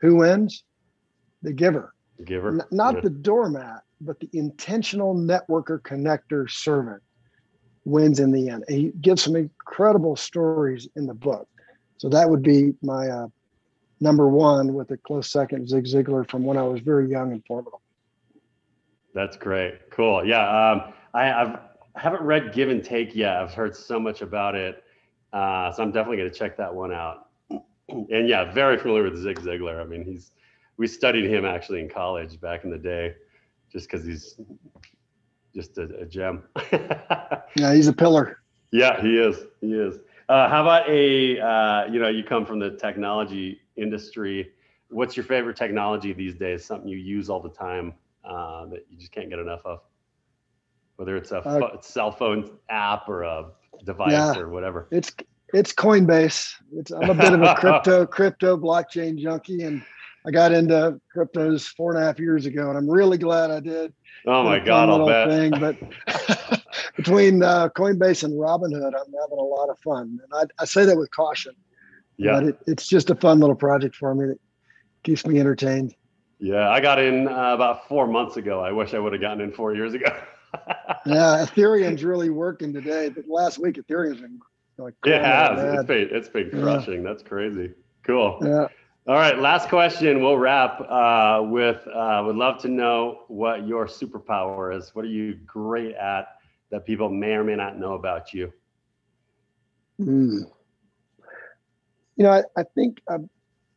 who 0.00 0.16
wins? 0.16 0.64
The 1.42 1.52
giver. 1.52 1.94
The 2.18 2.24
giver. 2.24 2.48
N- 2.48 2.62
not 2.70 2.96
yeah. 2.96 3.00
the 3.02 3.10
doormat, 3.10 3.82
but 4.00 4.18
the 4.20 4.28
intentional 4.32 5.14
networker 5.14 5.80
connector 5.80 6.50
servant 6.50 7.02
wins 7.84 8.20
in 8.20 8.30
the 8.30 8.48
end. 8.48 8.64
And 8.68 8.76
he 8.76 8.92
gives 9.00 9.22
some 9.22 9.36
incredible 9.36 10.16
stories 10.16 10.88
in 10.96 11.06
the 11.06 11.14
book. 11.14 11.48
So 11.98 12.08
that 12.08 12.28
would 12.28 12.42
be 12.42 12.74
my 12.82 13.08
uh, 13.08 13.28
number 14.00 14.28
one 14.28 14.74
with 14.74 14.90
a 14.90 14.96
close 14.96 15.30
second, 15.30 15.68
Zig 15.68 15.84
Ziglar 15.84 16.28
from 16.28 16.44
when 16.44 16.56
I 16.56 16.62
was 16.62 16.80
very 16.80 17.10
young 17.10 17.32
and 17.32 17.44
formidable. 17.46 17.82
That's 19.14 19.36
great. 19.36 19.90
Cool. 19.90 20.24
Yeah. 20.24 20.70
Um, 20.70 20.92
I, 21.12 21.32
I've, 21.32 21.58
I 21.94 22.00
haven't 22.00 22.22
read 22.22 22.52
Give 22.52 22.70
and 22.70 22.82
Take 22.82 23.14
yet. 23.14 23.36
I've 23.36 23.52
heard 23.52 23.76
so 23.76 23.98
much 23.98 24.22
about 24.22 24.54
it. 24.54 24.82
Uh, 25.32 25.72
so 25.72 25.82
I'm 25.82 25.92
definitely 25.92 26.18
going 26.18 26.30
to 26.30 26.38
check 26.38 26.56
that 26.56 26.74
one 26.74 26.92
out. 26.92 27.28
And 28.08 28.28
yeah, 28.28 28.52
very 28.52 28.78
familiar 28.78 29.02
with 29.02 29.20
Zig 29.20 29.40
Ziglar. 29.40 29.80
I 29.80 29.84
mean, 29.84 30.04
he's, 30.04 30.30
we 30.76 30.86
studied 30.86 31.28
him 31.28 31.44
actually 31.44 31.80
in 31.80 31.88
college 31.88 32.40
back 32.40 32.62
in 32.62 32.70
the 32.70 32.78
day 32.78 33.16
just 33.72 33.90
because 33.90 34.04
he's 34.04 34.36
just 35.54 35.78
a, 35.78 35.82
a 36.00 36.06
gem. 36.06 36.44
yeah, 36.72 37.74
he's 37.74 37.88
a 37.88 37.92
pillar. 37.92 38.38
Yeah, 38.72 39.00
he 39.00 39.18
is. 39.18 39.36
He 39.60 39.72
is. 39.74 39.98
Uh, 40.28 40.48
how 40.48 40.62
about 40.62 40.88
a, 40.88 41.40
uh, 41.40 41.86
you 41.86 41.98
know, 41.98 42.08
you 42.08 42.22
come 42.22 42.46
from 42.46 42.60
the 42.60 42.70
technology 42.70 43.60
industry. 43.76 44.52
What's 44.88 45.16
your 45.16 45.24
favorite 45.24 45.56
technology 45.56 46.12
these 46.12 46.34
days? 46.34 46.64
Something 46.64 46.88
you 46.88 46.98
use 46.98 47.28
all 47.28 47.40
the 47.40 47.50
time 47.50 47.94
uh, 48.24 48.66
that 48.66 48.86
you 48.88 48.96
just 48.96 49.12
can't 49.12 49.28
get 49.28 49.38
enough 49.38 49.62
of? 49.64 49.80
Whether 50.96 51.16
it's 51.16 51.32
a 51.32 51.38
uh, 51.38 51.80
cell 51.80 52.12
phone 52.12 52.58
app 52.68 53.08
or 53.08 53.22
a 53.22 53.46
device 53.84 54.12
yeah, 54.12 54.36
or 54.36 54.50
whatever. 54.50 54.86
It's 54.90 55.12
it's 55.52 55.72
Coinbase. 55.72 56.54
It's 56.74 56.92
I'm 56.92 57.10
a 57.10 57.14
bit 57.14 57.32
of 57.32 57.42
a 57.42 57.54
crypto 57.58 58.06
crypto 58.06 58.56
blockchain 58.56 59.18
junkie, 59.18 59.62
and 59.62 59.82
I 60.26 60.30
got 60.30 60.52
into 60.52 61.00
cryptos 61.14 61.66
four 61.76 61.94
and 61.94 62.02
a 62.02 62.06
half 62.06 62.18
years 62.18 62.46
ago, 62.46 62.68
and 62.68 62.76
I'm 62.76 62.88
really 62.88 63.18
glad 63.18 63.50
I 63.50 63.60
did. 63.60 63.92
Oh 64.26 64.42
my 64.42 64.58
God, 64.58 64.90
I'll 64.90 65.06
bet. 65.06 65.28
Thing, 65.28 65.52
but 65.58 66.62
between 66.96 67.42
uh, 67.42 67.70
Coinbase 67.70 68.24
and 68.24 68.34
Robinhood, 68.34 68.94
I'm 68.94 69.12
having 69.20 69.38
a 69.38 69.42
lot 69.42 69.70
of 69.70 69.78
fun, 69.78 70.18
and 70.22 70.32
I, 70.58 70.62
I 70.62 70.66
say 70.66 70.84
that 70.84 70.96
with 70.96 71.10
caution. 71.10 71.54
Yeah, 72.18 72.32
but 72.32 72.44
it, 72.44 72.58
it's 72.66 72.86
just 72.86 73.08
a 73.08 73.14
fun 73.14 73.40
little 73.40 73.56
project 73.56 73.96
for 73.96 74.14
me 74.14 74.26
that 74.26 74.38
keeps 75.04 75.26
me 75.26 75.40
entertained. 75.40 75.94
Yeah, 76.38 76.68
I 76.68 76.80
got 76.80 76.98
in 76.98 77.26
uh, 77.28 77.54
about 77.54 77.88
four 77.88 78.06
months 78.06 78.36
ago. 78.36 78.60
I 78.60 78.72
wish 78.72 78.92
I 78.92 78.98
would 78.98 79.12
have 79.12 79.22
gotten 79.22 79.40
in 79.40 79.52
four 79.52 79.74
years 79.74 79.94
ago. 79.94 80.06
yeah, 81.06 81.46
Ethereum's 81.46 82.04
really 82.04 82.30
working 82.30 82.72
today. 82.72 83.08
But 83.08 83.24
last 83.28 83.58
week, 83.58 83.76
Ethereum's 83.76 84.20
been 84.20 84.38
like 84.76 84.94
it 85.06 85.22
has. 85.22 85.58
It's 85.58 85.84
been 85.84 86.08
it's 86.10 86.28
been 86.28 86.50
crushing. 86.50 87.02
Yeah. 87.02 87.08
That's 87.08 87.22
crazy. 87.22 87.72
Cool. 88.04 88.38
Yeah. 88.42 88.66
All 89.06 89.14
right, 89.14 89.38
last 89.38 89.68
question. 89.70 90.22
We'll 90.22 90.36
wrap 90.36 90.80
uh, 90.80 91.42
with. 91.42 91.86
Uh, 91.88 92.22
would 92.26 92.36
love 92.36 92.60
to 92.62 92.68
know 92.68 93.22
what 93.28 93.66
your 93.66 93.86
superpower 93.86 94.76
is. 94.76 94.94
What 94.94 95.06
are 95.06 95.08
you 95.08 95.34
great 95.46 95.94
at 95.94 96.36
that 96.70 96.84
people 96.84 97.08
may 97.08 97.32
or 97.32 97.42
may 97.42 97.56
not 97.56 97.78
know 97.78 97.94
about 97.94 98.34
you? 98.34 98.52
Mm. 100.00 100.42
You 102.16 102.24
know, 102.24 102.30
I, 102.30 102.42
I 102.58 102.64
think 102.74 103.00
I've, 103.08 103.28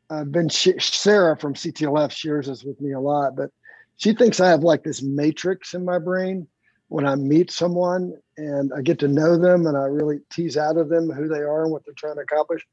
I've 0.10 0.32
been 0.32 0.50
Sarah 0.50 1.38
from 1.38 1.54
CTLF 1.54 2.12
shares 2.12 2.48
this 2.48 2.64
with 2.64 2.80
me 2.82 2.92
a 2.92 3.00
lot, 3.00 3.38
but 3.38 3.50
she 3.96 4.14
thinks 4.14 4.42
I 4.42 4.50
have 4.50 4.62
like 4.62 4.84
this 4.84 5.02
matrix 5.02 5.74
in 5.74 5.86
my 5.86 6.00
brain 6.00 6.48
when 6.90 7.08
I 7.08 7.16
meet 7.16 7.50
someone 7.50 8.14
and 8.38 8.72
I 8.76 8.82
get 8.82 9.00
to 9.00 9.08
know 9.08 9.38
them 9.38 9.68
and 9.68 9.78
I 9.78 9.86
really 9.86 10.20
tease 10.32 10.58
out 10.58 10.78
of 10.78 10.90
them 10.90 11.10
who 11.10 11.30
they 11.30 11.40
are 11.40 11.64
and 11.64 11.72
what 11.72 11.84
they're 11.86 11.96
trying 11.98 12.16
to 12.16 12.22
accomplish. 12.22 12.66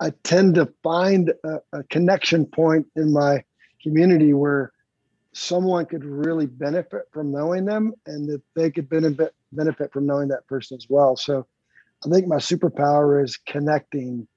I 0.00 0.10
tend 0.22 0.54
to 0.56 0.72
find 0.82 1.32
a, 1.44 1.58
a 1.72 1.82
connection 1.84 2.46
point 2.46 2.86
in 2.96 3.12
my 3.12 3.42
community 3.82 4.32
where 4.32 4.72
someone 5.32 5.86
could 5.86 6.04
really 6.04 6.46
benefit 6.46 7.02
from 7.12 7.30
knowing 7.30 7.64
them 7.64 7.92
and 8.06 8.28
that 8.28 8.42
they 8.56 8.70
could 8.70 8.88
benefit 8.88 9.34
benefit 9.52 9.92
from 9.92 10.06
knowing 10.06 10.28
that 10.28 10.46
person 10.46 10.76
as 10.76 10.86
well. 10.88 11.16
So 11.16 11.46
I 12.04 12.10
think 12.10 12.26
my 12.26 12.36
superpower 12.36 13.24
is 13.24 13.36
connecting, 13.46 14.28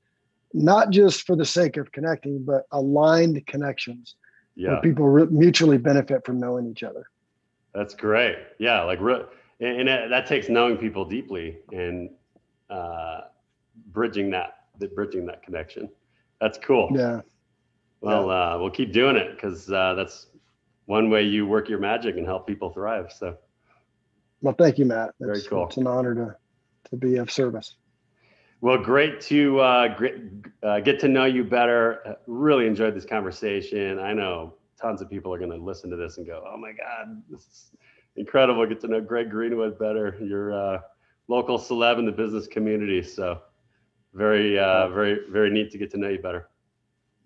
not 0.54 0.90
just 0.90 1.26
for 1.28 1.36
the 1.36 1.46
sake 1.46 1.78
of 1.78 1.92
connecting, 1.92 2.44
but 2.46 2.64
aligned 2.72 3.46
connections 3.46 4.16
Yeah. 4.56 4.70
where 4.72 4.82
people 4.82 5.08
re- 5.08 5.28
mutually 5.30 5.78
benefit 5.78 6.26
from 6.26 6.40
knowing 6.40 6.68
each 6.68 6.84
other. 6.84 7.04
That's 7.74 7.94
great. 7.94 8.38
Yeah, 8.58 8.84
like 8.84 9.00
re- 9.02 9.26
and, 9.60 9.80
and 9.80 9.88
that 9.88 10.10
that 10.10 10.26
takes 10.28 10.50
knowing 10.50 10.78
people 10.78 11.06
deeply 11.06 11.58
and 11.72 12.10
uh, 12.70 13.22
bridging 13.88 14.30
that, 14.32 14.61
bridging 14.88 15.26
that 15.28 15.44
connection. 15.44 15.90
That's 16.40 16.58
cool. 16.58 16.90
Yeah. 16.94 17.22
Well, 18.02 18.32
uh, 18.32 18.58
we'll 18.58 18.72
keep 18.72 18.92
doing 18.92 19.16
it 19.16 19.36
because 19.36 19.72
uh, 19.72 19.94
that's 19.94 20.28
one 20.86 21.10
way 21.10 21.24
you 21.24 21.46
work 21.46 21.70
your 21.70 21.80
magic 21.80 22.18
and 22.18 22.26
help 22.26 22.48
people 22.48 22.72
thrive. 22.72 23.12
So 23.16 23.38
Well, 24.42 24.56
thank 24.58 24.80
you, 24.80 24.86
Matt. 24.86 25.12
Very 25.20 25.38
It's, 25.38 25.48
cool. 25.48 25.68
It's 25.68 25.78
an 25.78 25.88
honor 25.88 26.16
to 26.16 26.36
to 26.90 26.96
be 26.98 27.18
of 27.18 27.32
service. 27.32 27.76
Well, 28.62 28.78
great 28.78 29.22
to 29.22 29.60
uh, 29.60 29.96
great, 29.96 30.16
uh, 30.64 30.80
get 30.80 31.00
to 31.02 31.08
know 31.08 31.26
you 31.26 31.44
better. 31.44 32.02
Uh, 32.06 32.14
Really 32.28 32.68
enjoyed 32.68 32.96
this 32.96 33.06
conversation. 33.06 34.00
I 34.00 34.14
know 34.14 34.56
tons 34.80 35.02
of 35.02 35.10
people 35.10 35.34
are 35.34 35.38
going 35.38 35.52
to 35.52 35.58
listen 35.58 35.90
to 35.92 35.96
this 35.96 36.18
and 36.18 36.26
go, 36.26 36.44
"Oh 36.46 36.58
my 36.58 36.72
God, 36.72 37.22
this 37.30 37.42
is 37.42 37.72
incredible!" 38.16 38.66
Get 38.66 38.82
to 38.82 38.88
know 38.88 39.02
Greg 39.02 39.30
Greenwood 39.30 39.78
better. 39.80 40.18
You're 40.22 40.52
a 40.52 40.84
local 41.28 41.58
celeb 41.58 42.00
in 42.00 42.06
the 42.06 42.12
business 42.12 42.48
community, 42.48 43.02
so 43.04 43.42
very, 44.14 44.60
uh, 44.60 44.90
very, 44.90 45.20
very 45.30 45.50
neat 45.50 45.72
to 45.72 45.78
get 45.78 45.92
to 45.92 45.98
know 45.98 46.10
you 46.10 46.20
better. 46.20 46.50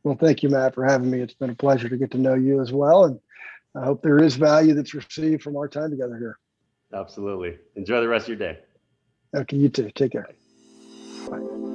Well, 0.04 0.18
thank 0.20 0.44
you, 0.44 0.50
Matt, 0.50 0.76
for 0.76 0.86
having 0.86 1.10
me. 1.10 1.20
It's 1.22 1.34
been 1.34 1.50
a 1.50 1.56
pleasure 1.56 1.90
to 1.90 1.98
get 1.98 2.12
to 2.12 2.18
know 2.18 2.36
you 2.36 2.62
as 2.62 2.72
well, 2.72 3.06
and 3.06 3.20
I 3.76 3.84
hope 3.86 4.02
there 4.02 4.22
is 4.22 4.36
value 4.36 4.74
that's 4.74 4.94
received 4.94 5.42
from 5.42 5.58
our 5.58 5.68
time 5.68 5.90
together 5.90 6.18
here. 6.18 6.38
Absolutely. 6.94 7.58
Enjoy 7.76 8.00
the 8.02 8.08
rest 8.08 8.30
of 8.30 8.40
your 8.40 8.54
day. 8.54 8.60
Okay, 9.36 9.58
you 9.58 9.70
too. 9.70 9.92
Take 9.96 10.12
care. 10.12 10.30
Bye. 11.30 11.72